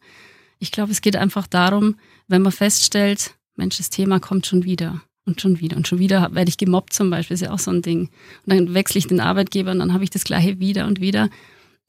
Ich 0.59 0.73
glaube, 0.73 0.91
es 0.91 1.01
geht 1.01 1.15
einfach 1.15 1.47
darum, 1.47 1.95
wenn 2.27 2.43
man 2.43 2.51
feststellt, 2.51 3.37
Mensch, 3.55 3.77
das 3.77 3.91
Thema 3.91 4.19
kommt 4.19 4.47
schon 4.47 4.65
wieder 4.65 5.01
und 5.25 5.41
schon 5.41 5.61
wieder 5.61 5.77
und 5.77 5.87
schon 5.87 5.99
wieder 5.99 6.35
werde 6.35 6.49
ich 6.49 6.59
gemobbt 6.59 6.93
zum 6.93 7.11
Beispiel, 7.11 7.35
ist 7.35 7.41
ja 7.43 7.53
auch 7.53 7.59
so 7.59 7.71
ein 7.71 7.83
Ding. 7.83 8.11
Und 8.47 8.57
dann 8.57 8.75
wechsle 8.75 8.99
ich 8.99 9.07
den 9.07 9.21
Arbeitgeber 9.21 9.71
und 9.71 9.79
dann 9.79 9.93
habe 9.93 10.05
ich 10.05 10.11
das 10.11 10.25
gleiche 10.25 10.59
wieder 10.59 10.87
und 10.87 11.01
wieder. 11.01 11.31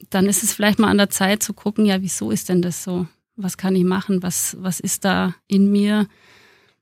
Dann 0.10 0.28
ist 0.28 0.44
es 0.44 0.54
vielleicht 0.54 0.80
mal 0.80 0.90
an 0.90 0.98
der 0.98 1.10
Zeit 1.10 1.42
zu 1.42 1.54
gucken, 1.54 1.86
ja, 1.86 2.02
wieso 2.02 2.32
ist 2.32 2.50
denn 2.50 2.62
das 2.62 2.84
so? 2.84 3.08
Was 3.36 3.58
kann 3.58 3.76
ich 3.76 3.84
machen? 3.84 4.22
Was, 4.22 4.56
was 4.60 4.80
ist 4.80 5.06
da 5.06 5.34
in 5.48 5.72
mir? 5.72 6.08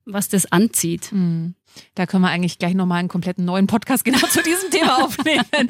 was 0.06 0.30
das 0.30 0.52
anzieht. 0.52 1.12
Mhm. 1.12 1.56
Da 1.95 2.05
können 2.05 2.24
wir 2.24 2.30
eigentlich 2.30 2.57
gleich 2.57 2.74
nochmal 2.74 2.99
einen 2.99 3.07
kompletten 3.07 3.45
neuen 3.45 3.67
Podcast 3.67 4.05
genau 4.05 4.19
zu 4.19 4.41
diesem 4.43 4.69
Thema 4.72 5.03
aufnehmen. 5.03 5.69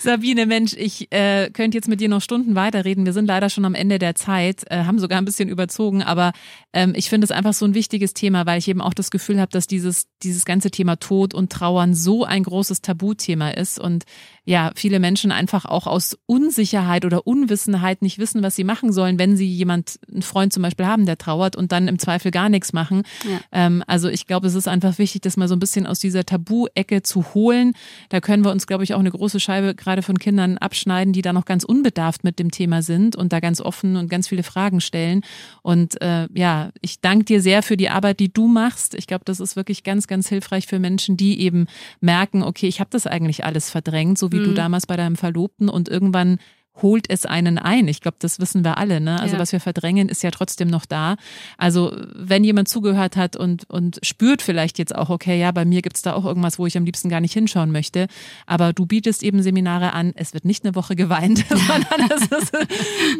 Sabine, 0.00 0.46
Mensch, 0.46 0.74
ich 0.74 1.10
äh, 1.12 1.50
könnte 1.50 1.76
jetzt 1.76 1.88
mit 1.88 2.00
dir 2.00 2.08
noch 2.08 2.22
Stunden 2.22 2.54
weiterreden. 2.54 3.04
Wir 3.04 3.12
sind 3.12 3.26
leider 3.26 3.50
schon 3.50 3.64
am 3.64 3.74
Ende 3.74 3.98
der 3.98 4.14
Zeit, 4.14 4.64
äh, 4.70 4.84
haben 4.84 4.98
sogar 4.98 5.18
ein 5.18 5.24
bisschen 5.24 5.48
überzogen, 5.48 6.02
aber 6.02 6.32
ähm, 6.72 6.92
ich 6.94 7.08
finde 7.08 7.24
es 7.24 7.30
einfach 7.30 7.54
so 7.54 7.64
ein 7.64 7.74
wichtiges 7.74 8.14
Thema, 8.14 8.46
weil 8.46 8.58
ich 8.58 8.68
eben 8.68 8.80
auch 8.80 8.94
das 8.94 9.10
Gefühl 9.10 9.40
habe, 9.40 9.50
dass 9.50 9.66
dieses, 9.66 10.06
dieses 10.22 10.44
ganze 10.44 10.70
Thema 10.70 10.96
Tod 10.96 11.34
und 11.34 11.50
Trauern 11.50 11.94
so 11.94 12.24
ein 12.24 12.42
großes 12.42 12.82
Tabuthema 12.82 13.50
ist 13.50 13.78
und 13.78 14.04
ja, 14.48 14.72
viele 14.74 14.98
Menschen 14.98 15.30
einfach 15.30 15.66
auch 15.66 15.86
aus 15.86 16.16
Unsicherheit 16.24 17.04
oder 17.04 17.26
Unwissenheit 17.26 18.00
nicht 18.00 18.18
wissen, 18.18 18.42
was 18.42 18.56
sie 18.56 18.64
machen 18.64 18.94
sollen, 18.94 19.18
wenn 19.18 19.36
sie 19.36 19.46
jemand, 19.46 20.00
einen 20.10 20.22
Freund 20.22 20.54
zum 20.54 20.62
Beispiel 20.62 20.86
haben, 20.86 21.04
der 21.04 21.18
trauert 21.18 21.54
und 21.54 21.70
dann 21.70 21.86
im 21.86 21.98
Zweifel 21.98 22.30
gar 22.30 22.48
nichts 22.48 22.72
machen. 22.72 23.02
Ja. 23.30 23.40
Ähm, 23.52 23.84
also 23.86 24.08
ich 24.08 24.26
glaube, 24.26 24.46
es 24.46 24.54
ist 24.54 24.66
einfach 24.66 24.96
wichtig, 24.96 25.20
das 25.28 25.36
mal 25.36 25.48
so 25.48 25.54
ein 25.54 25.60
bisschen 25.60 25.86
aus 25.86 25.98
dieser 25.98 26.24
Tabu-Ecke 26.24 27.02
zu 27.02 27.34
holen. 27.34 27.74
Da 28.08 28.20
können 28.20 28.44
wir 28.44 28.50
uns, 28.50 28.66
glaube 28.66 28.84
ich, 28.84 28.94
auch 28.94 28.98
eine 28.98 29.10
große 29.10 29.40
Scheibe 29.40 29.74
gerade 29.74 30.02
von 30.02 30.18
Kindern 30.18 30.58
abschneiden, 30.58 31.12
die 31.12 31.22
da 31.22 31.32
noch 31.32 31.44
ganz 31.44 31.64
unbedarft 31.64 32.24
mit 32.24 32.38
dem 32.38 32.50
Thema 32.50 32.82
sind 32.82 33.14
und 33.14 33.32
da 33.32 33.40
ganz 33.40 33.60
offen 33.60 33.96
und 33.96 34.08
ganz 34.08 34.28
viele 34.28 34.42
Fragen 34.42 34.80
stellen. 34.80 35.22
Und 35.62 36.00
äh, 36.00 36.28
ja, 36.34 36.70
ich 36.80 37.00
danke 37.00 37.26
dir 37.26 37.40
sehr 37.40 37.62
für 37.62 37.76
die 37.76 37.90
Arbeit, 37.90 38.20
die 38.20 38.32
du 38.32 38.48
machst. 38.48 38.94
Ich 38.94 39.06
glaube, 39.06 39.24
das 39.24 39.40
ist 39.40 39.54
wirklich 39.54 39.84
ganz, 39.84 40.06
ganz 40.06 40.28
hilfreich 40.28 40.66
für 40.66 40.78
Menschen, 40.78 41.16
die 41.16 41.40
eben 41.40 41.66
merken, 42.00 42.42
okay, 42.42 42.66
ich 42.66 42.80
habe 42.80 42.90
das 42.90 43.06
eigentlich 43.06 43.44
alles 43.44 43.70
verdrängt, 43.70 44.18
so 44.18 44.32
wie 44.32 44.40
mhm. 44.40 44.44
du 44.44 44.54
damals 44.54 44.86
bei 44.86 44.96
deinem 44.96 45.16
Verlobten 45.16 45.68
und 45.68 45.88
irgendwann 45.88 46.38
holt 46.82 47.08
es 47.08 47.26
einen 47.26 47.58
ein. 47.58 47.88
Ich 47.88 48.00
glaube, 48.00 48.16
das 48.20 48.40
wissen 48.40 48.64
wir 48.64 48.78
alle. 48.78 49.00
Ne? 49.00 49.20
Also 49.20 49.36
ja. 49.36 49.40
was 49.40 49.52
wir 49.52 49.60
verdrängen, 49.60 50.08
ist 50.08 50.22
ja 50.22 50.30
trotzdem 50.30 50.68
noch 50.68 50.86
da. 50.86 51.16
Also 51.56 51.92
wenn 52.14 52.44
jemand 52.44 52.68
zugehört 52.68 53.16
hat 53.16 53.36
und, 53.36 53.68
und 53.70 53.98
spürt 54.02 54.42
vielleicht 54.42 54.78
jetzt 54.78 54.94
auch, 54.94 55.10
okay, 55.10 55.38
ja, 55.38 55.50
bei 55.52 55.64
mir 55.64 55.82
gibt's 55.82 56.02
da 56.02 56.14
auch 56.14 56.24
irgendwas, 56.24 56.58
wo 56.58 56.66
ich 56.66 56.76
am 56.76 56.84
liebsten 56.84 57.08
gar 57.08 57.20
nicht 57.20 57.32
hinschauen 57.32 57.72
möchte. 57.72 58.08
Aber 58.46 58.72
du 58.72 58.86
bietest 58.86 59.22
eben 59.22 59.42
Seminare 59.42 59.92
an. 59.92 60.12
Es 60.14 60.34
wird 60.34 60.44
nicht 60.44 60.64
eine 60.64 60.74
Woche 60.74 60.96
geweint, 60.96 61.44
sondern 61.48 62.10
es, 62.10 62.26
ist, 62.26 62.52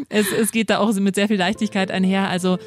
es, 0.08 0.32
es 0.32 0.52
geht 0.52 0.70
da 0.70 0.78
auch 0.78 0.92
mit 0.94 1.14
sehr 1.14 1.28
viel 1.28 1.38
Leichtigkeit 1.38 1.90
einher. 1.90 2.28
Also 2.28 2.58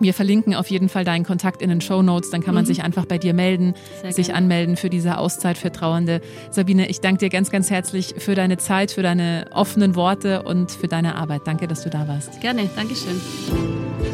wir 0.00 0.14
verlinken 0.14 0.54
auf 0.54 0.68
jeden 0.68 0.88
Fall 0.88 1.04
deinen 1.04 1.24
Kontakt 1.24 1.62
in 1.62 1.70
den 1.70 1.80
Show 1.80 2.02
Notes, 2.02 2.30
dann 2.30 2.42
kann 2.42 2.54
man 2.54 2.64
mhm. 2.64 2.68
sich 2.68 2.82
einfach 2.82 3.06
bei 3.06 3.18
dir 3.18 3.34
melden, 3.34 3.74
Sehr 4.02 4.12
sich 4.12 4.26
gerne. 4.26 4.38
anmelden 4.38 4.76
für 4.76 4.90
diese 4.90 5.18
Auszeit 5.18 5.58
für 5.58 5.72
Trauernde. 5.72 6.20
Sabine, 6.50 6.88
ich 6.88 7.00
danke 7.00 7.18
dir 7.18 7.30
ganz, 7.30 7.50
ganz 7.50 7.70
herzlich 7.70 8.14
für 8.18 8.34
deine 8.34 8.58
Zeit, 8.58 8.90
für 8.90 9.02
deine 9.02 9.46
offenen 9.52 9.94
Worte 9.94 10.42
und 10.42 10.70
für 10.70 10.88
deine 10.88 11.16
Arbeit. 11.16 11.42
Danke, 11.44 11.68
dass 11.68 11.82
du 11.82 11.90
da 11.90 12.08
warst. 12.08 12.40
Gerne, 12.40 12.68
Dankeschön. 12.76 13.20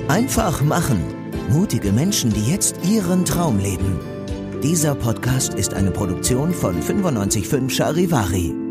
Einfach 0.08 0.62
machen. 0.62 1.02
Mutige 1.50 1.92
Menschen, 1.92 2.32
die 2.32 2.50
jetzt 2.50 2.76
ihren 2.84 3.24
Traum 3.24 3.58
leben. 3.58 3.98
Dieser 4.62 4.94
Podcast 4.94 5.54
ist 5.54 5.74
eine 5.74 5.90
Produktion 5.90 6.52
von 6.52 6.74
955 6.80 7.74
Charivari. 7.74 8.69